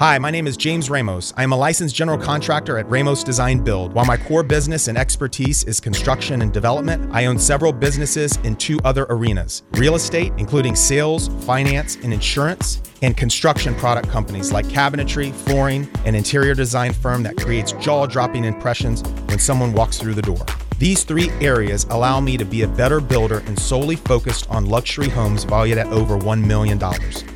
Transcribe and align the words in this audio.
Hi, 0.00 0.18
my 0.18 0.32
name 0.32 0.48
is 0.48 0.56
James 0.56 0.90
Ramos. 0.90 1.32
I 1.36 1.44
am 1.44 1.52
a 1.52 1.56
licensed 1.56 1.94
general 1.94 2.18
contractor 2.18 2.78
at 2.78 2.90
Ramos 2.90 3.22
Design 3.22 3.62
Build. 3.62 3.92
While 3.92 4.06
my 4.06 4.16
core 4.16 4.42
business 4.42 4.88
and 4.88 4.98
expertise 4.98 5.62
is 5.64 5.78
construction 5.78 6.42
and 6.42 6.52
development, 6.52 7.08
I 7.14 7.26
own 7.26 7.38
several 7.38 7.72
businesses 7.72 8.36
in 8.38 8.56
two 8.56 8.80
other 8.84 9.06
arenas 9.08 9.62
real 9.74 9.94
estate, 9.94 10.32
including 10.36 10.74
sales, 10.74 11.28
finance, 11.46 11.94
and 12.02 12.12
insurance, 12.12 12.82
and 13.02 13.16
construction 13.16 13.72
product 13.76 14.08
companies 14.08 14.50
like 14.50 14.66
cabinetry, 14.66 15.32
flooring, 15.32 15.88
and 16.04 16.16
interior 16.16 16.54
design 16.54 16.92
firm 16.92 17.22
that 17.22 17.36
creates 17.36 17.70
jaw 17.74 18.04
dropping 18.04 18.44
impressions 18.44 19.02
when 19.26 19.38
someone 19.38 19.72
walks 19.72 19.96
through 19.96 20.14
the 20.14 20.22
door. 20.22 20.44
These 20.78 21.04
three 21.04 21.30
areas 21.40 21.86
allow 21.90 22.20
me 22.20 22.36
to 22.36 22.44
be 22.44 22.62
a 22.62 22.68
better 22.68 23.00
builder 23.00 23.38
and 23.46 23.58
solely 23.58 23.96
focused 23.96 24.50
on 24.50 24.66
luxury 24.66 25.08
homes 25.08 25.44
valued 25.44 25.78
at 25.78 25.86
over 25.86 26.18
$1 26.18 26.44
million. 26.44 26.80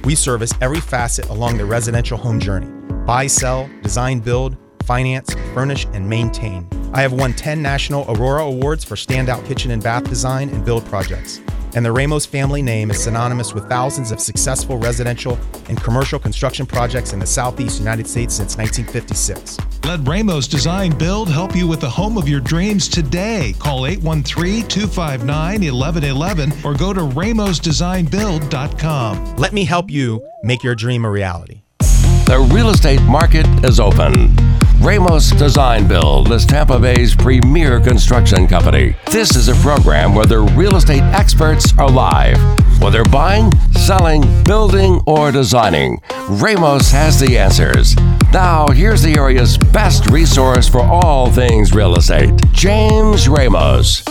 We 0.04 0.14
service 0.14 0.52
every 0.60 0.80
facet 0.80 1.28
along 1.28 1.58
the 1.58 1.64
residential 1.64 2.18
home 2.18 2.40
journey 2.40 2.66
buy, 3.06 3.26
sell, 3.26 3.70
design, 3.82 4.20
build, 4.20 4.56
finance, 4.84 5.34
furnish, 5.54 5.86
and 5.94 6.06
maintain. 6.06 6.68
I 6.92 7.00
have 7.00 7.12
won 7.12 7.32
10 7.32 7.62
national 7.62 8.04
Aurora 8.10 8.44
Awards 8.44 8.84
for 8.84 8.96
standout 8.96 9.46
kitchen 9.46 9.70
and 9.70 9.82
bath 9.82 10.04
design 10.04 10.50
and 10.50 10.64
build 10.64 10.84
projects 10.86 11.40
and 11.74 11.84
the 11.84 11.92
Ramos 11.92 12.26
family 12.26 12.62
name 12.62 12.90
is 12.90 13.02
synonymous 13.02 13.54
with 13.54 13.68
thousands 13.68 14.10
of 14.10 14.20
successful 14.20 14.78
residential 14.78 15.38
and 15.68 15.80
commercial 15.82 16.18
construction 16.18 16.66
projects 16.66 17.12
in 17.12 17.18
the 17.18 17.26
Southeast 17.26 17.78
United 17.78 18.06
States 18.06 18.34
since 18.34 18.56
1956. 18.56 19.58
Let 19.84 20.06
Ramos 20.06 20.46
Design 20.48 20.96
Build 20.96 21.28
help 21.30 21.56
you 21.56 21.66
with 21.66 21.80
the 21.80 21.88
home 21.88 22.18
of 22.18 22.28
your 22.28 22.40
dreams 22.40 22.88
today. 22.88 23.54
Call 23.58 23.86
813 23.86 24.68
259 24.68 25.72
1111 25.72 26.52
or 26.64 26.74
go 26.74 26.92
to 26.92 27.00
ramosdesignbuild.com. 27.00 29.36
Let 29.36 29.52
me 29.52 29.64
help 29.64 29.90
you 29.90 30.24
make 30.42 30.62
your 30.62 30.74
dream 30.74 31.04
a 31.04 31.10
reality. 31.10 31.62
The 31.78 32.46
real 32.52 32.70
estate 32.70 33.02
market 33.02 33.46
is 33.64 33.78
open. 33.80 34.34
Ramos 34.80 35.32
Design 35.32 35.88
Build 35.88 36.30
is 36.30 36.46
Tampa 36.46 36.78
Bay's 36.78 37.14
premier 37.14 37.80
construction 37.80 38.46
company. 38.46 38.94
This 39.10 39.34
is 39.34 39.48
a 39.48 39.54
program 39.56 40.14
where 40.14 40.24
the 40.24 40.38
real 40.38 40.76
estate 40.76 41.02
experts 41.02 41.76
are 41.78 41.90
live. 41.90 42.38
Whether 42.80 43.02
buying, 43.04 43.50
selling, 43.72 44.22
building, 44.44 45.00
or 45.04 45.32
designing, 45.32 46.00
Ramos 46.28 46.92
has 46.92 47.18
the 47.18 47.36
answers. 47.36 47.96
Now, 48.32 48.68
here's 48.68 49.02
the 49.02 49.16
area's 49.16 49.58
best 49.58 50.06
resource 50.10 50.68
for 50.68 50.82
all 50.82 51.30
things 51.30 51.74
real 51.74 51.96
estate 51.96 52.32
James 52.52 53.28
Ramos. 53.28 54.04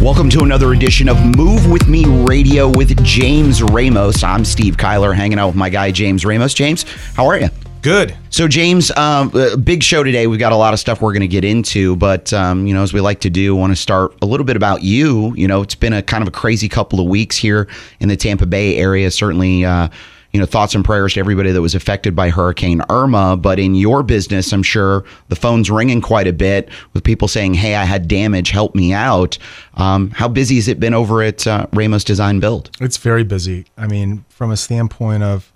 Welcome 0.00 0.28
to 0.30 0.40
another 0.40 0.72
edition 0.72 1.08
of 1.08 1.24
Move 1.36 1.70
With 1.70 1.86
Me 1.86 2.04
Radio 2.04 2.68
with 2.68 3.02
James 3.04 3.62
Ramos. 3.62 4.24
I'm 4.24 4.44
Steve 4.44 4.76
Kyler, 4.76 5.14
hanging 5.14 5.38
out 5.38 5.46
with 5.48 5.56
my 5.56 5.70
guy, 5.70 5.92
James 5.92 6.24
Ramos. 6.24 6.52
James, 6.52 6.84
how 7.14 7.26
are 7.26 7.38
you? 7.38 7.48
Good. 7.84 8.16
So, 8.30 8.48
James, 8.48 8.90
um, 8.96 9.30
big 9.62 9.82
show 9.82 10.02
today. 10.02 10.26
We've 10.26 10.40
got 10.40 10.52
a 10.52 10.56
lot 10.56 10.72
of 10.72 10.80
stuff 10.80 11.02
we're 11.02 11.12
going 11.12 11.20
to 11.20 11.28
get 11.28 11.44
into, 11.44 11.96
but 11.96 12.32
um, 12.32 12.66
you 12.66 12.72
know, 12.72 12.82
as 12.82 12.94
we 12.94 13.02
like 13.02 13.20
to 13.20 13.28
do, 13.28 13.54
I 13.54 13.60
want 13.60 13.72
to 13.72 13.76
start 13.76 14.16
a 14.22 14.26
little 14.26 14.46
bit 14.46 14.56
about 14.56 14.82
you. 14.82 15.34
You 15.34 15.46
know, 15.46 15.60
it's 15.60 15.74
been 15.74 15.92
a 15.92 16.00
kind 16.00 16.22
of 16.22 16.28
a 16.28 16.30
crazy 16.30 16.66
couple 16.66 16.98
of 16.98 17.06
weeks 17.06 17.36
here 17.36 17.68
in 18.00 18.08
the 18.08 18.16
Tampa 18.16 18.46
Bay 18.46 18.76
area. 18.76 19.10
Certainly, 19.10 19.66
uh, 19.66 19.88
you 20.32 20.40
know, 20.40 20.46
thoughts 20.46 20.74
and 20.74 20.82
prayers 20.82 21.12
to 21.12 21.20
everybody 21.20 21.52
that 21.52 21.60
was 21.60 21.74
affected 21.74 22.16
by 22.16 22.30
Hurricane 22.30 22.80
Irma. 22.88 23.36
But 23.36 23.58
in 23.58 23.74
your 23.74 24.02
business, 24.02 24.50
I'm 24.54 24.62
sure 24.62 25.04
the 25.28 25.36
phone's 25.36 25.70
ringing 25.70 26.00
quite 26.00 26.26
a 26.26 26.32
bit 26.32 26.70
with 26.94 27.04
people 27.04 27.28
saying, 27.28 27.52
"Hey, 27.52 27.74
I 27.74 27.84
had 27.84 28.08
damage. 28.08 28.48
Help 28.48 28.74
me 28.74 28.94
out." 28.94 29.36
Um, 29.74 30.08
how 30.12 30.28
busy 30.28 30.54
has 30.54 30.68
it 30.68 30.80
been 30.80 30.94
over 30.94 31.22
at 31.22 31.46
uh, 31.46 31.66
Ramos 31.74 32.02
Design 32.02 32.40
Build? 32.40 32.70
It's 32.80 32.96
very 32.96 33.24
busy. 33.24 33.66
I 33.76 33.88
mean, 33.88 34.24
from 34.30 34.50
a 34.50 34.56
standpoint 34.56 35.22
of 35.22 35.52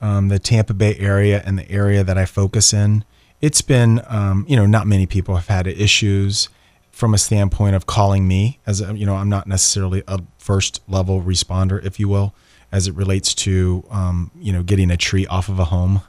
um, 0.00 0.28
the 0.28 0.38
Tampa 0.38 0.74
Bay 0.74 0.96
area 0.98 1.42
and 1.44 1.58
the 1.58 1.70
area 1.70 2.04
that 2.04 2.18
I 2.18 2.24
focus 2.24 2.72
in, 2.72 3.04
it's 3.40 3.62
been, 3.62 4.00
um, 4.08 4.44
you 4.48 4.56
know, 4.56 4.66
not 4.66 4.86
many 4.86 5.06
people 5.06 5.36
have 5.36 5.48
had 5.48 5.66
issues 5.66 6.48
from 6.90 7.12
a 7.12 7.18
standpoint 7.18 7.76
of 7.76 7.86
calling 7.86 8.26
me 8.26 8.58
as 8.66 8.80
a, 8.80 8.96
you 8.96 9.04
know, 9.04 9.16
I'm 9.16 9.28
not 9.28 9.46
necessarily 9.46 10.02
a 10.08 10.20
first 10.38 10.80
level 10.88 11.22
responder, 11.22 11.84
if 11.84 12.00
you 12.00 12.08
will, 12.08 12.34
as 12.72 12.88
it 12.88 12.94
relates 12.94 13.34
to, 13.34 13.84
um, 13.90 14.30
you 14.34 14.52
know, 14.52 14.62
getting 14.62 14.90
a 14.90 14.96
tree 14.96 15.26
off 15.26 15.50
of 15.50 15.58
a 15.58 15.64
home, 15.64 16.00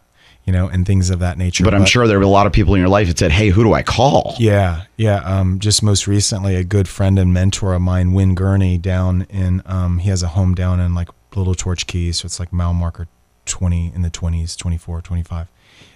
you 0.46 0.54
know, 0.54 0.70
and 0.70 0.86
things 0.86 1.10
of 1.10 1.20
that 1.20 1.38
nature. 1.38 1.66
But 1.66 1.74
I'm 1.74 1.86
sure 1.86 2.08
there 2.08 2.18
were 2.18 2.24
a 2.24 2.30
lot 2.30 2.48
of 2.48 2.54
people 2.54 2.74
in 2.74 2.80
your 2.80 2.90
life 2.90 3.10
that 3.10 3.20
said, 3.20 3.34
"Hey, 3.34 3.50
who 3.50 3.64
do 3.66 3.74
I 3.74 3.84
call?" 3.84 4.36
Yeah, 4.40 4.84
yeah. 4.96 5.18
Um, 5.26 5.60
just 5.60 5.84
most 5.84 6.08
recently, 6.08 6.56
a 6.56 6.64
good 6.64 6.88
friend 6.88 7.20
and 7.20 7.34
mentor 7.34 7.74
of 7.74 7.82
mine, 7.82 8.14
Win 8.14 8.34
Gurney, 8.34 8.78
down 8.78 9.28
in, 9.30 9.62
um, 9.66 9.98
he 9.98 10.10
has 10.10 10.24
a 10.24 10.30
home 10.30 10.56
down 10.56 10.80
in 10.80 10.96
like 10.96 11.10
Little 11.36 11.54
Torch 11.54 11.86
Key, 11.86 12.14
so 12.14 12.26
it's 12.26 12.40
like 12.40 12.54
mile 12.54 12.74
marker 12.74 13.10
20 13.48 13.94
in 13.94 14.02
the 14.02 14.10
20s, 14.10 14.58
24, 14.58 15.02
25. 15.02 15.48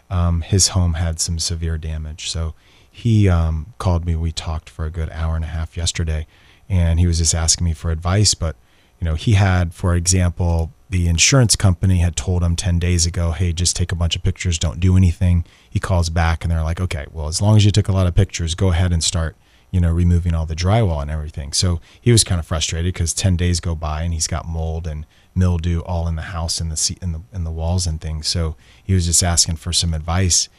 Um, 0.09 0.41
his 0.41 0.69
home 0.69 0.95
had 0.95 1.19
some 1.19 1.39
severe 1.39 1.77
damage. 1.77 2.29
So 2.29 2.53
he 2.89 3.29
um, 3.29 3.73
called 3.77 4.05
me. 4.05 4.15
We 4.15 4.31
talked 4.31 4.69
for 4.69 4.85
a 4.85 4.89
good 4.89 5.09
hour 5.11 5.35
and 5.35 5.45
a 5.45 5.49
half 5.49 5.77
yesterday, 5.77 6.27
and 6.67 6.99
he 6.99 7.07
was 7.07 7.19
just 7.19 7.33
asking 7.33 7.65
me 7.65 7.73
for 7.73 7.91
advice. 7.91 8.33
But 8.33 8.55
you 9.01 9.05
know, 9.05 9.15
he 9.15 9.33
had, 9.33 9.73
for 9.73 9.95
example, 9.95 10.71
the 10.91 11.07
insurance 11.07 11.55
company 11.55 11.97
had 11.97 12.15
told 12.15 12.43
him 12.43 12.55
10 12.55 12.77
days 12.77 13.05
ago, 13.05 13.31
hey, 13.31 13.51
just 13.51 13.75
take 13.75 13.91
a 13.91 13.95
bunch 13.95 14.15
of 14.15 14.21
pictures, 14.21 14.59
don't 14.59 14.79
do 14.79 14.95
anything. 14.95 15.43
He 15.67 15.79
calls 15.79 16.09
back 16.09 16.43
and 16.43 16.51
they're 16.51 16.61
like, 16.61 16.79
okay, 16.79 17.07
well, 17.11 17.27
as 17.27 17.41
long 17.41 17.55
as 17.55 17.65
you 17.65 17.71
took 17.71 17.87
a 17.87 17.93
lot 17.93 18.05
of 18.05 18.13
pictures, 18.13 18.53
go 18.53 18.69
ahead 18.69 18.91
and 18.91 19.03
start, 19.03 19.35
you 19.71 19.79
know, 19.79 19.91
removing 19.91 20.35
all 20.35 20.45
the 20.45 20.55
drywall 20.55 21.01
and 21.01 21.09
everything. 21.09 21.51
So 21.53 21.79
he 21.99 22.11
was 22.11 22.23
kind 22.23 22.37
of 22.37 22.45
frustrated 22.45 22.93
because 22.93 23.13
10 23.13 23.37
days 23.37 23.59
go 23.59 23.73
by 23.73 24.03
and 24.03 24.13
he's 24.13 24.27
got 24.27 24.47
mold 24.47 24.85
and 24.85 25.07
mildew 25.35 25.81
all 25.81 26.07
in 26.07 26.15
the 26.15 26.23
house 26.23 26.59
and 26.59 26.71
the 26.71 26.97
in 27.01 27.11
the 27.13 27.21
in 27.33 27.43
the 27.43 27.51
walls 27.51 27.87
and 27.87 28.01
things. 28.01 28.27
So 28.27 28.55
he 28.83 28.93
was 28.93 29.05
just 29.05 29.23
asking 29.23 29.57
for 29.57 29.73
some 29.73 29.93
advice. 29.93 30.49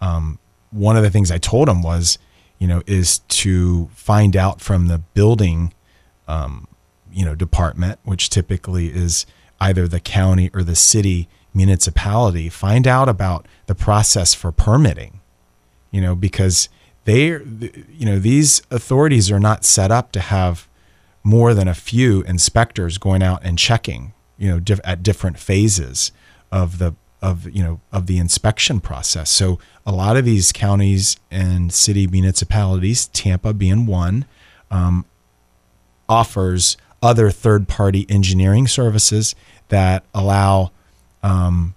Um, 0.00 0.38
one 0.70 0.96
of 0.96 1.02
the 1.02 1.10
things 1.10 1.30
I 1.30 1.38
told 1.38 1.68
him 1.68 1.82
was, 1.82 2.18
you 2.58 2.66
know, 2.66 2.82
is 2.86 3.18
to 3.18 3.88
find 3.94 4.36
out 4.36 4.60
from 4.60 4.88
the 4.88 4.98
building, 4.98 5.74
um, 6.26 6.66
you 7.12 7.24
know, 7.24 7.34
department, 7.34 7.98
which 8.04 8.30
typically 8.30 8.88
is 8.88 9.26
either 9.60 9.86
the 9.86 10.00
county 10.00 10.50
or 10.54 10.62
the 10.62 10.74
city 10.74 11.28
municipality, 11.54 12.48
find 12.48 12.86
out 12.86 13.08
about 13.08 13.46
the 13.66 13.74
process 13.74 14.34
for 14.34 14.50
permitting. 14.50 15.20
You 15.90 16.00
know, 16.00 16.14
because 16.14 16.70
they, 17.04 17.26
you 17.26 18.06
know, 18.06 18.18
these 18.18 18.62
authorities 18.70 19.30
are 19.30 19.40
not 19.40 19.64
set 19.64 19.90
up 19.90 20.10
to 20.12 20.20
have 20.20 20.66
more 21.22 21.52
than 21.54 21.68
a 21.68 21.74
few 21.74 22.22
inspectors 22.22 22.98
going 22.98 23.22
out 23.22 23.40
and 23.44 23.58
checking 23.58 24.14
you 24.42 24.48
know 24.48 24.58
diff- 24.58 24.80
at 24.82 25.04
different 25.04 25.38
phases 25.38 26.10
of 26.50 26.78
the 26.78 26.94
of 27.22 27.48
you 27.48 27.62
know 27.62 27.80
of 27.92 28.06
the 28.06 28.18
inspection 28.18 28.80
process. 28.80 29.30
So 29.30 29.60
a 29.86 29.92
lot 29.92 30.16
of 30.16 30.24
these 30.24 30.50
counties 30.50 31.16
and 31.30 31.72
city 31.72 32.08
municipalities, 32.08 33.06
Tampa 33.06 33.54
being 33.54 33.86
one, 33.86 34.24
um, 34.68 35.04
offers 36.08 36.76
other 37.00 37.30
third 37.30 37.68
party 37.68 38.04
engineering 38.08 38.66
services 38.66 39.36
that 39.68 40.04
allow 40.12 40.72
um, 41.22 41.74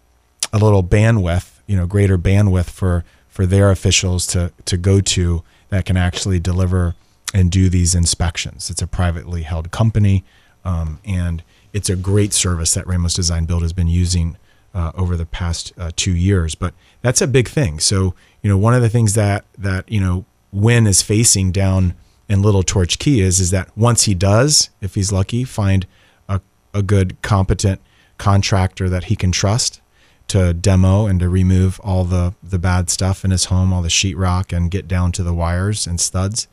a 0.51 0.57
little 0.57 0.83
bandwidth, 0.83 1.59
you 1.67 1.77
know, 1.77 1.85
greater 1.85 2.17
bandwidth 2.17 2.69
for 2.71 3.05
for 3.29 3.45
their 3.45 3.69
officials 3.69 4.25
to 4.27 4.51
to 4.65 4.75
go 4.75 5.01
to 5.01 5.43
that 5.69 5.85
can 5.85 5.97
actually 5.97 6.39
deliver 6.39 6.95
and 7.31 7.51
do 7.51 7.69
these 7.69 7.93
inspections. 7.93 8.71
It's 8.71 8.81
a 8.81 8.87
privately 8.87 9.43
held 9.43 9.69
company, 9.69 10.23
um, 10.63 10.99
and 11.05 11.43
it's 11.75 11.89
a 11.89 11.95
great 11.97 12.31
service 12.31 12.73
that 12.73 12.87
Ramos 12.87 13.13
Design 13.13 13.43
Build 13.43 13.61
has 13.61 13.73
been 13.73 13.89
using 13.89 14.37
uh, 14.73 14.93
over 14.95 15.17
the 15.17 15.25
past 15.25 15.73
uh, 15.77 15.91
two 15.97 16.15
years. 16.15 16.55
But 16.55 16.73
that's 17.01 17.21
a 17.21 17.27
big 17.27 17.49
thing. 17.49 17.79
So 17.79 18.15
you 18.41 18.49
know, 18.49 18.57
one 18.57 18.73
of 18.73 18.81
the 18.81 18.89
things 18.89 19.13
that 19.15 19.43
that 19.57 19.91
you 19.91 19.99
know 19.99 20.25
Win 20.53 20.87
is 20.87 21.01
facing 21.01 21.51
down 21.51 21.93
in 22.29 22.41
Little 22.41 22.63
Torch 22.63 22.97
Key 22.97 23.19
is 23.19 23.41
is 23.41 23.51
that 23.51 23.77
once 23.77 24.03
he 24.03 24.15
does, 24.15 24.69
if 24.79 24.95
he's 24.95 25.11
lucky, 25.11 25.43
find 25.43 25.85
a, 26.29 26.39
a 26.73 26.81
good 26.81 27.21
competent 27.21 27.81
contractor 28.17 28.87
that 28.87 29.05
he 29.05 29.17
can 29.17 29.33
trust 29.33 29.81
to 30.29 30.53
demo 30.53 31.07
and 31.07 31.19
to 31.19 31.27
remove 31.27 31.81
all 31.83 32.05
the 32.05 32.35
the 32.41 32.57
bad 32.57 32.89
stuff 32.89 33.25
in 33.25 33.31
his 33.31 33.45
home, 33.45 33.73
all 33.73 33.81
the 33.81 33.89
sheetrock, 33.89 34.55
and 34.55 34.71
get 34.71 34.87
down 34.87 35.11
to 35.11 35.23
the 35.23 35.33
wires 35.33 35.85
and 35.85 35.99
studs. 35.99 36.47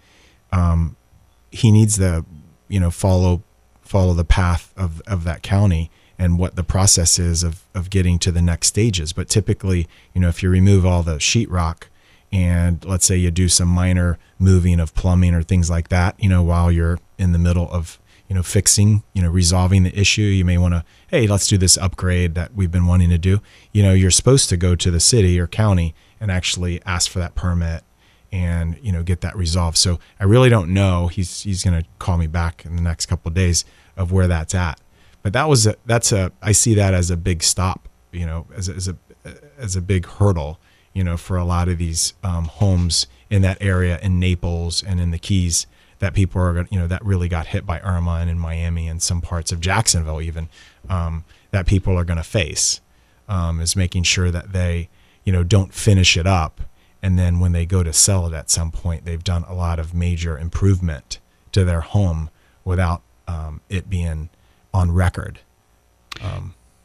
Um, 0.50 0.96
he 1.52 1.70
needs 1.70 1.96
the 1.96 2.26
you 2.66 2.80
know 2.80 2.90
follow 2.90 3.44
follow 3.92 4.14
the 4.14 4.24
path 4.24 4.72
of, 4.74 5.02
of 5.06 5.22
that 5.24 5.42
county 5.42 5.90
and 6.18 6.38
what 6.38 6.56
the 6.56 6.64
process 6.64 7.18
is 7.18 7.42
of, 7.42 7.62
of 7.74 7.90
getting 7.90 8.18
to 8.20 8.32
the 8.32 8.40
next 8.40 8.68
stages. 8.68 9.12
But 9.12 9.28
typically, 9.28 9.86
you 10.14 10.20
know, 10.22 10.30
if 10.30 10.42
you 10.42 10.48
remove 10.48 10.86
all 10.86 11.02
the 11.02 11.16
sheetrock 11.16 11.84
and 12.32 12.82
let's 12.86 13.04
say 13.04 13.18
you 13.18 13.30
do 13.30 13.50
some 13.50 13.68
minor 13.68 14.18
moving 14.38 14.80
of 14.80 14.94
plumbing 14.94 15.34
or 15.34 15.42
things 15.42 15.68
like 15.68 15.88
that, 15.88 16.14
you 16.18 16.30
know, 16.30 16.42
while 16.42 16.72
you're 16.72 17.00
in 17.18 17.32
the 17.32 17.38
middle 17.38 17.70
of, 17.70 17.98
you 18.28 18.34
know, 18.34 18.42
fixing, 18.42 19.02
you 19.12 19.20
know, 19.20 19.28
resolving 19.28 19.82
the 19.82 19.98
issue, 19.98 20.22
you 20.22 20.46
may 20.46 20.56
want 20.56 20.72
to, 20.72 20.84
hey, 21.08 21.26
let's 21.26 21.46
do 21.46 21.58
this 21.58 21.76
upgrade 21.76 22.34
that 22.34 22.54
we've 22.54 22.72
been 22.72 22.86
wanting 22.86 23.10
to 23.10 23.18
do. 23.18 23.42
You 23.72 23.82
know, 23.82 23.92
you're 23.92 24.10
supposed 24.10 24.48
to 24.48 24.56
go 24.56 24.74
to 24.74 24.90
the 24.90 25.00
city 25.00 25.38
or 25.38 25.46
county 25.46 25.94
and 26.18 26.30
actually 26.30 26.80
ask 26.86 27.10
for 27.10 27.18
that 27.18 27.34
permit 27.34 27.84
and 28.34 28.78
you 28.80 28.90
know 28.90 29.02
get 29.02 29.20
that 29.20 29.36
resolved. 29.36 29.76
So 29.76 30.00
I 30.18 30.24
really 30.24 30.48
don't 30.48 30.72
know. 30.72 31.08
He's 31.08 31.42
he's 31.42 31.62
going 31.62 31.82
to 31.82 31.86
call 31.98 32.16
me 32.16 32.26
back 32.26 32.64
in 32.64 32.76
the 32.76 32.82
next 32.82 33.04
couple 33.04 33.28
of 33.28 33.34
days 33.34 33.66
of 33.96 34.12
where 34.12 34.28
that's 34.28 34.54
at. 34.54 34.80
But 35.22 35.32
that 35.32 35.48
was 35.48 35.66
a, 35.66 35.76
that's 35.86 36.12
a 36.12 36.32
I 36.42 36.52
see 36.52 36.74
that 36.74 36.94
as 36.94 37.10
a 37.10 37.16
big 37.16 37.42
stop. 37.42 37.88
You 38.10 38.26
know, 38.26 38.46
as 38.54 38.68
a, 38.68 38.74
as 38.74 38.88
a 38.88 38.96
as 39.58 39.76
a 39.76 39.80
big 39.80 40.06
hurdle, 40.06 40.58
you 40.92 41.04
know, 41.04 41.16
for 41.16 41.36
a 41.36 41.44
lot 41.44 41.68
of 41.68 41.78
these 41.78 42.14
um, 42.22 42.44
homes 42.46 43.06
in 43.30 43.42
that 43.42 43.58
area 43.60 43.98
in 44.02 44.18
Naples 44.18 44.82
and 44.82 45.00
in 45.00 45.10
the 45.10 45.18
Keys 45.18 45.66
that 46.00 46.14
people 46.14 46.42
are, 46.42 46.66
you 46.70 46.78
know, 46.78 46.88
that 46.88 47.04
really 47.04 47.28
got 47.28 47.46
hit 47.46 47.64
by 47.64 47.78
Irma 47.80 48.16
and 48.16 48.28
in 48.28 48.38
Miami 48.38 48.88
and 48.88 49.00
some 49.00 49.20
parts 49.20 49.52
of 49.52 49.60
Jacksonville 49.60 50.20
even 50.20 50.48
um, 50.88 51.24
that 51.52 51.64
people 51.64 51.96
are 51.96 52.04
going 52.04 52.16
to 52.16 52.24
face 52.24 52.80
um, 53.28 53.60
is 53.60 53.76
making 53.76 54.02
sure 54.02 54.30
that 54.30 54.52
they, 54.52 54.88
you 55.24 55.32
know, 55.32 55.44
don't 55.44 55.72
finish 55.72 56.16
it 56.16 56.26
up. 56.26 56.60
And 57.02 57.18
then 57.18 57.40
when 57.40 57.52
they 57.52 57.66
go 57.66 57.82
to 57.82 57.92
sell 57.92 58.26
it 58.26 58.32
at 58.32 58.50
some 58.50 58.70
point, 58.70 59.04
they've 59.04 59.22
done 59.22 59.44
a 59.48 59.54
lot 59.54 59.78
of 59.78 59.94
major 59.94 60.36
improvement 60.36 61.20
to 61.52 61.64
their 61.64 61.80
home 61.80 62.30
without 62.64 63.02
um, 63.32 63.60
it 63.68 63.88
being 63.88 64.28
on 64.74 64.92
record. 64.92 65.40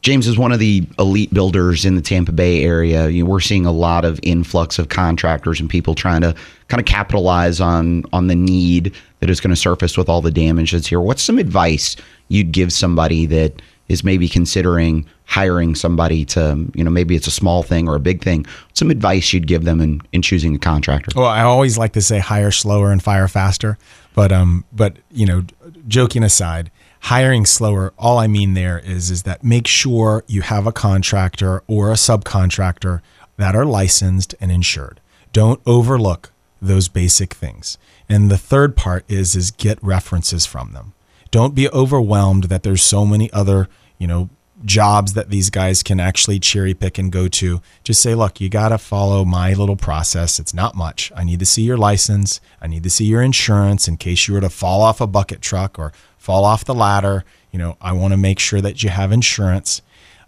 James 0.00 0.28
is 0.28 0.38
one 0.38 0.52
of 0.52 0.58
the 0.58 0.86
elite 0.98 1.34
builders 1.34 1.84
in 1.84 1.96
the 1.96 2.00
Tampa 2.00 2.32
Bay 2.32 2.64
area. 2.64 3.08
You 3.08 3.24
know, 3.24 3.30
we're 3.30 3.40
seeing 3.40 3.66
a 3.66 3.72
lot 3.72 4.04
of 4.04 4.20
influx 4.22 4.78
of 4.78 4.88
contractors 4.88 5.60
and 5.60 5.68
people 5.68 5.94
trying 5.94 6.20
to 6.22 6.34
kind 6.68 6.80
of 6.80 6.86
capitalize 6.86 7.60
on 7.60 8.04
on 8.12 8.28
the 8.28 8.34
need 8.34 8.94
that 9.20 9.28
is 9.28 9.40
going 9.40 9.50
to 9.50 9.60
surface 9.60 9.98
with 9.98 10.08
all 10.08 10.22
the 10.22 10.30
damage 10.30 10.72
that's 10.72 10.86
here. 10.86 11.00
What's 11.00 11.22
some 11.22 11.38
advice 11.38 11.96
you'd 12.28 12.52
give 12.52 12.72
somebody 12.72 13.26
that 13.26 13.60
is 13.88 14.04
maybe 14.04 14.28
considering 14.28 15.04
hiring 15.24 15.74
somebody 15.74 16.24
to, 16.24 16.66
you 16.74 16.84
know, 16.84 16.90
maybe 16.90 17.16
it's 17.16 17.26
a 17.26 17.32
small 17.32 17.62
thing 17.62 17.88
or 17.88 17.94
a 17.94 18.00
big 18.00 18.22
thing. 18.22 18.46
Some 18.74 18.90
advice 18.90 19.32
you'd 19.32 19.46
give 19.46 19.64
them 19.64 19.80
in, 19.80 20.00
in 20.12 20.22
choosing 20.22 20.54
a 20.54 20.58
contractor. 20.58 21.10
Well, 21.16 21.26
I 21.26 21.42
always 21.42 21.76
like 21.76 21.92
to 21.94 22.02
say 22.02 22.18
hire 22.18 22.50
slower 22.50 22.92
and 22.92 23.02
fire 23.02 23.28
faster, 23.28 23.78
but 24.18 24.32
um, 24.32 24.64
but 24.72 24.96
you 25.12 25.24
know, 25.24 25.44
joking 25.86 26.24
aside, 26.24 26.72
hiring 27.02 27.46
slower. 27.46 27.92
All 27.96 28.18
I 28.18 28.26
mean 28.26 28.54
there 28.54 28.80
is 28.80 29.12
is 29.12 29.22
that 29.22 29.44
make 29.44 29.68
sure 29.68 30.24
you 30.26 30.42
have 30.42 30.66
a 30.66 30.72
contractor 30.72 31.62
or 31.68 31.92
a 31.92 31.94
subcontractor 31.94 33.00
that 33.36 33.54
are 33.54 33.64
licensed 33.64 34.34
and 34.40 34.50
insured. 34.50 35.00
Don't 35.32 35.60
overlook 35.66 36.32
those 36.60 36.88
basic 36.88 37.32
things. 37.32 37.78
And 38.08 38.28
the 38.28 38.36
third 38.36 38.74
part 38.74 39.04
is 39.06 39.36
is 39.36 39.52
get 39.52 39.78
references 39.84 40.46
from 40.46 40.72
them. 40.72 40.94
Don't 41.30 41.54
be 41.54 41.68
overwhelmed 41.70 42.44
that 42.44 42.64
there's 42.64 42.82
so 42.82 43.06
many 43.06 43.32
other, 43.32 43.68
you 43.98 44.08
know, 44.08 44.30
jobs 44.64 45.12
that 45.14 45.30
these 45.30 45.50
guys 45.50 45.82
can 45.82 46.00
actually 46.00 46.40
cherry 46.40 46.74
pick 46.74 46.98
and 46.98 47.12
go 47.12 47.28
to. 47.28 47.60
Just 47.84 48.02
say, 48.02 48.14
look, 48.14 48.40
you 48.40 48.48
got 48.48 48.70
to 48.70 48.78
follow 48.78 49.24
my 49.24 49.52
little 49.52 49.76
process. 49.76 50.38
It's 50.38 50.54
not 50.54 50.74
much. 50.74 51.12
I 51.14 51.24
need 51.24 51.38
to 51.40 51.46
see 51.46 51.62
your 51.62 51.76
license. 51.76 52.40
I 52.60 52.66
need 52.66 52.82
to 52.82 52.90
see 52.90 53.04
your 53.04 53.22
insurance 53.22 53.88
in 53.88 53.96
case 53.96 54.28
you 54.28 54.34
were 54.34 54.40
to 54.40 54.50
fall 54.50 54.82
off 54.82 55.00
a 55.00 55.06
bucket 55.06 55.40
truck 55.40 55.78
or 55.78 55.92
fall 56.16 56.44
off 56.44 56.64
the 56.64 56.74
ladder. 56.74 57.24
You 57.52 57.58
know, 57.58 57.76
I 57.80 57.92
want 57.92 58.12
to 58.12 58.18
make 58.18 58.38
sure 58.38 58.60
that 58.60 58.82
you 58.82 58.90
have 58.90 59.12
insurance, 59.12 59.80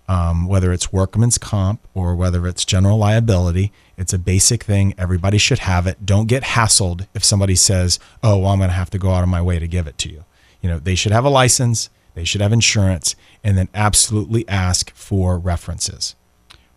um, 0.09 0.47
whether 0.47 0.73
it's 0.73 0.93
workman's 0.93 1.39
comp 1.39 1.81
or 1.95 2.15
whether 2.15 2.47
it's 2.47 2.65
general 2.65 2.99
liability. 2.99 3.73
It's 3.99 4.13
a 4.13 4.19
basic 4.19 4.65
thing. 4.65 4.95
Everybody 4.97 5.39
should 5.39 5.61
have 5.61 5.87
it. 5.87 6.07
Don't 6.07 6.27
get 6.27 6.43
hassled 6.43 7.07
if 7.15 7.23
somebody 7.23 7.55
says, 7.55 7.99
oh, 8.23 8.39
well, 8.39 8.53
I'm 8.53 8.59
going 8.59 8.71
to 8.71 8.77
have 8.77 8.91
to 8.91 8.99
go 8.99 9.11
out 9.11 9.23
of 9.23 9.29
my 9.29 9.43
way 9.43 9.59
to 9.59 9.69
give 9.69 9.87
it 9.87 9.99
to 9.99 10.11
you. 10.11 10.25
You 10.63 10.71
know, 10.71 10.79
they 10.79 10.95
should 10.95 11.13
have 11.13 11.25
a 11.25 11.31
license, 11.31 11.91
they 12.21 12.27
should 12.27 12.43
have 12.43 12.53
insurance, 12.53 13.17
and 13.43 13.57
then 13.57 13.71
absolutely 13.73 14.47
ask 14.47 14.95
for 14.95 15.39
references. 15.39 16.15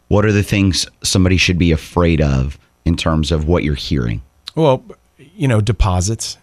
What 0.08 0.24
are 0.24 0.32
the 0.32 0.42
things 0.42 0.88
somebody 1.04 1.36
should 1.36 1.58
be 1.58 1.74
afraid 1.74 2.22
of 2.22 2.58
in 2.86 2.96
terms 2.96 3.30
of 3.30 3.46
what 3.46 3.66
you're 3.66 3.76
hearing? 3.76 4.22
Well, 4.56 4.86
you 5.18 5.50
know, 5.50 5.60
deposits, 5.60 6.38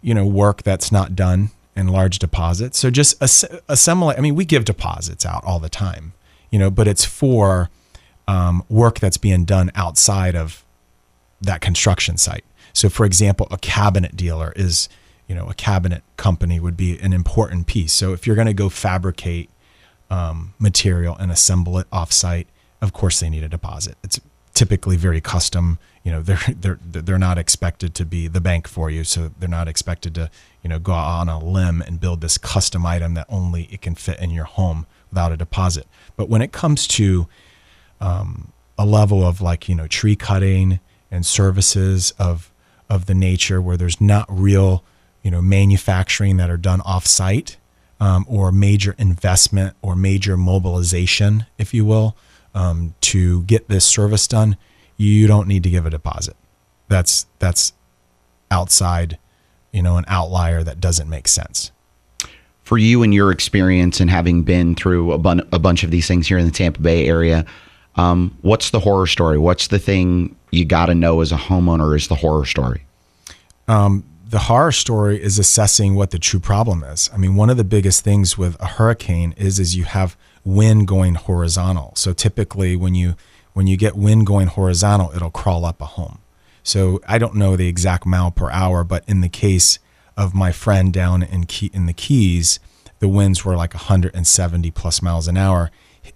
you 0.00 0.14
know, 0.14 0.26
work 0.26 0.62
that's 0.62 0.90
not 0.90 1.14
done 1.14 1.50
and 1.76 1.90
large 1.90 2.18
deposits. 2.18 2.78
So 2.78 2.88
just 2.90 3.22
ass- 3.22 3.44
assemble. 3.68 4.08
I 4.08 4.20
mean, 4.20 4.34
we 4.34 4.46
give 4.46 4.64
deposits 4.64 5.26
out 5.26 5.44
all 5.44 5.58
the 5.58 5.68
time, 5.68 6.14
you 6.50 6.58
know, 6.58 6.70
but 6.70 6.88
it's 6.88 7.04
for 7.04 7.68
um, 8.26 8.64
work 8.70 9.00
that's 9.00 9.18
being 9.18 9.44
done 9.44 9.70
outside 9.74 10.34
of 10.34 10.64
that 11.42 11.60
construction 11.60 12.16
site. 12.16 12.44
So, 12.72 12.88
for 12.88 13.04
example, 13.04 13.48
a 13.50 13.58
cabinet 13.58 14.16
dealer 14.16 14.54
is, 14.56 14.88
you 15.28 15.34
know, 15.34 15.48
a 15.48 15.54
cabinet 15.54 16.02
company 16.16 16.58
would 16.58 16.76
be 16.76 16.98
an 16.98 17.12
important 17.12 17.66
piece. 17.66 17.92
So, 17.92 18.12
if 18.12 18.26
you're 18.26 18.36
going 18.36 18.46
to 18.46 18.54
go 18.54 18.68
fabricate 18.68 19.50
um, 20.10 20.54
material 20.58 21.16
and 21.16 21.30
assemble 21.30 21.78
it 21.78 21.88
offsite, 21.90 22.46
of 22.80 22.92
course 22.92 23.20
they 23.20 23.28
need 23.28 23.42
a 23.42 23.48
deposit. 23.48 23.96
It's 24.02 24.20
typically 24.54 24.96
very 24.96 25.20
custom. 25.20 25.78
You 26.02 26.12
know, 26.12 26.22
they're 26.28 26.40
they're 26.48 26.78
they're 26.82 27.18
not 27.18 27.38
expected 27.38 27.94
to 27.94 28.04
be 28.04 28.26
the 28.28 28.40
bank 28.40 28.66
for 28.66 28.90
you, 28.90 29.04
so 29.04 29.30
they're 29.38 29.48
not 29.48 29.68
expected 29.68 30.14
to 30.16 30.30
you 30.62 30.70
know 30.70 30.78
go 30.78 30.92
on 30.92 31.28
a 31.28 31.38
limb 31.38 31.82
and 31.82 32.00
build 32.00 32.20
this 32.20 32.38
custom 32.38 32.84
item 32.84 33.14
that 33.14 33.26
only 33.28 33.68
it 33.70 33.80
can 33.80 33.94
fit 33.94 34.18
in 34.18 34.30
your 34.30 34.44
home 34.44 34.86
without 35.10 35.32
a 35.32 35.36
deposit. 35.36 35.86
But 36.16 36.28
when 36.28 36.42
it 36.42 36.52
comes 36.52 36.86
to 36.88 37.28
um, 38.00 38.52
a 38.76 38.86
level 38.86 39.24
of 39.24 39.40
like 39.40 39.68
you 39.68 39.74
know 39.74 39.86
tree 39.86 40.16
cutting 40.16 40.80
and 41.10 41.24
services 41.24 42.12
of 42.18 42.52
of 42.88 43.06
the 43.06 43.14
nature 43.14 43.60
where 43.60 43.76
there's 43.76 44.00
not 44.00 44.26
real 44.28 44.82
you 45.22 45.30
know 45.30 45.42
manufacturing 45.42 46.36
that 46.38 46.50
are 46.50 46.56
done 46.56 46.80
offsite 46.80 47.56
um, 48.00 48.24
or 48.28 48.52
major 48.52 48.94
investment 48.98 49.76
or 49.82 49.96
major 49.96 50.36
mobilization, 50.36 51.46
if 51.58 51.74
you 51.74 51.84
will, 51.84 52.16
um, 52.54 52.94
to 53.00 53.42
get 53.44 53.68
this 53.68 53.84
service 53.84 54.26
done, 54.26 54.56
you 54.96 55.26
don't 55.26 55.48
need 55.48 55.62
to 55.62 55.70
give 55.70 55.86
a 55.86 55.90
deposit. 55.90 56.36
That's 56.88 57.26
that's 57.38 57.72
outside, 58.50 59.18
you 59.72 59.82
know, 59.82 59.96
an 59.96 60.04
outlier 60.08 60.62
that 60.62 60.80
doesn't 60.80 61.08
make 61.08 61.28
sense. 61.28 61.70
For 62.62 62.78
you 62.78 63.02
and 63.02 63.14
your 63.14 63.30
experience 63.30 64.00
and 64.00 64.10
having 64.10 64.42
been 64.42 64.74
through 64.74 65.12
a, 65.12 65.18
bun- 65.18 65.48
a 65.52 65.58
bunch 65.58 65.84
of 65.84 65.90
these 65.90 66.06
things 66.06 66.28
here 66.28 66.36
in 66.36 66.44
the 66.44 66.52
Tampa 66.52 66.80
Bay 66.80 67.08
area, 67.08 67.46
um, 67.96 68.36
what's 68.42 68.70
the 68.70 68.80
horror 68.80 69.06
story? 69.06 69.38
What's 69.38 69.68
the 69.68 69.78
thing 69.78 70.36
you 70.50 70.66
got 70.66 70.86
to 70.86 70.94
know 70.94 71.20
as 71.22 71.32
a 71.32 71.36
homeowner 71.36 71.96
is 71.96 72.08
the 72.08 72.14
horror 72.14 72.44
story? 72.44 72.84
The 74.28 74.40
horror 74.40 74.72
story 74.72 75.22
is 75.22 75.38
assessing 75.38 75.94
what 75.94 76.10
the 76.10 76.18
true 76.18 76.38
problem 76.38 76.84
is. 76.84 77.08
I 77.14 77.16
mean, 77.16 77.34
one 77.34 77.48
of 77.48 77.56
the 77.56 77.64
biggest 77.64 78.04
things 78.04 78.36
with 78.36 78.60
a 78.60 78.66
hurricane 78.66 79.32
is 79.38 79.58
is 79.58 79.74
you 79.74 79.84
have 79.84 80.18
wind 80.44 80.86
going 80.86 81.14
horizontal. 81.14 81.94
So 81.96 82.12
typically 82.12 82.76
when 82.76 82.94
you 82.94 83.14
when 83.54 83.66
you 83.66 83.78
get 83.78 83.96
wind 83.96 84.26
going 84.26 84.48
horizontal, 84.48 85.12
it'll 85.16 85.30
crawl 85.30 85.64
up 85.64 85.80
a 85.80 85.86
home. 85.86 86.18
So 86.62 87.00
I 87.08 87.16
don't 87.16 87.36
know 87.36 87.56
the 87.56 87.68
exact 87.68 88.04
mile 88.04 88.30
per 88.30 88.50
hour, 88.50 88.84
but 88.84 89.02
in 89.08 89.22
the 89.22 89.30
case 89.30 89.78
of 90.14 90.34
my 90.34 90.52
friend 90.52 90.92
down 90.92 91.22
in 91.22 91.46
Key, 91.46 91.70
in 91.72 91.86
the 91.86 91.94
Keys, 91.94 92.60
the 92.98 93.08
winds 93.08 93.46
were 93.46 93.56
like 93.56 93.72
170 93.72 94.70
plus 94.72 95.00
miles 95.00 95.26
an 95.26 95.38
hour. 95.38 95.70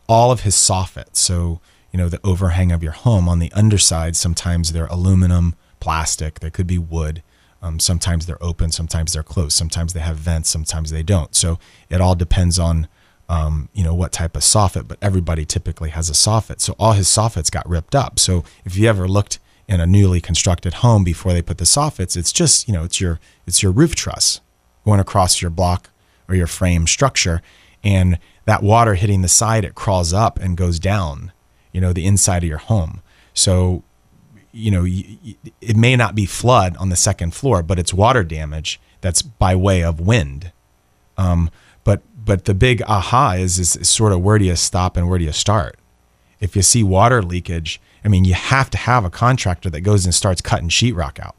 All 0.06 0.30
of 0.30 0.42
his 0.42 0.54
soffits, 0.54 1.16
so 1.16 1.60
you 1.90 1.98
know 1.98 2.10
the 2.10 2.20
overhang 2.22 2.72
of 2.72 2.82
your 2.82 2.92
home 2.92 3.26
on 3.26 3.38
the 3.38 3.52
underside, 3.52 4.16
sometimes 4.16 4.72
they're 4.72 4.86
aluminum, 4.86 5.54
plastic, 5.80 6.40
they 6.40 6.50
could 6.50 6.66
be 6.66 6.78
wood. 6.78 7.22
Um, 7.62 7.78
sometimes 7.78 8.26
they're 8.26 8.42
open, 8.42 8.72
sometimes 8.72 9.12
they're 9.12 9.22
closed. 9.22 9.56
Sometimes 9.56 9.92
they 9.92 10.00
have 10.00 10.16
vents, 10.16 10.50
sometimes 10.50 10.90
they 10.90 11.04
don't. 11.04 11.34
So 11.34 11.58
it 11.88 12.00
all 12.00 12.14
depends 12.16 12.58
on 12.58 12.88
um, 13.28 13.68
you 13.72 13.84
know 13.84 13.94
what 13.94 14.12
type 14.12 14.36
of 14.36 14.42
soffit. 14.42 14.88
But 14.88 14.98
everybody 15.00 15.44
typically 15.44 15.90
has 15.90 16.10
a 16.10 16.12
soffit. 16.12 16.60
So 16.60 16.74
all 16.78 16.92
his 16.92 17.08
soffits 17.08 17.50
got 17.50 17.68
ripped 17.68 17.94
up. 17.94 18.18
So 18.18 18.44
if 18.64 18.76
you 18.76 18.88
ever 18.88 19.08
looked 19.08 19.38
in 19.68 19.80
a 19.80 19.86
newly 19.86 20.20
constructed 20.20 20.74
home 20.74 21.04
before 21.04 21.32
they 21.32 21.40
put 21.40 21.58
the 21.58 21.64
soffits, 21.64 22.16
it's 22.16 22.32
just 22.32 22.66
you 22.66 22.74
know 22.74 22.84
it's 22.84 23.00
your 23.00 23.20
it's 23.46 23.62
your 23.62 23.72
roof 23.72 23.94
truss 23.94 24.40
going 24.84 25.00
across 25.00 25.40
your 25.40 25.50
block 25.50 25.90
or 26.28 26.34
your 26.34 26.48
frame 26.48 26.86
structure, 26.86 27.40
and 27.84 28.18
that 28.44 28.62
water 28.62 28.94
hitting 28.94 29.22
the 29.22 29.28
side, 29.28 29.64
it 29.64 29.76
crawls 29.76 30.12
up 30.12 30.38
and 30.40 30.56
goes 30.56 30.80
down. 30.80 31.32
You 31.72 31.80
know 31.80 31.92
the 31.92 32.06
inside 32.06 32.42
of 32.42 32.48
your 32.48 32.58
home. 32.58 33.00
So 33.34 33.84
you 34.52 34.70
know, 34.70 34.84
it 34.86 35.76
may 35.76 35.96
not 35.96 36.14
be 36.14 36.26
flood 36.26 36.76
on 36.76 36.90
the 36.90 36.96
second 36.96 37.34
floor, 37.34 37.62
but 37.62 37.78
it's 37.78 37.92
water 37.92 38.22
damage 38.22 38.80
that's 39.00 39.22
by 39.22 39.56
way 39.56 39.82
of 39.82 40.00
wind. 40.00 40.52
Um, 41.16 41.50
but 41.84 42.02
but 42.24 42.44
the 42.44 42.54
big 42.54 42.82
aha 42.82 43.32
is, 43.32 43.58
is 43.58 43.76
is 43.76 43.88
sort 43.88 44.12
of 44.12 44.20
where 44.20 44.38
do 44.38 44.44
you 44.44 44.56
stop 44.56 44.96
and 44.96 45.08
where 45.08 45.18
do 45.18 45.24
you 45.24 45.32
start? 45.32 45.78
If 46.40 46.56
you 46.56 46.62
see 46.62 46.82
water 46.82 47.22
leakage, 47.22 47.80
I 48.04 48.08
mean, 48.08 48.24
you 48.24 48.34
have 48.34 48.68
to 48.70 48.78
have 48.78 49.04
a 49.04 49.10
contractor 49.10 49.70
that 49.70 49.80
goes 49.80 50.04
and 50.04 50.14
starts 50.14 50.40
cutting 50.40 50.68
sheetrock 50.68 51.20
out. 51.20 51.36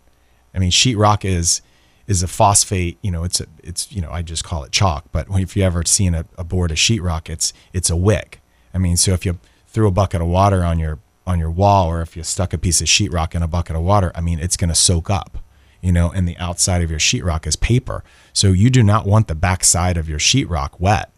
I 0.53 0.59
mean, 0.59 0.71
sheetrock 0.71 1.25
is 1.25 1.61
is 2.07 2.23
a 2.23 2.27
phosphate. 2.27 2.97
You 3.01 3.11
know, 3.11 3.23
it's 3.23 3.39
a 3.39 3.45
it's 3.63 3.91
you 3.91 4.01
know 4.01 4.11
I 4.11 4.21
just 4.21 4.43
call 4.43 4.63
it 4.63 4.71
chalk. 4.71 5.05
But 5.11 5.27
if 5.31 5.55
you 5.55 5.63
ever 5.63 5.83
seen 5.85 6.15
a, 6.15 6.25
a 6.37 6.43
board 6.43 6.71
of 6.71 6.77
sheetrock, 6.77 7.29
it's 7.29 7.53
it's 7.73 7.89
a 7.89 7.95
wick. 7.95 8.41
I 8.73 8.77
mean, 8.77 8.97
so 8.97 9.11
if 9.13 9.25
you 9.25 9.39
threw 9.67 9.87
a 9.87 9.91
bucket 9.91 10.21
of 10.21 10.27
water 10.27 10.63
on 10.63 10.79
your 10.79 10.99
on 11.25 11.39
your 11.39 11.51
wall, 11.51 11.87
or 11.87 12.01
if 12.01 12.17
you 12.17 12.23
stuck 12.23 12.53
a 12.53 12.57
piece 12.57 12.81
of 12.81 12.87
sheetrock 12.87 13.33
in 13.35 13.43
a 13.43 13.47
bucket 13.47 13.75
of 13.75 13.81
water, 13.81 14.11
I 14.15 14.21
mean, 14.21 14.39
it's 14.39 14.57
going 14.57 14.69
to 14.69 14.75
soak 14.75 15.09
up. 15.09 15.37
You 15.81 15.91
know, 15.91 16.11
and 16.11 16.25
the 16.25 16.37
outside 16.37 16.81
of 16.81 16.89
your 16.89 16.99
sheetrock 16.99 17.45
is 17.45 17.57
paper, 17.57 18.05
so 18.31 18.53
you 18.53 18.69
do 18.69 18.81
not 18.81 19.05
want 19.05 19.27
the 19.27 19.35
backside 19.35 19.97
of 19.97 20.07
your 20.07 20.19
sheetrock 20.19 20.79
wet. 20.79 21.11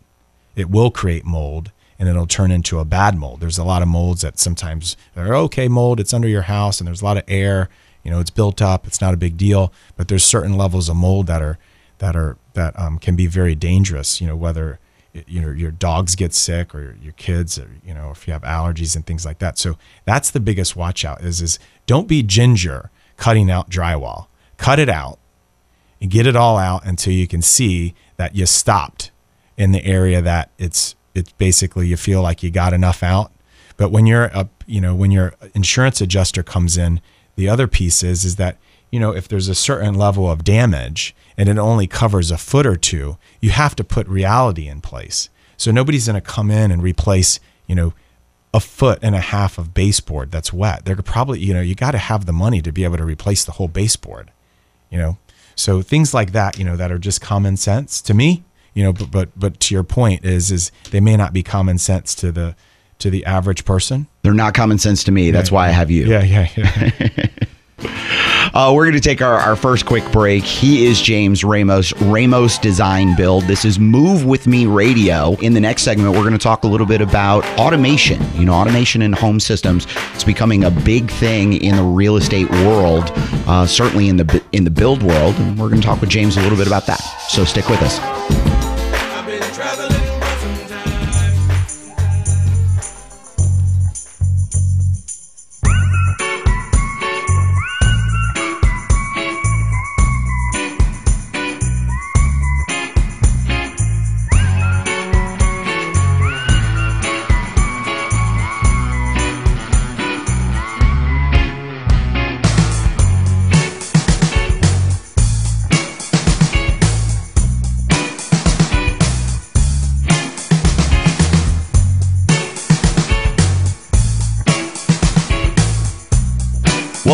It 0.56 0.72
will 0.72 0.90
create 0.90 1.24
mold, 1.24 1.72
and 2.00 2.10
it'll 2.10 2.26
turn 2.26 2.50
into 2.50 2.80
a 2.80 2.86
bad 2.86 3.16
mold. 3.16 3.42
There's 3.42 3.60
a 3.60 3.64
lot 3.64 3.84
of 3.84 3.88
molds 3.88 4.22
that 4.22 4.40
sometimes 4.40 4.98
are 5.16 5.36
okay 5.36 5.68
mold. 5.68 6.00
It's 6.00 6.16
under 6.16 6.28
your 6.28 6.44
house, 6.44 6.80
and 6.80 6.88
there's 6.88 7.04
a 7.04 7.06
lot 7.06 7.18
of 7.18 7.24
air. 7.28 7.70
You 8.04 8.10
know, 8.10 8.20
it's 8.20 8.32
built 8.32 8.60
up. 8.60 8.88
It's 8.88 9.02
not 9.02 9.14
a 9.14 9.18
big 9.18 9.38
deal, 9.38 9.72
but 9.98 10.08
there's 10.08 10.24
certain 10.24 10.58
levels 10.58 10.90
of 10.90 10.96
mold 10.96 11.28
that 11.28 11.44
are 11.44 11.60
that 12.00 12.16
are 12.16 12.38
that 12.54 12.78
um, 12.80 12.98
can 12.98 13.16
be 13.16 13.28
very 13.28 13.54
dangerous. 13.54 14.20
You 14.20 14.28
know, 14.28 14.36
whether 14.36 14.80
you 15.28 15.42
know 15.42 15.52
your 15.52 15.72
dogs 15.72 16.16
get 16.16 16.34
sick 16.34 16.76
or 16.76 16.98
your 17.02 17.14
kids 17.14 17.58
or 17.58 17.70
you 17.86 17.94
know 17.94 18.12
if 18.12 18.28
you 18.28 18.34
have 18.34 18.42
allergies 18.44 18.96
and 18.96 19.06
things 19.06 19.26
like 19.26 19.40
that. 19.40 19.58
So 19.58 19.78
that's 20.06 20.32
the 20.32 20.40
biggest 20.40 20.76
watch 20.76 21.06
out 21.06 21.22
is 21.22 21.42
is 21.42 21.60
don't 21.86 22.08
be 22.08 22.24
ginger 22.24 22.92
cutting 23.18 23.50
out 23.50 23.70
drywall. 23.70 24.28
Cut 24.58 24.80
it 24.80 24.90
out 24.90 25.20
and 26.02 26.10
get 26.12 26.28
it 26.28 26.36
all 26.36 26.58
out 26.58 26.86
until 26.86 27.14
you 27.14 27.28
can 27.28 27.42
see 27.42 27.94
that 28.18 28.36
you 28.36 28.46
stopped 28.46 29.12
in 29.58 29.72
the 29.72 29.86
area 29.86 30.22
that 30.22 30.50
it's 30.58 30.96
it's 31.14 31.32
basically 31.34 31.88
you 31.88 31.98
feel 31.98 32.22
like 32.22 32.44
you 32.44 32.52
got 32.52 32.74
enough 32.74 33.02
out. 33.04 33.32
But 33.78 33.92
when 33.92 34.06
you're 34.06 34.26
a 34.26 34.50
you 34.66 34.82
know 34.82 34.96
when 34.96 35.12
your 35.12 35.34
insurance 35.54 36.02
adjuster 36.02 36.44
comes 36.44 36.78
in 36.78 37.02
the 37.36 37.50
other 37.50 37.68
piece 37.68 38.04
is 38.04 38.26
is 38.26 38.36
that 38.38 38.58
you 38.96 39.02
know 39.02 39.12
if 39.20 39.28
there's 39.28 39.50
a 39.50 39.56
certain 39.70 39.94
level 39.94 40.26
of 40.32 40.46
damage 40.46 41.14
and 41.38 41.50
it 41.50 41.58
only 41.58 41.88
covers 41.88 42.32
a 42.32 42.38
foot 42.38 42.66
or 42.66 42.78
two 42.78 43.18
you 43.42 43.50
have 43.50 43.76
to 43.76 43.84
put 43.84 44.08
reality 44.08 44.68
in 44.74 44.80
place. 44.80 45.30
So 45.58 45.70
nobody's 45.72 46.08
going 46.08 46.22
to 46.22 46.34
come 46.36 46.50
in 46.50 46.72
and 46.72 46.82
replace 46.82 47.40
you 47.68 47.76
know 47.76 47.94
a 48.54 48.62
foot 48.62 49.00
and 49.02 49.16
a 49.16 49.26
half 49.36 49.58
of 49.58 49.74
baseboard 49.74 50.32
that's 50.32 50.54
wet. 50.54 50.86
They're 50.86 50.96
probably 51.16 51.40
you 51.40 51.54
know 51.54 51.62
you 51.70 51.76
got 51.76 51.92
to 51.92 52.04
have 52.12 52.26
the 52.26 52.38
money 52.46 52.62
to 52.62 52.72
be 52.72 52.86
able 52.86 52.98
to 52.98 53.06
replace 53.06 53.44
the 53.44 53.52
whole 53.58 53.68
baseboard 53.68 54.32
you 54.90 54.98
know? 54.98 55.18
So 55.56 55.82
things 55.82 56.14
like 56.14 56.32
that 56.32 56.58
you 56.58 56.64
know 56.64 56.78
that 56.78 56.92
are 56.92 57.00
just 57.00 57.20
common 57.22 57.58
sense 57.58 58.02
to 58.04 58.14
me 58.14 58.44
you 58.74 58.84
know 58.84 58.94
but 58.94 59.12
but, 59.12 59.30
but 59.36 59.60
to 59.62 59.74
your 59.76 59.84
point 59.84 60.24
is 60.26 60.52
is 60.52 60.72
they 60.92 61.02
may 61.02 61.18
not 61.18 61.34
be 61.34 61.44
common 61.44 61.78
sense 61.78 62.16
to 62.16 62.32
the 62.32 62.56
to 63.00 63.10
the 63.10 63.26
average 63.26 63.66
person. 63.66 64.08
They're 64.22 64.34
not 64.34 64.54
common 64.54 64.78
sense 64.80 65.04
to 65.06 65.12
me. 65.12 65.32
That's 65.32 65.52
why 65.52 65.68
I 65.68 65.72
have 65.72 65.92
you. 65.92 66.06
yeah 66.06 66.24
yeah 66.24 66.48
yeah 66.56 67.28
Uh, 68.54 68.72
we're 68.74 68.84
going 68.84 68.94
to 68.94 69.00
take 69.00 69.22
our, 69.22 69.36
our 69.40 69.56
first 69.56 69.86
quick 69.86 70.10
break. 70.12 70.44
He 70.44 70.86
is 70.86 71.02
James 71.02 71.44
Ramos, 71.44 71.94
Ramos 72.02 72.58
Design 72.58 73.16
Build. 73.16 73.44
This 73.46 73.66
is 73.66 73.80
Move 73.80 74.26
With 74.26 74.48
Me 74.48 74.66
Radio. 74.66 75.36
In 75.42 75.54
the 75.54 75.60
next 75.60 75.84
segment, 75.84 76.12
we're 76.12 76.22
going 76.22 76.34
to 76.34 76.38
talk 76.38 76.64
a 76.64 76.68
little 76.68 76.88
bit 76.88 77.02
about 77.02 77.46
automation. 77.60 78.22
You 78.36 78.46
know, 78.46 78.54
automation 78.54 79.02
in 79.02 79.14
home 79.14 79.40
systems. 79.40 79.88
It's 80.14 80.24
becoming 80.24 80.64
a 80.64 80.72
big 80.72 81.10
thing 81.10 81.54
in 81.54 81.76
the 81.76 81.84
real 81.84 82.18
estate 82.18 82.50
world, 82.50 83.12
uh, 83.48 83.66
certainly 83.66 84.10
in 84.10 84.18
the 84.18 84.44
in 84.52 84.64
the 84.64 84.72
build 84.72 85.04
world. 85.04 85.36
And 85.36 85.58
we're 85.58 85.70
going 85.70 85.82
to 85.82 85.88
talk 85.88 86.02
with 86.02 86.10
James 86.10 86.38
a 86.38 86.42
little 86.42 86.58
bit 86.58 86.68
about 86.68 86.86
that. 86.86 87.02
So 87.30 87.46
stick 87.46 87.68
with 87.68 87.82
us. 87.82 88.55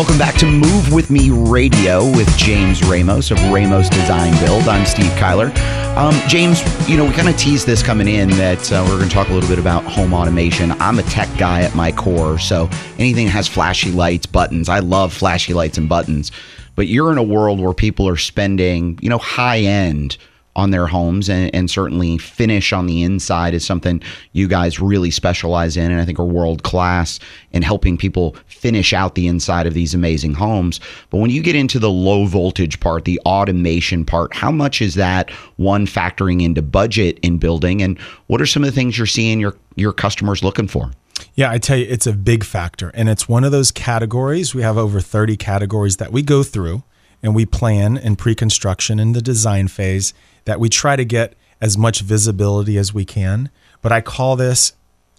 Welcome 0.02 0.18
back 0.18 0.34
to 0.38 0.46
Move 0.46 0.92
With 0.92 1.10
Me 1.10 1.30
Radio 1.30 2.04
with 2.04 2.28
James 2.36 2.82
Ramos 2.82 3.30
of 3.30 3.38
Ramos 3.52 3.88
Design 3.88 4.36
Build. 4.44 4.64
I'm 4.64 4.84
Steve 4.84 5.12
Kyler. 5.12 5.56
Um, 5.96 6.12
James, 6.28 6.60
you 6.88 6.96
know, 6.96 7.04
we 7.04 7.12
kind 7.12 7.28
of 7.28 7.36
teased 7.36 7.68
this 7.68 7.84
coming 7.84 8.08
in 8.08 8.28
that 8.30 8.72
uh, 8.72 8.84
we're 8.88 8.96
going 8.96 9.08
to 9.08 9.14
talk 9.14 9.28
a 9.28 9.32
little 9.32 9.48
bit 9.48 9.60
about 9.60 9.84
home 9.84 10.12
automation. 10.12 10.72
I'm 10.72 10.98
a 10.98 11.04
tech 11.04 11.28
guy 11.38 11.62
at 11.62 11.76
my 11.76 11.92
core, 11.92 12.40
so 12.40 12.68
anything 12.98 13.26
that 13.26 13.30
has 13.30 13.46
flashy 13.46 13.92
lights, 13.92 14.26
buttons, 14.26 14.68
I 14.68 14.80
love 14.80 15.12
flashy 15.12 15.54
lights 15.54 15.78
and 15.78 15.88
buttons. 15.88 16.32
But 16.74 16.88
you're 16.88 17.12
in 17.12 17.18
a 17.18 17.22
world 17.22 17.60
where 17.60 17.72
people 17.72 18.08
are 18.08 18.16
spending, 18.16 18.98
you 19.00 19.08
know, 19.08 19.18
high 19.18 19.60
end 19.60 20.16
on 20.54 20.70
their 20.70 20.86
homes 20.86 21.30
and, 21.30 21.54
and 21.54 21.70
certainly 21.70 22.18
finish 22.18 22.72
on 22.72 22.86
the 22.86 23.02
inside 23.02 23.54
is 23.54 23.64
something 23.64 24.02
you 24.32 24.46
guys 24.46 24.80
really 24.80 25.10
specialize 25.10 25.76
in 25.76 25.90
and 25.90 26.00
I 26.00 26.04
think 26.04 26.18
are 26.18 26.24
world 26.24 26.62
class 26.62 27.18
in 27.52 27.62
helping 27.62 27.96
people 27.96 28.36
finish 28.46 28.92
out 28.92 29.14
the 29.14 29.26
inside 29.26 29.66
of 29.66 29.74
these 29.74 29.94
amazing 29.94 30.34
homes. 30.34 30.80
But 31.10 31.18
when 31.18 31.30
you 31.30 31.42
get 31.42 31.56
into 31.56 31.78
the 31.78 31.90
low 31.90 32.26
voltage 32.26 32.80
part, 32.80 33.04
the 33.04 33.20
automation 33.24 34.04
part, 34.04 34.34
how 34.34 34.50
much 34.50 34.82
is 34.82 34.94
that 34.94 35.30
one 35.56 35.86
factoring 35.86 36.42
into 36.42 36.62
budget 36.62 37.18
in 37.22 37.38
building 37.38 37.80
and 37.80 37.98
what 38.26 38.40
are 38.42 38.46
some 38.46 38.62
of 38.62 38.68
the 38.68 38.74
things 38.74 38.98
you're 38.98 39.06
seeing 39.06 39.40
your 39.40 39.56
your 39.74 39.92
customers 39.92 40.42
looking 40.42 40.68
for? 40.68 40.90
Yeah, 41.34 41.50
I 41.50 41.58
tell 41.58 41.78
you, 41.78 41.86
it's 41.88 42.06
a 42.06 42.12
big 42.12 42.44
factor. 42.44 42.90
And 42.90 43.08
it's 43.08 43.26
one 43.28 43.44
of 43.44 43.52
those 43.52 43.70
categories. 43.70 44.54
We 44.54 44.62
have 44.62 44.76
over 44.76 45.00
30 45.00 45.36
categories 45.36 45.96
that 45.96 46.12
we 46.12 46.22
go 46.22 46.42
through 46.42 46.82
and 47.22 47.34
we 47.34 47.46
plan 47.46 47.96
in 47.96 48.16
pre 48.16 48.34
construction 48.34 48.98
in 48.98 49.12
the 49.12 49.22
design 49.22 49.68
phase 49.68 50.12
that 50.44 50.58
we 50.58 50.68
try 50.68 50.96
to 50.96 51.04
get 51.04 51.34
as 51.60 51.78
much 51.78 52.00
visibility 52.00 52.76
as 52.76 52.92
we 52.92 53.04
can. 53.04 53.50
But 53.80 53.92
I 53.92 54.00
call 54.00 54.36
this 54.36 54.72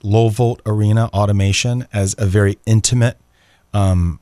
low 0.04 0.30
volt 0.30 0.62
arena 0.66 1.10
automation 1.14 1.88
as 1.94 2.16
a 2.18 2.26
very 2.26 2.60
intimate 2.66 3.18
um, 3.74 4.20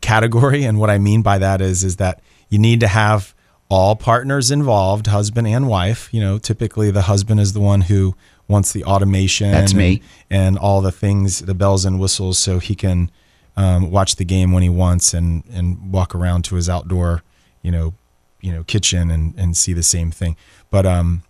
category. 0.00 0.64
And 0.64 0.78
what 0.78 0.90
I 0.90 0.98
mean 0.98 1.22
by 1.22 1.38
that 1.38 1.60
is, 1.60 1.82
is 1.82 1.96
that 1.96 2.20
you 2.48 2.58
need 2.58 2.80
to 2.80 2.88
have 2.88 3.34
all 3.68 3.96
partners 3.96 4.50
involved, 4.50 5.08
husband 5.08 5.48
and 5.48 5.68
wife. 5.68 6.08
You 6.12 6.20
know, 6.20 6.38
typically 6.38 6.90
the 6.90 7.02
husband 7.02 7.40
is 7.40 7.52
the 7.52 7.60
one 7.60 7.80
who 7.82 8.14
wants 8.46 8.72
the 8.72 8.84
automation. 8.84 9.50
That's 9.50 9.72
and, 9.72 9.78
me. 9.78 10.02
And 10.30 10.58
all 10.58 10.80
the 10.80 10.92
things, 10.92 11.40
the 11.40 11.54
bells 11.54 11.84
and 11.84 11.98
whistles, 11.98 12.38
so 12.38 12.58
he 12.58 12.74
can 12.74 13.10
um, 13.56 13.90
watch 13.90 14.16
the 14.16 14.24
game 14.24 14.52
when 14.52 14.62
he 14.62 14.68
wants 14.68 15.14
and 15.14 15.44
and 15.52 15.92
walk 15.92 16.14
around 16.14 16.44
to 16.46 16.56
his 16.56 16.68
outdoor, 16.68 17.22
you 17.62 17.70
know, 17.70 17.94
you 18.40 18.52
know, 18.52 18.64
kitchen 18.64 19.10
and 19.10 19.34
and 19.36 19.56
see 19.56 19.72
the 19.72 19.82
same 19.82 20.10
thing. 20.10 20.36
But 20.70 20.86
um, 20.86 21.22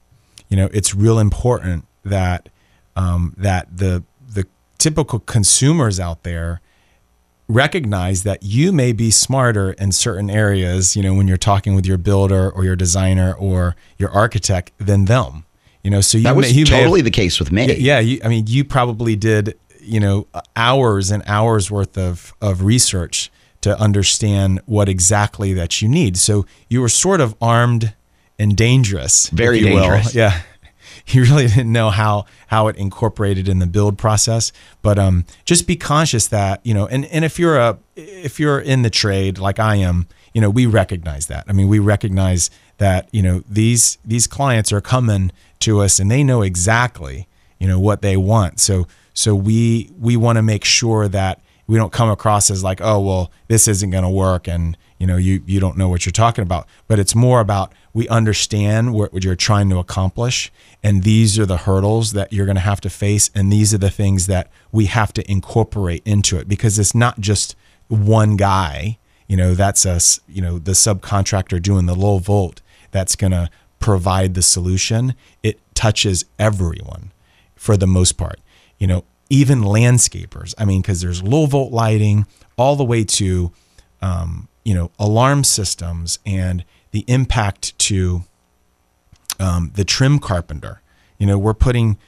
you 0.48 0.56
know, 0.56 0.68
it's 0.72 0.94
real 0.94 1.18
important 1.18 1.86
that 2.04 2.48
um, 2.96 3.34
that 3.36 3.76
the 3.76 4.04
the 4.28 4.46
typical 4.78 5.18
consumers 5.18 6.00
out 6.00 6.22
there 6.22 6.60
recognize 7.46 8.22
that 8.22 8.42
you 8.42 8.72
may 8.72 8.92
be 8.92 9.10
smarter 9.10 9.72
in 9.72 9.92
certain 9.92 10.30
areas, 10.30 10.96
you 10.96 11.02
know, 11.02 11.12
when 11.14 11.28
you're 11.28 11.36
talking 11.36 11.74
with 11.74 11.84
your 11.84 11.98
builder 11.98 12.50
or 12.50 12.64
your 12.64 12.76
designer 12.76 13.34
or 13.34 13.76
your 13.98 14.10
architect 14.10 14.72
than 14.78 15.04
them. 15.04 15.44
You 15.82 15.90
know, 15.90 16.00
so 16.00 16.16
you 16.16 16.24
That 16.24 16.36
was 16.36 16.46
may, 16.50 16.58
you 16.58 16.64
may 16.64 16.70
have- 16.70 16.80
totally 16.80 17.02
the 17.02 17.10
case 17.10 17.38
with 17.38 17.52
me. 17.52 17.74
yeah, 17.74 17.98
you, 18.00 18.18
I 18.24 18.28
mean, 18.28 18.44
you 18.46 18.64
probably 18.64 19.16
did, 19.16 19.58
you 19.84 20.00
know, 20.00 20.26
hours 20.56 21.10
and 21.10 21.22
hours 21.26 21.70
worth 21.70 21.96
of 21.96 22.34
of 22.40 22.62
research 22.62 23.30
to 23.60 23.78
understand 23.80 24.60
what 24.66 24.88
exactly 24.88 25.54
that 25.54 25.80
you 25.80 25.88
need. 25.88 26.16
So 26.16 26.44
you 26.68 26.80
were 26.80 26.88
sort 26.88 27.20
of 27.20 27.34
armed 27.40 27.94
and 28.38 28.56
dangerous, 28.56 29.28
Very 29.30 29.60
you 29.60 29.74
will. 29.74 30.00
Yeah, 30.12 30.42
you 31.06 31.22
really 31.22 31.46
didn't 31.46 31.72
know 31.72 31.90
how 31.90 32.26
how 32.48 32.68
it 32.68 32.76
incorporated 32.76 33.48
in 33.48 33.58
the 33.58 33.66
build 33.66 33.98
process. 33.98 34.52
But 34.82 34.98
um, 34.98 35.24
just 35.44 35.66
be 35.66 35.76
conscious 35.76 36.28
that 36.28 36.60
you 36.64 36.74
know, 36.74 36.86
and 36.86 37.04
and 37.06 37.24
if 37.24 37.38
you're 37.38 37.58
a 37.58 37.78
if 37.96 38.38
you're 38.38 38.60
in 38.60 38.82
the 38.82 38.90
trade 38.90 39.38
like 39.38 39.58
I 39.58 39.76
am, 39.76 40.06
you 40.32 40.40
know, 40.40 40.50
we 40.50 40.66
recognize 40.66 41.26
that. 41.26 41.44
I 41.48 41.52
mean, 41.52 41.68
we 41.68 41.78
recognize 41.78 42.50
that 42.78 43.08
you 43.12 43.22
know 43.22 43.42
these 43.48 43.98
these 44.04 44.26
clients 44.26 44.72
are 44.72 44.80
coming 44.80 45.32
to 45.60 45.80
us 45.80 45.98
and 45.98 46.10
they 46.10 46.22
know 46.22 46.42
exactly 46.42 47.26
you 47.58 47.68
know 47.68 47.80
what 47.80 48.02
they 48.02 48.16
want. 48.16 48.60
So 48.60 48.86
so 49.14 49.34
we 49.34 49.90
we 49.98 50.16
want 50.16 50.36
to 50.36 50.42
make 50.42 50.64
sure 50.64 51.08
that 51.08 51.40
we 51.66 51.78
don't 51.78 51.92
come 51.92 52.10
across 52.10 52.50
as 52.50 52.62
like 52.62 52.80
oh 52.82 53.00
well 53.00 53.30
this 53.48 53.66
isn't 53.66 53.90
going 53.90 54.04
to 54.04 54.10
work 54.10 54.46
and 54.46 54.76
you 54.98 55.06
know 55.06 55.16
you 55.16 55.42
you 55.46 55.60
don't 55.60 55.76
know 55.76 55.88
what 55.88 56.06
you're 56.06 56.12
talking 56.12 56.42
about. 56.42 56.66
But 56.86 56.98
it's 56.98 57.14
more 57.14 57.40
about 57.40 57.72
we 57.92 58.08
understand 58.08 58.94
what, 58.94 59.22
you're 59.22 59.36
trying 59.36 59.68
to 59.70 59.78
accomplish 59.78 60.52
and 60.82 61.02
these 61.02 61.38
are 61.38 61.46
the 61.46 61.58
hurdles 61.58 62.12
that 62.12 62.32
you're 62.32 62.46
going 62.46 62.56
to 62.56 62.60
have 62.62 62.80
to 62.82 62.90
face 62.90 63.30
and 63.34 63.52
these 63.52 63.72
are 63.72 63.78
the 63.78 63.90
things 63.90 64.26
that 64.26 64.50
we 64.72 64.86
have 64.86 65.12
to 65.14 65.30
incorporate 65.30 66.02
into 66.04 66.38
it 66.38 66.48
because 66.48 66.78
it's 66.78 66.94
not 66.94 67.20
just 67.20 67.54
one 67.88 68.36
guy 68.36 68.98
you 69.28 69.36
know 69.36 69.54
that's 69.54 69.86
us 69.86 70.20
you 70.28 70.42
know 70.42 70.58
the 70.58 70.72
subcontractor 70.72 71.60
doing 71.62 71.86
the 71.86 71.94
low 71.94 72.18
volt 72.18 72.60
that's 72.90 73.14
going 73.14 73.30
to 73.30 73.48
provide 73.78 74.34
the 74.34 74.42
solution 74.42 75.14
it 75.42 75.60
touches 75.74 76.24
everyone 76.38 77.12
for 77.54 77.76
the 77.76 77.86
most 77.86 78.12
part 78.12 78.40
you 78.78 78.86
know 78.86 79.04
even 79.30 79.60
landscapers. 79.62 80.54
I 80.58 80.64
mean 80.64 80.82
because 80.82 81.00
there's 81.00 81.22
low 81.22 81.46
volt 81.46 81.72
lighting 81.72 82.26
all 82.56 82.76
the 82.76 82.84
way 82.84 83.04
to 83.04 83.52
um, 84.02 84.48
you 84.64 84.74
know 84.74 84.90
alarm 84.98 85.44
systems 85.44 86.18
and 86.24 86.64
the 86.90 87.04
impact 87.08 87.78
to 87.80 88.22
um, 89.40 89.72
the 89.74 89.84
trim 89.84 90.18
carpenter. 90.18 90.80
You 91.18 91.26
know 91.26 91.38
we're 91.38 91.54
putting 91.54 91.98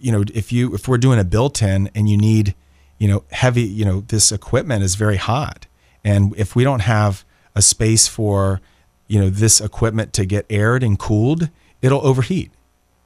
you 0.00 0.12
know 0.12 0.24
if 0.34 0.52
you 0.52 0.74
if 0.74 0.88
we're 0.88 0.98
doing 0.98 1.18
a 1.18 1.24
built-in 1.24 1.90
and 1.94 2.08
you 2.08 2.16
need 2.16 2.54
you 2.98 3.08
know 3.08 3.24
heavy 3.30 3.62
you 3.62 3.84
know 3.84 4.00
this 4.00 4.32
equipment 4.32 4.82
is 4.82 4.94
very 4.94 5.16
hot. 5.16 5.66
And 6.04 6.34
if 6.36 6.56
we 6.56 6.64
don't 6.64 6.80
have 6.80 7.24
a 7.54 7.62
space 7.62 8.06
for 8.08 8.60
you 9.06 9.20
know 9.20 9.30
this 9.30 9.60
equipment 9.60 10.12
to 10.14 10.24
get 10.24 10.46
aired 10.48 10.82
and 10.82 10.98
cooled 10.98 11.50
it'll 11.82 12.04
overheat. 12.06 12.50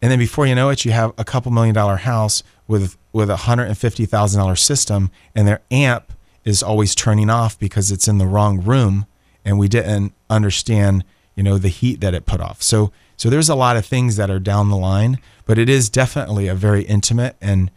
And 0.00 0.11
then 0.11 0.18
before 0.18 0.46
you 0.46 0.54
know 0.54 0.70
it, 0.70 0.84
you 0.84 0.92
have 0.92 1.12
a 1.16 1.25
couple 1.25 1.52
million 1.52 1.75
dollar 1.75 1.96
house 1.96 2.42
with 2.73 2.97
with 3.12 3.29
a 3.29 3.37
hundred 3.37 3.67
and 3.67 3.76
fifty 3.76 4.07
thousand 4.07 4.41
dollar 4.41 4.57
system, 4.57 5.11
and 5.35 5.47
their 5.47 5.61
amp 5.71 6.12
is 6.45 6.62
always 6.62 6.95
turning 6.95 7.31
off 7.31 7.59
because 7.59 7.93
it's 7.93 8.09
in 8.09 8.19
the 8.19 8.26
wrong 8.26 8.62
room, 8.62 9.07
and 9.45 9.59
we 9.59 9.69
didn't 9.69 10.14
understand, 10.31 11.05
you 11.37 11.43
know, 11.43 11.59
the 11.59 11.69
heat 11.69 12.00
that 12.00 12.14
it 12.14 12.25
put 12.25 12.41
off. 12.41 12.62
So 12.62 12.91
so 13.17 13.29
there's 13.29 13.50
a 13.50 13.55
lot 13.55 13.76
of 13.76 13.85
things 13.85 14.17
that 14.17 14.31
are 14.31 14.41
down 14.41 14.71
the 14.71 14.76
line, 14.76 15.19
but 15.45 15.59
it 15.59 15.69
is 15.69 15.91
definitely 15.91 16.49
a 16.49 16.55
very 16.55 16.83
intimate 16.83 17.37
and 17.41 17.71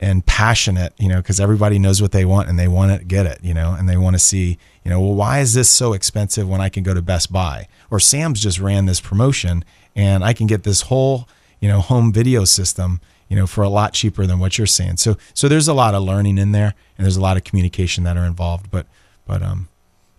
and 0.00 0.26
passionate, 0.26 0.94
you 0.98 1.08
know, 1.08 1.18
because 1.18 1.38
everybody 1.38 1.78
knows 1.78 2.02
what 2.02 2.10
they 2.10 2.24
want 2.24 2.48
and 2.48 2.58
they 2.58 2.68
want 2.68 2.98
to 2.98 3.04
get 3.04 3.26
it, 3.26 3.38
you 3.42 3.54
know, 3.54 3.76
and 3.78 3.88
they 3.88 3.98
want 3.98 4.14
to 4.14 4.18
see, 4.18 4.58
you 4.82 4.90
know, 4.90 4.98
well, 4.98 5.14
why 5.14 5.40
is 5.40 5.54
this 5.54 5.68
so 5.68 5.92
expensive 5.92 6.48
when 6.48 6.60
I 6.60 6.70
can 6.70 6.82
go 6.82 6.94
to 6.94 7.02
Best 7.02 7.30
Buy 7.30 7.68
or 7.90 8.00
Sam's 8.00 8.40
just 8.40 8.58
ran 8.58 8.86
this 8.86 9.00
promotion 9.00 9.62
and 9.94 10.24
I 10.24 10.32
can 10.32 10.46
get 10.46 10.64
this 10.64 10.82
whole, 10.82 11.28
you 11.60 11.68
know, 11.68 11.80
home 11.80 12.12
video 12.12 12.44
system, 12.44 13.00
you 13.30 13.36
know, 13.36 13.46
for 13.46 13.62
a 13.62 13.68
lot 13.68 13.94
cheaper 13.94 14.26
than 14.26 14.40
what 14.40 14.58
you're 14.58 14.66
saying. 14.66 14.98
So, 14.98 15.16
so 15.32 15.48
there's 15.48 15.68
a 15.68 15.72
lot 15.72 15.94
of 15.94 16.02
learning 16.02 16.36
in 16.36 16.52
there 16.52 16.74
and 16.98 17.06
there's 17.06 17.16
a 17.16 17.20
lot 17.20 17.38
of 17.38 17.44
communication 17.44 18.04
that 18.04 18.16
are 18.16 18.24
involved, 18.24 18.70
but, 18.70 18.86
but, 19.24 19.40
um, 19.40 19.68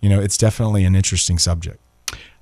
you 0.00 0.08
know, 0.08 0.18
it's 0.18 0.38
definitely 0.38 0.84
an 0.84 0.96
interesting 0.96 1.38
subject. 1.38 1.78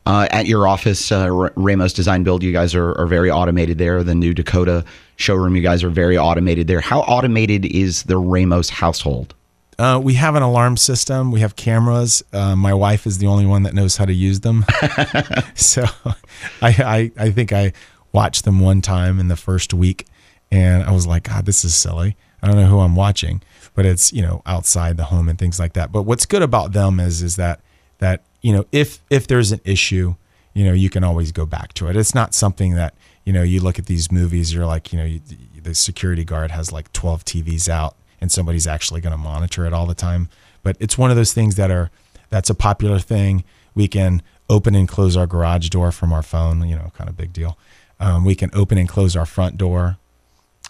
Uh, 0.07 0.29
at 0.31 0.47
your 0.47 0.67
office, 0.67 1.13
uh, 1.13 1.29
Ramos 1.57 1.93
Design 1.93 2.23
Build, 2.23 2.43
you 2.43 2.53
guys 2.53 2.75
are, 2.75 2.97
are 2.99 3.07
very 3.07 3.31
automated 3.31 3.79
there. 3.79 4.03
The 4.03 4.15
new 4.15 4.33
Dakota 4.33 4.85
showroom, 5.17 5.57
you 5.57 5.63
guys 5.63 5.85
are 5.85 5.91
very 5.91 6.17
automated 6.17 6.69
there. 6.69 6.81
How 6.81 7.01
automated 7.01 7.67
is 7.67 8.05
the 8.05 8.17
Ramos 8.17 8.71
household? 8.71 9.35
Uh, 9.79 10.01
we 10.03 10.15
have 10.15 10.37
an 10.37 10.43
alarm 10.43 10.77
system. 10.77 11.33
We 11.33 11.41
have 11.41 11.57
cameras. 11.57 12.23
Uh, 12.33 12.55
my 12.55 12.73
wife 12.73 13.07
is 13.07 13.19
the 13.19 13.27
only 13.27 13.47
one 13.47 13.65
that 13.65 13.75
knows 13.75 13.97
how 13.97 14.05
to 14.05 14.13
use 14.13 14.41
them. 14.41 14.65
so 15.55 15.85
I, 16.05 16.23
I, 16.63 17.13
I 17.19 17.31
think 17.31 17.53
I 17.53 17.73
watched 18.13 18.45
them 18.45 18.61
one 18.61 18.81
time 18.83 19.19
in 19.19 19.29
the 19.29 19.37
first 19.37 19.75
week 19.75 20.07
and 20.51 20.83
I 20.83 20.93
was 20.93 21.07
like, 21.07 21.25
God, 21.25 21.47
this 21.47 21.65
is 21.65 21.75
silly. 21.75 22.17
I 22.43 22.47
don't 22.47 22.57
know 22.57 22.67
who 22.67 22.81
I'm 22.81 22.97
watching, 22.97 23.43
but 23.75 23.87
it's, 23.87 24.13
you 24.13 24.23
know, 24.23 24.43
outside 24.47 24.97
the 24.97 25.05
home 25.05 25.29
and 25.29 25.39
things 25.39 25.59
like 25.59 25.75
that. 25.75 25.93
But 25.93 26.03
what's 26.03 26.27
good 26.27 26.43
about 26.43 26.73
them 26.73 26.99
is, 26.99 27.23
is 27.23 27.37
that, 27.37 27.61
that, 27.99 28.23
you 28.41 28.53
know, 28.53 28.65
if, 28.73 29.01
if 29.11 29.27
there's 29.27 29.53
an 29.53 29.61
issue, 29.65 30.15
you 30.55 30.65
know, 30.65 30.73
you 30.73 30.91
can 30.91 31.05
always 31.05 31.33
go 31.33 31.47
back 31.47 31.75
to 31.75 31.89
it. 31.89 31.97
It's 31.97 32.15
not 32.15 32.35
something 32.35 32.75
that, 32.75 32.95
you 33.25 33.33
know, 33.33 33.43
you 33.43 33.61
look 33.61 33.79
at 33.79 33.87
these 33.87 34.11
movies, 34.11 34.53
you're 34.53 34.67
like, 34.67 34.93
you 34.93 34.99
know, 34.99 35.05
you, 35.05 35.21
the 35.63 35.75
security 35.75 36.25
guard 36.25 36.51
has 36.51 36.73
like 36.73 36.93
12 36.93 37.25
TVs 37.25 37.69
out 37.69 37.95
and 38.21 38.33
somebody's 38.33 38.67
actually 38.67 39.01
going 39.01 39.13
to 39.13 39.19
monitor 39.19 39.67
it 39.67 39.73
all 39.73 39.87
the 39.87 39.95
time. 39.95 40.29
But 40.63 40.77
it's 40.81 40.99
one 40.99 41.11
of 41.11 41.17
those 41.17 41.33
things 41.33 41.57
that 41.57 41.71
are, 41.71 41.91
that's 42.31 42.51
a 42.51 42.55
popular 42.55 42.99
thing. 42.99 43.45
We 43.75 43.89
can 43.89 44.23
open 44.49 44.75
and 44.75 44.89
close 44.89 45.17
our 45.17 45.27
garage 45.27 45.69
door 45.69 45.93
from 45.93 46.13
our 46.13 46.23
phone, 46.23 46.67
you 46.67 46.75
know, 46.75 46.91
kind 46.95 47.09
of 47.09 47.17
big 47.17 47.33
deal. 47.33 47.57
Um, 47.99 48.25
we 48.25 48.35
can 48.35 48.51
open 48.53 48.79
and 48.79 48.89
close 48.89 49.15
our 49.15 49.27
front 49.27 49.57
door, 49.57 49.99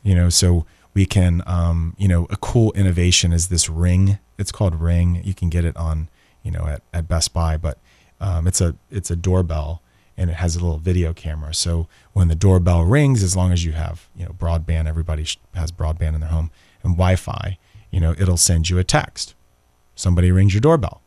you 0.02 0.14
know, 0.14 0.28
so 0.28 0.66
we 0.95 1.07
can, 1.07 1.42
um, 1.47 1.95
you 1.99 2.09
know, 2.09 2.26
a 2.30 2.37
cool 2.37 2.73
innovation 2.73 3.33
is 3.33 3.49
this 3.49 3.69
ring. 3.69 4.19
It's 4.38 4.52
called 4.52 4.75
Ring. 4.80 5.21
You 5.25 5.35
can 5.35 5.50
get 5.50 5.64
it 5.64 5.76
on, 5.76 6.09
you 6.42 6.50
know, 6.50 6.66
at, 6.66 6.83
at 6.92 7.09
Best 7.09 7.33
Buy, 7.33 7.57
but 7.57 7.78
um, 8.21 8.47
it's 8.47 8.61
a 8.61 8.76
it's 8.90 9.11
a 9.11 9.16
doorbell 9.16 9.83
and 10.16 10.28
it 10.28 10.35
has 10.35 10.54
a 10.57 10.61
little 10.61 10.78
video 10.78 11.14
camera. 11.14 11.54
So 11.54 11.88
when 12.12 12.28
the 12.28 12.35
doorbell 12.35 12.85
rings, 12.85 13.23
as 13.23 13.37
long 13.37 13.52
as 13.52 13.64
you 13.64 13.73
have 13.73 14.09
you 14.14 14.25
know 14.25 14.33
broadband, 14.33 14.87
everybody 14.87 15.26
has 15.54 15.73
broadband 15.73 16.14
in 16.14 16.21
their 16.21 16.30
home 16.30 16.50
and 16.83 16.95
Wi-Fi, 16.95 17.59
you 17.90 18.00
know, 18.00 18.14
it'll 18.19 18.37
send 18.37 18.69
you 18.69 18.78
a 18.78 18.85
text. 18.85 19.35
Somebody 19.95 20.30
rings 20.30 20.54
your 20.54 20.61
doorbell. 20.61 21.02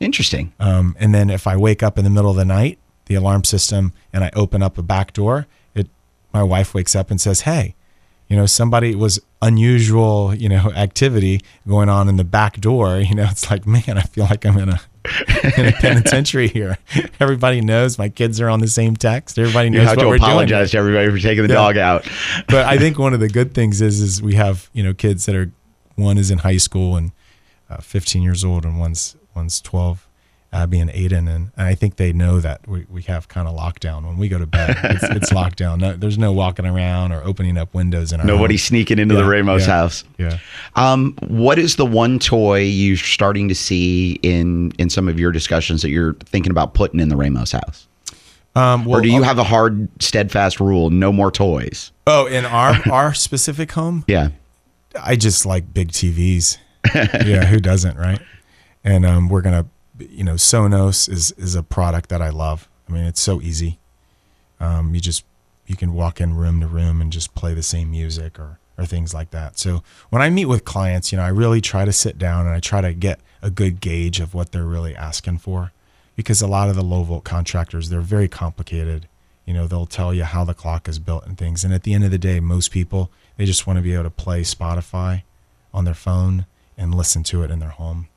Interesting. 0.00 0.52
Um, 0.58 0.96
and 0.98 1.14
then 1.14 1.30
if 1.30 1.46
I 1.46 1.56
wake 1.56 1.82
up 1.82 1.98
in 1.98 2.04
the 2.04 2.10
middle 2.10 2.30
of 2.30 2.36
the 2.36 2.44
night, 2.44 2.78
the 3.06 3.14
alarm 3.14 3.44
system, 3.44 3.92
and 4.12 4.24
I 4.24 4.30
open 4.34 4.62
up 4.62 4.78
a 4.78 4.82
back 4.82 5.12
door, 5.12 5.46
it 5.74 5.88
my 6.32 6.42
wife 6.42 6.74
wakes 6.74 6.94
up 6.96 7.10
and 7.10 7.20
says, 7.20 7.42
"Hey, 7.42 7.74
you 8.28 8.36
know, 8.36 8.46
somebody 8.46 8.94
was 8.94 9.20
unusual, 9.42 10.34
you 10.34 10.48
know, 10.48 10.70
activity 10.74 11.40
going 11.68 11.88
on 11.88 12.08
in 12.08 12.16
the 12.16 12.24
back 12.24 12.60
door." 12.60 12.98
You 13.08 13.14
know, 13.14 13.26
it's 13.30 13.50
like, 13.50 13.66
man, 13.66 13.98
I 13.98 14.02
feel 14.02 14.24
like 14.24 14.44
I'm 14.46 14.56
in 14.58 14.68
a 14.70 14.80
in 15.58 15.66
a 15.66 15.72
penitentiary 15.72 16.48
here. 16.48 16.78
Everybody 17.20 17.60
knows 17.60 17.98
my 17.98 18.08
kids 18.08 18.40
are 18.40 18.48
on 18.48 18.60
the 18.60 18.68
same 18.68 18.96
text. 18.96 19.38
Everybody 19.38 19.68
You 19.68 19.74
knows 19.78 19.88
have 19.88 19.96
what 19.98 20.02
to 20.04 20.08
we're 20.08 20.16
apologize 20.16 20.70
to 20.70 20.78
everybody 20.78 21.10
for 21.10 21.18
taking 21.18 21.42
the 21.46 21.50
Yeah. 21.52 21.60
dog 21.60 21.76
out. 21.76 22.08
But 22.48 22.64
I 22.66 22.78
think 22.78 22.98
one 22.98 23.12
of 23.12 23.20
the 23.20 23.28
good 23.28 23.52
things 23.54 23.80
is 23.82 24.00
is 24.00 24.22
we 24.22 24.34
have 24.34 24.70
you 24.72 24.82
know 24.82 24.94
kids 24.94 25.26
that 25.26 25.34
are 25.36 25.52
one 25.96 26.16
is 26.18 26.30
in 26.30 26.38
high 26.38 26.56
school 26.56 26.96
and 26.96 27.12
uh, 27.70 27.76
15 27.78 28.22
years 28.22 28.44
old, 28.44 28.64
and 28.64 28.78
one's 28.80 29.14
one's 29.34 29.60
12, 29.60 30.08
Abby 30.54 30.78
and 30.78 30.88
Aiden, 30.90 31.28
and, 31.28 31.28
and 31.28 31.52
I 31.56 31.74
think 31.74 31.96
they 31.96 32.12
know 32.12 32.40
that 32.40 32.66
we, 32.68 32.86
we 32.88 33.02
have 33.02 33.28
kind 33.28 33.48
of 33.48 33.56
lockdown 33.56 34.06
when 34.06 34.16
we 34.16 34.28
go 34.28 34.38
to 34.38 34.46
bed. 34.46 34.76
It's, 34.84 35.02
it's 35.10 35.30
lockdown. 35.32 35.80
No, 35.80 35.94
there's 35.94 36.16
no 36.16 36.32
walking 36.32 36.64
around 36.64 37.12
or 37.12 37.22
opening 37.24 37.58
up 37.58 37.74
windows 37.74 38.12
in 38.12 38.20
our 38.20 38.26
Nobody 38.26 38.54
home. 38.54 38.58
sneaking 38.58 38.98
into 38.98 39.14
the 39.16 39.24
Ramos 39.24 39.66
yeah, 39.66 39.74
house. 39.74 40.04
Yeah. 40.16 40.38
Um, 40.76 41.16
what 41.26 41.58
is 41.58 41.76
the 41.76 41.84
one 41.84 42.18
toy 42.18 42.60
you're 42.62 42.96
starting 42.96 43.48
to 43.48 43.54
see 43.54 44.12
in 44.22 44.72
in 44.78 44.88
some 44.88 45.08
of 45.08 45.18
your 45.18 45.32
discussions 45.32 45.82
that 45.82 45.90
you're 45.90 46.14
thinking 46.14 46.50
about 46.50 46.74
putting 46.74 47.00
in 47.00 47.08
the 47.08 47.16
Ramos 47.16 47.52
house? 47.52 47.88
Um, 48.56 48.84
well, 48.84 49.00
or 49.00 49.02
do 49.02 49.08
you 49.08 49.22
have 49.22 49.38
a 49.38 49.44
hard, 49.44 49.88
steadfast 50.00 50.60
rule: 50.60 50.88
no 50.90 51.12
more 51.12 51.32
toys? 51.32 51.90
Oh, 52.06 52.26
in 52.26 52.44
our 52.44 52.80
our 52.92 53.12
specific 53.14 53.72
home, 53.72 54.04
Yeah. 54.06 54.28
I 55.02 55.16
just 55.16 55.44
like 55.44 55.74
big 55.74 55.90
TVs. 55.90 56.58
yeah, 56.94 57.46
who 57.46 57.58
doesn't, 57.58 57.96
right? 57.96 58.20
And 58.84 59.04
um, 59.04 59.28
we're 59.28 59.40
gonna, 59.42 59.66
you 60.10 60.24
know, 60.24 60.34
Sonos 60.34 61.08
is 61.08 61.32
is 61.32 61.54
a 61.54 61.62
product 61.62 62.08
that 62.08 62.22
I 62.22 62.30
love. 62.30 62.68
I 62.88 62.92
mean, 62.92 63.04
it's 63.04 63.20
so 63.20 63.40
easy. 63.40 63.78
Um, 64.60 64.94
you 64.94 65.00
just 65.00 65.24
you 65.66 65.76
can 65.76 65.94
walk 65.94 66.20
in 66.20 66.36
room 66.36 66.60
to 66.60 66.66
room 66.66 67.00
and 67.00 67.12
just 67.12 67.34
play 67.34 67.54
the 67.54 67.62
same 67.62 67.90
music 67.90 68.38
or 68.38 68.58
or 68.76 68.86
things 68.86 69.14
like 69.14 69.30
that. 69.30 69.58
So 69.58 69.82
when 70.10 70.20
I 70.20 70.30
meet 70.30 70.46
with 70.46 70.64
clients, 70.64 71.12
you 71.12 71.18
know, 71.18 71.24
I 71.24 71.28
really 71.28 71.60
try 71.60 71.84
to 71.84 71.92
sit 71.92 72.18
down 72.18 72.46
and 72.46 72.54
I 72.54 72.60
try 72.60 72.80
to 72.80 72.92
get 72.92 73.20
a 73.40 73.50
good 73.50 73.80
gauge 73.80 74.20
of 74.20 74.34
what 74.34 74.50
they're 74.50 74.64
really 74.64 74.96
asking 74.96 75.38
for, 75.38 75.72
because 76.16 76.42
a 76.42 76.46
lot 76.46 76.68
of 76.68 76.76
the 76.76 76.82
low 76.82 77.02
volt 77.04 77.24
contractors 77.24 77.88
they're 77.88 78.00
very 78.00 78.28
complicated. 78.28 79.06
You 79.44 79.54
know, 79.54 79.66
they'll 79.66 79.86
tell 79.86 80.14
you 80.14 80.24
how 80.24 80.44
the 80.44 80.54
clock 80.54 80.88
is 80.88 80.98
built 80.98 81.26
and 81.26 81.36
things. 81.36 81.64
And 81.64 81.74
at 81.74 81.82
the 81.82 81.92
end 81.92 82.04
of 82.04 82.10
the 82.10 82.18
day, 82.18 82.40
most 82.40 82.70
people 82.70 83.10
they 83.36 83.44
just 83.44 83.66
want 83.66 83.78
to 83.78 83.82
be 83.82 83.94
able 83.94 84.04
to 84.04 84.10
play 84.10 84.42
Spotify 84.42 85.22
on 85.72 85.84
their 85.84 85.94
phone 85.94 86.46
and 86.76 86.94
listen 86.94 87.22
to 87.24 87.42
it 87.42 87.50
in 87.50 87.58
their 87.58 87.70
home. 87.70 88.08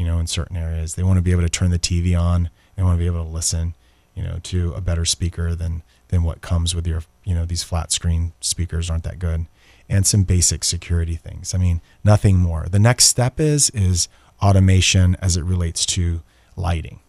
You 0.00 0.06
know, 0.06 0.18
in 0.18 0.26
certain 0.26 0.56
areas, 0.56 0.94
they 0.94 1.02
want 1.02 1.18
to 1.18 1.22
be 1.22 1.30
able 1.30 1.42
to 1.42 1.48
turn 1.48 1.70
the 1.70 1.78
TV 1.78 2.18
on. 2.18 2.48
They 2.74 2.82
want 2.82 2.96
to 2.96 2.98
be 2.98 3.06
able 3.06 3.24
to 3.24 3.30
listen, 3.30 3.74
you 4.14 4.22
know, 4.22 4.38
to 4.44 4.72
a 4.72 4.80
better 4.80 5.04
speaker 5.04 5.54
than 5.54 5.82
than 6.08 6.22
what 6.22 6.40
comes 6.40 6.74
with 6.74 6.86
your, 6.86 7.02
you 7.24 7.34
know, 7.34 7.44
these 7.44 7.62
flat 7.62 7.92
screen 7.92 8.32
speakers 8.40 8.88
aren't 8.90 9.04
that 9.04 9.18
good. 9.18 9.46
And 9.88 10.06
some 10.06 10.22
basic 10.22 10.64
security 10.64 11.16
things. 11.16 11.54
I 11.54 11.58
mean, 11.58 11.80
nothing 12.02 12.38
more. 12.38 12.66
The 12.70 12.78
next 12.78 13.04
step 13.04 13.38
is 13.38 13.70
is 13.70 14.08
automation 14.40 15.16
as 15.20 15.36
it 15.36 15.44
relates 15.44 15.84
to 15.86 16.22
lighting 16.56 17.00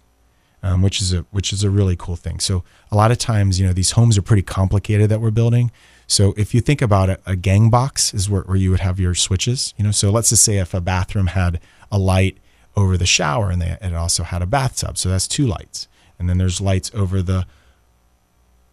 um, 0.64 0.82
which 0.82 1.02
is 1.02 1.14
a 1.14 1.26
which 1.32 1.52
is 1.54 1.64
a 1.64 1.70
really 1.70 1.96
cool 1.96 2.16
thing. 2.16 2.40
So 2.40 2.64
a 2.92 2.96
lot 2.96 3.12
of 3.12 3.18
times, 3.18 3.60
you 3.60 3.66
know, 3.66 3.74
these 3.74 3.92
homes 3.92 4.18
are 4.18 4.22
pretty 4.22 4.44
complicated 4.44 5.10
that 5.10 5.22
we're 5.22 5.32
building. 5.32 5.72
So 6.08 6.34
if 6.38 6.54
you 6.54 6.62
think 6.62 6.82
about 6.82 7.10
it, 7.10 7.22
a 7.26 7.36
gang 7.36 7.70
box 7.70 8.14
is 8.14 8.30
where, 8.30 8.42
where 8.42 8.58
you 8.58 8.70
would 8.72 8.82
have 8.82 9.00
your 9.00 9.16
switches. 9.16 9.74
You 9.78 9.86
know, 9.86 9.92
so 9.92 10.12
let's 10.12 10.30
just 10.30 10.44
say 10.44 10.58
if 10.58 10.74
a 10.74 10.82
bathroom 10.82 11.28
had 11.28 11.60
a 11.92 11.98
light 11.98 12.38
over 12.76 12.98
the 12.98 13.06
shower 13.06 13.50
and 13.50 13.62
they, 13.62 13.78
it 13.82 13.94
also 13.94 14.24
had 14.24 14.42
a 14.42 14.46
bathtub, 14.46 14.98
so 14.98 15.10
that's 15.10 15.28
two 15.28 15.46
lights. 15.46 15.88
And 16.18 16.30
then 16.30 16.38
there's 16.38 16.62
lights 16.62 16.92
over 16.94 17.22
the 17.22 17.46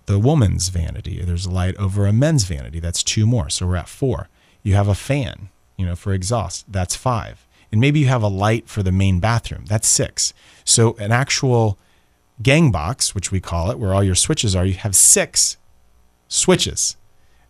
the 0.06 0.18
woman's 0.18 0.70
vanity. 0.70 1.22
There's 1.22 1.44
a 1.44 1.50
light 1.50 1.76
over 1.76 2.06
a 2.06 2.14
men's 2.14 2.44
vanity. 2.44 2.80
That's 2.80 3.02
two 3.02 3.26
more. 3.26 3.50
So 3.50 3.66
we're 3.66 3.76
at 3.76 3.90
four. 3.90 4.28
You 4.62 4.74
have 4.74 4.88
a 4.88 4.94
fan, 4.94 5.50
you 5.76 5.84
know, 5.84 5.94
for 5.94 6.14
exhaust. 6.14 6.64
That's 6.66 6.96
five. 6.96 7.46
And 7.70 7.78
maybe 7.78 8.00
you 8.00 8.06
have 8.06 8.22
a 8.22 8.28
light 8.28 8.68
for 8.68 8.82
the 8.82 8.90
main 8.90 9.20
bathroom. 9.20 9.66
That's 9.66 9.86
six. 9.86 10.32
So 10.64 10.96
an 10.98 11.12
actual 11.12 11.78
gang 12.42 12.70
box, 12.72 13.14
which 13.14 13.30
we 13.30 13.38
call 13.38 13.70
it, 13.70 13.78
where 13.78 13.92
all 13.92 14.02
your 14.02 14.14
switches 14.14 14.56
are, 14.56 14.64
you 14.64 14.74
have 14.74 14.96
six 14.96 15.58
switches 16.26 16.96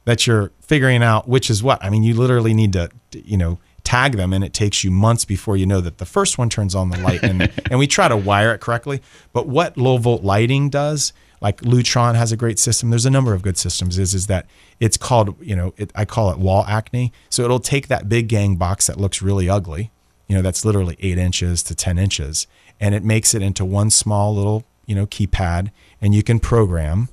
that 0.05 0.27
you're 0.27 0.51
figuring 0.61 1.03
out 1.03 1.29
which 1.29 1.51
is 1.51 1.63
what. 1.63 1.83
I 1.85 1.91
mean, 1.91 2.03
you 2.03 2.15
literally 2.15 2.55
need 2.55 2.73
to, 2.73 2.91
you 3.13 3.37
know, 3.37 3.61
tag 3.89 4.19
them 4.19 4.35
and 4.35 4.45
it 4.45 4.53
takes 4.53 4.85
you 4.85 4.91
months 4.91 5.25
before 5.25 5.57
you 5.57 5.65
know 5.65 5.81
that 5.81 5.97
the 5.97 6.05
first 6.05 6.37
one 6.37 6.51
turns 6.51 6.75
on 6.75 6.91
the 6.91 6.99
light 6.99 7.23
and, 7.23 7.51
and 7.71 7.79
we 7.79 7.87
try 7.87 8.07
to 8.07 8.17
wire 8.19 8.53
it 8.53 8.61
correctly. 8.61 9.01
But 9.33 9.49
what 9.49 9.79
low 9.79 9.97
volt 9.97 10.23
lighting 10.23 10.69
does, 10.69 11.15
like 11.41 11.63
Lutron 11.63 12.15
has 12.15 12.31
a 12.31 12.37
great 12.37 12.59
system. 12.59 12.91
There's 12.91 13.07
a 13.07 13.11
number 13.11 13.33
of 13.33 13.41
good 13.41 13.57
systems 13.57 13.99
is, 13.99 14.13
is 14.13 14.27
that 14.27 14.45
it's 14.79 14.99
called, 14.99 15.35
you 15.41 15.57
know, 15.57 15.73
it, 15.79 15.91
I 15.95 16.05
call 16.05 16.31
it 16.31 16.39
wall 16.39 16.67
acne. 16.69 17.15
So 17.31 17.45
it'll 17.45 17.61
take 17.61 17.89
that 17.89 18.11
big 18.11 18.29
gang 18.29 18.57
box 18.57 18.89
that 18.89 19.01
looks 19.01 19.23
really 19.23 19.49
ugly, 19.49 19.91
you 20.27 20.37
know, 20.37 20.43
that's 20.43 20.67
literally 20.67 20.99
eight 21.01 21.17
inches 21.17 21.63
to 21.63 21.75
10 21.75 21.99
inches 21.99 22.47
and 22.79 22.95
it 22.95 23.03
makes 23.03 23.33
it 23.33 23.41
into 23.41 23.65
one 23.65 23.89
small 23.89 24.35
little, 24.35 24.65
you 24.85 24.95
know, 24.95 25.07
keypad 25.07 25.71
and 26.03 26.15
you 26.15 26.23
can 26.23 26.41
program 26.41 27.09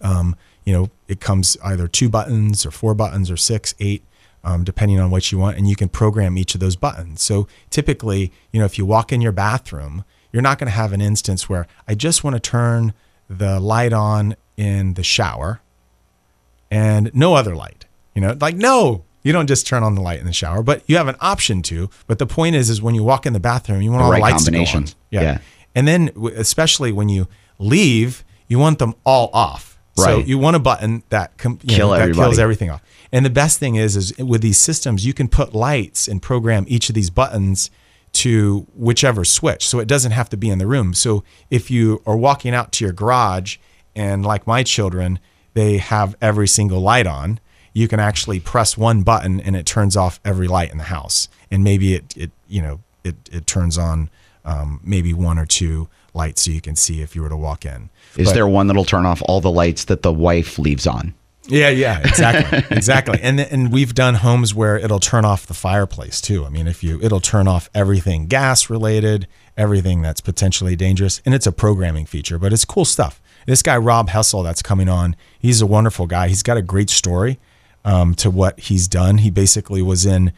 um, 0.00 0.36
you 0.64 0.72
know, 0.72 0.90
it 1.06 1.20
comes 1.20 1.56
either 1.62 1.86
two 1.86 2.08
buttons 2.08 2.66
or 2.66 2.70
four 2.70 2.94
buttons 2.94 3.30
or 3.30 3.36
six, 3.36 3.74
eight, 3.78 4.02
um, 4.46 4.62
depending 4.64 5.00
on 5.00 5.10
what 5.10 5.30
you 5.32 5.38
want, 5.38 5.58
and 5.58 5.68
you 5.68 5.74
can 5.76 5.88
program 5.88 6.38
each 6.38 6.54
of 6.54 6.60
those 6.60 6.76
buttons. 6.76 7.20
So 7.20 7.48
typically, 7.68 8.32
you 8.52 8.60
know, 8.60 8.64
if 8.64 8.78
you 8.78 8.86
walk 8.86 9.12
in 9.12 9.20
your 9.20 9.32
bathroom, 9.32 10.04
you're 10.32 10.42
not 10.42 10.58
going 10.58 10.68
to 10.68 10.76
have 10.76 10.92
an 10.92 11.00
instance 11.00 11.48
where 11.48 11.66
I 11.88 11.94
just 11.94 12.22
want 12.22 12.36
to 12.36 12.40
turn 12.40 12.94
the 13.28 13.58
light 13.58 13.92
on 13.92 14.36
in 14.56 14.94
the 14.94 15.02
shower, 15.02 15.60
and 16.70 17.10
no 17.12 17.34
other 17.34 17.56
light. 17.56 17.86
You 18.14 18.22
know, 18.22 18.36
like 18.40 18.54
no, 18.54 19.04
you 19.24 19.32
don't 19.32 19.48
just 19.48 19.66
turn 19.66 19.82
on 19.82 19.96
the 19.96 20.00
light 20.00 20.20
in 20.20 20.26
the 20.26 20.32
shower, 20.32 20.62
but 20.62 20.84
you 20.86 20.96
have 20.96 21.08
an 21.08 21.16
option 21.20 21.60
to. 21.62 21.90
But 22.06 22.20
the 22.20 22.26
point 22.26 22.54
is, 22.54 22.70
is 22.70 22.80
when 22.80 22.94
you 22.94 23.02
walk 23.02 23.26
in 23.26 23.32
the 23.32 23.40
bathroom, 23.40 23.82
you 23.82 23.90
want 23.90 24.04
all 24.04 24.10
right 24.12 24.18
the 24.18 24.30
lights 24.30 24.44
to 24.44 24.52
go 24.52 24.60
on. 24.60 24.86
Yeah. 25.10 25.22
Yeah. 25.22 25.38
And 25.74 25.88
then, 25.88 26.10
especially 26.36 26.92
when 26.92 27.08
you 27.08 27.26
leave, 27.58 28.24
you 28.46 28.60
want 28.60 28.78
them 28.78 28.94
all 29.04 29.28
off. 29.32 29.76
Right. 29.98 30.04
So 30.04 30.18
you 30.18 30.38
want 30.38 30.56
a 30.56 30.58
button 30.58 31.02
that 31.08 31.36
com- 31.38 31.58
you 31.62 31.74
Kill 31.74 31.88
know, 31.88 31.96
that 31.96 32.14
kills 32.14 32.38
everything 32.38 32.70
off. 32.70 32.82
And 33.12 33.24
the 33.24 33.30
best 33.30 33.58
thing 33.58 33.76
is, 33.76 33.96
is 33.96 34.16
with 34.18 34.40
these 34.40 34.58
systems, 34.58 35.06
you 35.06 35.14
can 35.14 35.28
put 35.28 35.54
lights 35.54 36.08
and 36.08 36.20
program 36.20 36.64
each 36.68 36.88
of 36.88 36.94
these 36.94 37.10
buttons 37.10 37.70
to 38.12 38.66
whichever 38.74 39.24
switch. 39.24 39.66
So 39.66 39.78
it 39.78 39.88
doesn't 39.88 40.12
have 40.12 40.28
to 40.30 40.36
be 40.36 40.48
in 40.48 40.58
the 40.58 40.66
room. 40.66 40.94
So 40.94 41.22
if 41.50 41.70
you 41.70 42.02
are 42.06 42.16
walking 42.16 42.54
out 42.54 42.72
to 42.72 42.84
your 42.84 42.92
garage 42.92 43.58
and 43.94 44.24
like 44.24 44.46
my 44.46 44.62
children, 44.62 45.18
they 45.54 45.78
have 45.78 46.16
every 46.20 46.48
single 46.48 46.80
light 46.80 47.06
on, 47.06 47.40
you 47.72 47.88
can 47.88 48.00
actually 48.00 48.40
press 48.40 48.76
one 48.76 49.02
button 49.02 49.40
and 49.40 49.54
it 49.54 49.66
turns 49.66 49.96
off 49.96 50.18
every 50.24 50.48
light 50.48 50.72
in 50.72 50.78
the 50.78 50.84
house. 50.84 51.28
And 51.50 51.62
maybe 51.62 51.94
it, 51.94 52.16
it 52.16 52.30
you 52.48 52.62
know, 52.62 52.80
it, 53.04 53.16
it 53.30 53.46
turns 53.46 53.76
on 53.76 54.08
um, 54.46 54.80
maybe 54.82 55.12
one 55.12 55.38
or 55.38 55.44
two 55.46 55.88
lights 56.14 56.42
so 56.42 56.50
you 56.50 56.62
can 56.62 56.74
see 56.74 57.02
if 57.02 57.14
you 57.14 57.20
were 57.20 57.28
to 57.28 57.36
walk 57.36 57.66
in. 57.66 57.90
Is 58.16 58.28
But- 58.28 58.34
there 58.34 58.48
one 58.48 58.66
that'll 58.66 58.84
turn 58.86 59.04
off 59.04 59.20
all 59.26 59.40
the 59.42 59.50
lights 59.50 59.84
that 59.84 60.02
the 60.02 60.12
wife 60.12 60.58
leaves 60.58 60.86
on? 60.86 61.14
Yeah, 61.48 61.68
yeah, 61.68 62.00
exactly, 62.04 62.76
exactly. 62.76 63.20
And 63.22 63.40
and 63.40 63.72
we've 63.72 63.94
done 63.94 64.14
homes 64.14 64.54
where 64.54 64.76
it'll 64.76 65.00
turn 65.00 65.24
off 65.24 65.46
the 65.46 65.54
fireplace 65.54 66.20
too. 66.20 66.44
I 66.44 66.48
mean, 66.48 66.66
if 66.66 66.82
you 66.82 67.00
it'll 67.02 67.20
turn 67.20 67.48
off 67.48 67.70
everything 67.74 68.26
gas 68.26 68.68
related, 68.70 69.26
everything 69.56 70.02
that's 70.02 70.20
potentially 70.20 70.76
dangerous, 70.76 71.22
and 71.24 71.34
it's 71.34 71.46
a 71.46 71.52
programming 71.52 72.06
feature, 72.06 72.38
but 72.38 72.52
it's 72.52 72.64
cool 72.64 72.84
stuff. 72.84 73.20
This 73.46 73.62
guy 73.62 73.76
Rob 73.76 74.08
Hessel 74.08 74.42
that's 74.42 74.62
coming 74.62 74.88
on, 74.88 75.14
he's 75.38 75.60
a 75.60 75.66
wonderful 75.66 76.06
guy. 76.06 76.28
He's 76.28 76.42
got 76.42 76.56
a 76.56 76.62
great 76.62 76.90
story 76.90 77.38
um, 77.84 78.14
to 78.16 78.30
what 78.30 78.58
he's 78.58 78.88
done. 78.88 79.18
He 79.18 79.30
basically 79.30 79.82
was 79.82 80.04
in. 80.04 80.32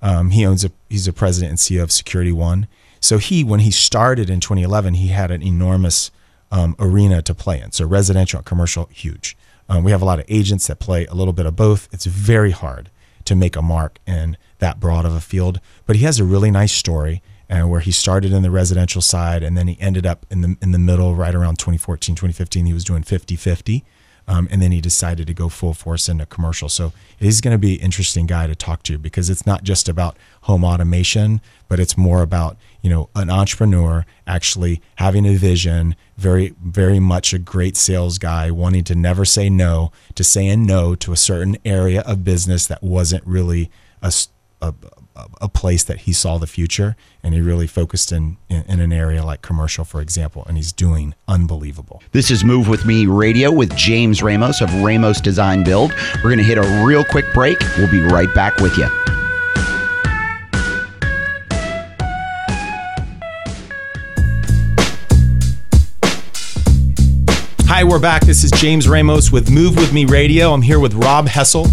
Um, 0.00 0.30
he 0.30 0.46
owns 0.46 0.64
a 0.64 0.70
he's 0.88 1.06
a 1.06 1.12
president 1.12 1.50
and 1.50 1.58
CEO 1.58 1.82
of 1.82 1.92
Security 1.92 2.32
One. 2.32 2.66
So 3.00 3.18
he 3.18 3.42
when 3.42 3.60
he 3.60 3.70
started 3.70 4.30
in 4.30 4.40
2011, 4.40 4.94
he 4.94 5.08
had 5.08 5.30
an 5.30 5.42
enormous 5.42 6.10
um, 6.52 6.76
arena 6.78 7.20
to 7.22 7.34
play 7.34 7.60
in. 7.60 7.72
So 7.72 7.84
residential 7.84 8.42
commercial, 8.42 8.86
huge. 8.92 9.36
Um, 9.72 9.84
we 9.84 9.90
have 9.90 10.02
a 10.02 10.04
lot 10.04 10.18
of 10.18 10.26
agents 10.28 10.66
that 10.66 10.80
play 10.80 11.06
a 11.06 11.14
little 11.14 11.32
bit 11.32 11.46
of 11.46 11.56
both. 11.56 11.88
It's 11.92 12.04
very 12.04 12.50
hard 12.50 12.90
to 13.24 13.34
make 13.34 13.56
a 13.56 13.62
mark 13.62 14.00
in 14.06 14.36
that 14.58 14.78
broad 14.78 15.06
of 15.06 15.14
a 15.14 15.20
field, 15.20 15.60
but 15.86 15.96
he 15.96 16.04
has 16.04 16.20
a 16.20 16.24
really 16.24 16.50
nice 16.50 16.72
story 16.72 17.22
and 17.48 17.70
where 17.70 17.80
he 17.80 17.90
started 17.90 18.32
in 18.32 18.42
the 18.42 18.50
residential 18.50 19.00
side 19.00 19.42
and 19.42 19.56
then 19.56 19.68
he 19.68 19.80
ended 19.80 20.04
up 20.04 20.26
in 20.30 20.42
the 20.42 20.56
in 20.60 20.72
the 20.72 20.78
middle 20.78 21.14
right 21.14 21.34
around 21.34 21.58
2014 21.58 22.14
2015 22.14 22.66
he 22.66 22.72
was 22.72 22.84
doing 22.84 23.02
50-50 23.02 23.82
um, 24.28 24.48
and 24.50 24.62
then 24.62 24.72
he 24.72 24.80
decided 24.80 25.26
to 25.26 25.34
go 25.34 25.48
full 25.48 25.74
force 25.74 26.08
into 26.08 26.26
commercial. 26.26 26.68
So 26.68 26.92
he's 27.18 27.40
going 27.40 27.54
to 27.54 27.58
be 27.58 27.76
an 27.76 27.84
interesting 27.84 28.26
guy 28.26 28.46
to 28.46 28.54
talk 28.54 28.82
to 28.84 28.98
because 28.98 29.30
it's 29.30 29.46
not 29.46 29.62
just 29.62 29.88
about 29.88 30.16
home 30.42 30.64
automation 30.64 31.40
but 31.72 31.80
it's 31.80 31.96
more 31.96 32.20
about 32.20 32.58
you 32.82 32.90
know 32.90 33.08
an 33.16 33.30
entrepreneur 33.30 34.04
actually 34.26 34.82
having 34.96 35.24
a 35.24 35.34
vision 35.36 35.96
very 36.18 36.54
very 36.62 37.00
much 37.00 37.32
a 37.32 37.38
great 37.38 37.78
sales 37.78 38.18
guy 38.18 38.50
wanting 38.50 38.84
to 38.84 38.94
never 38.94 39.24
say 39.24 39.48
no 39.48 39.90
to 40.14 40.22
saying 40.22 40.66
no 40.66 40.94
to 40.94 41.12
a 41.12 41.16
certain 41.16 41.56
area 41.64 42.02
of 42.02 42.24
business 42.24 42.66
that 42.66 42.82
wasn't 42.82 43.26
really 43.26 43.70
a, 44.02 44.12
a, 44.60 44.74
a- 45.16 45.48
place 45.48 45.84
that 45.84 46.00
he 46.00 46.12
saw 46.12 46.38
the 46.38 46.46
future 46.46 46.96
and 47.22 47.34
he 47.34 47.40
really 47.40 47.66
focused 47.66 48.10
in, 48.12 48.36
in 48.48 48.62
in 48.68 48.80
an 48.80 48.92
area 48.92 49.24
like 49.24 49.42
commercial 49.42 49.84
for 49.84 50.00
example 50.00 50.44
and 50.48 50.56
he's 50.56 50.72
doing 50.72 51.14
unbelievable 51.28 52.02
This 52.12 52.30
is 52.30 52.42
Move 52.44 52.68
With 52.68 52.84
Me 52.86 53.06
Radio 53.06 53.50
with 53.52 53.74
James 53.76 54.22
Ramos 54.22 54.60
of 54.60 54.72
Ramos 54.82 55.20
Design 55.20 55.62
Build. 55.64 55.92
We're 56.16 56.30
going 56.30 56.38
to 56.38 56.44
hit 56.44 56.58
a 56.58 56.84
real 56.84 57.04
quick 57.04 57.26
break. 57.34 57.58
We'll 57.78 57.90
be 57.90 58.00
right 58.00 58.32
back 58.34 58.56
with 58.58 58.76
you. 58.76 58.88
Hi, 67.66 67.84
we're 67.84 67.98
back. 67.98 68.22
This 68.22 68.44
is 68.44 68.50
James 68.52 68.88
Ramos 68.88 69.32
with 69.32 69.50
Move 69.50 69.76
With 69.76 69.92
Me 69.92 70.04
Radio. 70.04 70.52
I'm 70.52 70.60
here 70.62 70.78
with 70.78 70.92
Rob 70.94 71.26
Hessel 71.26 71.66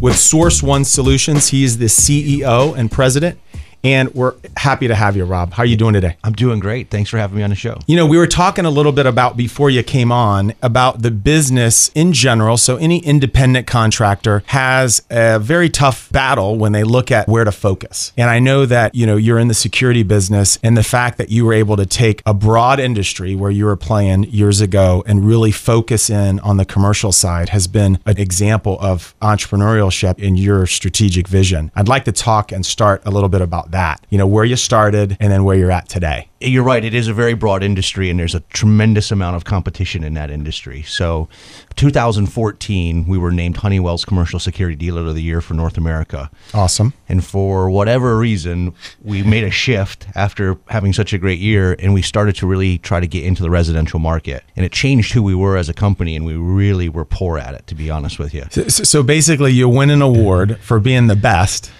with 0.00 0.16
Source 0.16 0.62
One 0.62 0.84
Solutions. 0.84 1.48
He 1.48 1.64
is 1.64 1.78
the 1.78 1.86
CEO 1.86 2.76
and 2.76 2.90
president, 2.90 3.38
and 3.86 4.12
we're 4.14 4.34
happy 4.56 4.88
to 4.88 4.96
have 4.96 5.16
you, 5.16 5.24
Rob. 5.24 5.52
How 5.52 5.62
are 5.62 5.66
you 5.66 5.76
doing 5.76 5.94
today? 5.94 6.16
I'm 6.24 6.32
doing 6.32 6.58
great. 6.58 6.90
Thanks 6.90 7.08
for 7.08 7.18
having 7.18 7.36
me 7.36 7.44
on 7.44 7.50
the 7.50 7.56
show. 7.56 7.78
You 7.86 7.94
know, 7.94 8.04
we 8.04 8.18
were 8.18 8.26
talking 8.26 8.64
a 8.64 8.70
little 8.70 8.90
bit 8.90 9.06
about 9.06 9.36
before 9.36 9.70
you 9.70 9.84
came 9.84 10.10
on 10.10 10.54
about 10.60 11.02
the 11.02 11.12
business 11.12 11.92
in 11.94 12.12
general. 12.12 12.56
So, 12.56 12.76
any 12.78 12.98
independent 12.98 13.68
contractor 13.68 14.42
has 14.46 15.02
a 15.08 15.38
very 15.38 15.68
tough 15.68 16.10
battle 16.10 16.56
when 16.56 16.72
they 16.72 16.82
look 16.82 17.12
at 17.12 17.28
where 17.28 17.44
to 17.44 17.52
focus. 17.52 18.12
And 18.16 18.28
I 18.28 18.40
know 18.40 18.66
that, 18.66 18.96
you 18.96 19.06
know, 19.06 19.16
you're 19.16 19.38
in 19.38 19.46
the 19.46 19.54
security 19.54 20.02
business, 20.02 20.58
and 20.64 20.76
the 20.76 20.82
fact 20.82 21.16
that 21.18 21.30
you 21.30 21.44
were 21.44 21.52
able 21.52 21.76
to 21.76 21.86
take 21.86 22.22
a 22.26 22.34
broad 22.34 22.80
industry 22.80 23.36
where 23.36 23.52
you 23.52 23.66
were 23.66 23.76
playing 23.76 24.24
years 24.24 24.60
ago 24.60 25.04
and 25.06 25.24
really 25.24 25.52
focus 25.52 26.10
in 26.10 26.40
on 26.40 26.56
the 26.56 26.64
commercial 26.64 27.12
side 27.12 27.50
has 27.50 27.68
been 27.68 28.00
an 28.04 28.18
example 28.18 28.78
of 28.80 29.14
entrepreneurship 29.22 30.18
in 30.18 30.36
your 30.36 30.66
strategic 30.66 31.28
vision. 31.28 31.70
I'd 31.76 31.86
like 31.86 32.04
to 32.06 32.12
talk 32.12 32.50
and 32.50 32.66
start 32.66 33.02
a 33.04 33.10
little 33.10 33.28
bit 33.28 33.42
about 33.42 33.70
that, 33.70 33.75
you 34.10 34.18
know, 34.18 34.26
where 34.26 34.44
you 34.44 34.56
started 34.56 35.16
and 35.20 35.32
then 35.32 35.44
where 35.44 35.56
you're 35.56 35.70
at 35.70 35.88
today. 35.88 36.28
You're 36.40 36.62
right. 36.64 36.84
It 36.84 36.94
is 36.94 37.08
a 37.08 37.14
very 37.14 37.32
broad 37.34 37.62
industry, 37.62 38.10
and 38.10 38.20
there's 38.20 38.34
a 38.34 38.40
tremendous 38.40 39.10
amount 39.10 39.36
of 39.36 39.44
competition 39.44 40.04
in 40.04 40.12
that 40.14 40.30
industry. 40.30 40.82
So, 40.82 41.28
2014, 41.76 43.06
we 43.06 43.16
were 43.16 43.30
named 43.30 43.56
Honeywell's 43.56 44.04
Commercial 44.04 44.38
Security 44.38 44.76
Dealer 44.76 45.00
of 45.06 45.14
the 45.14 45.22
Year 45.22 45.40
for 45.40 45.54
North 45.54 45.78
America. 45.78 46.30
Awesome. 46.52 46.92
And 47.08 47.24
for 47.24 47.70
whatever 47.70 48.18
reason, 48.18 48.74
we 49.02 49.22
made 49.22 49.44
a 49.44 49.50
shift 49.50 50.06
after 50.14 50.58
having 50.68 50.92
such 50.92 51.12
a 51.14 51.18
great 51.18 51.38
year, 51.38 51.74
and 51.78 51.94
we 51.94 52.02
started 52.02 52.36
to 52.36 52.46
really 52.46 52.76
try 52.78 53.00
to 53.00 53.06
get 53.06 53.24
into 53.24 53.42
the 53.42 53.48
residential 53.50 53.98
market. 53.98 54.44
And 54.56 54.66
it 54.66 54.72
changed 54.72 55.12
who 55.14 55.22
we 55.22 55.34
were 55.34 55.56
as 55.56 55.70
a 55.70 55.74
company, 55.74 56.16
and 56.16 56.26
we 56.26 56.34
really 56.36 56.90
were 56.90 57.06
poor 57.06 57.38
at 57.38 57.54
it, 57.54 57.66
to 57.68 57.74
be 57.74 57.88
honest 57.90 58.18
with 58.18 58.34
you. 58.34 58.44
So, 58.50 58.68
so 58.68 59.02
basically, 59.02 59.52
you 59.52 59.68
win 59.70 59.88
an 59.88 60.02
award 60.02 60.58
for 60.60 60.80
being 60.80 61.06
the 61.06 61.16
best, 61.16 61.70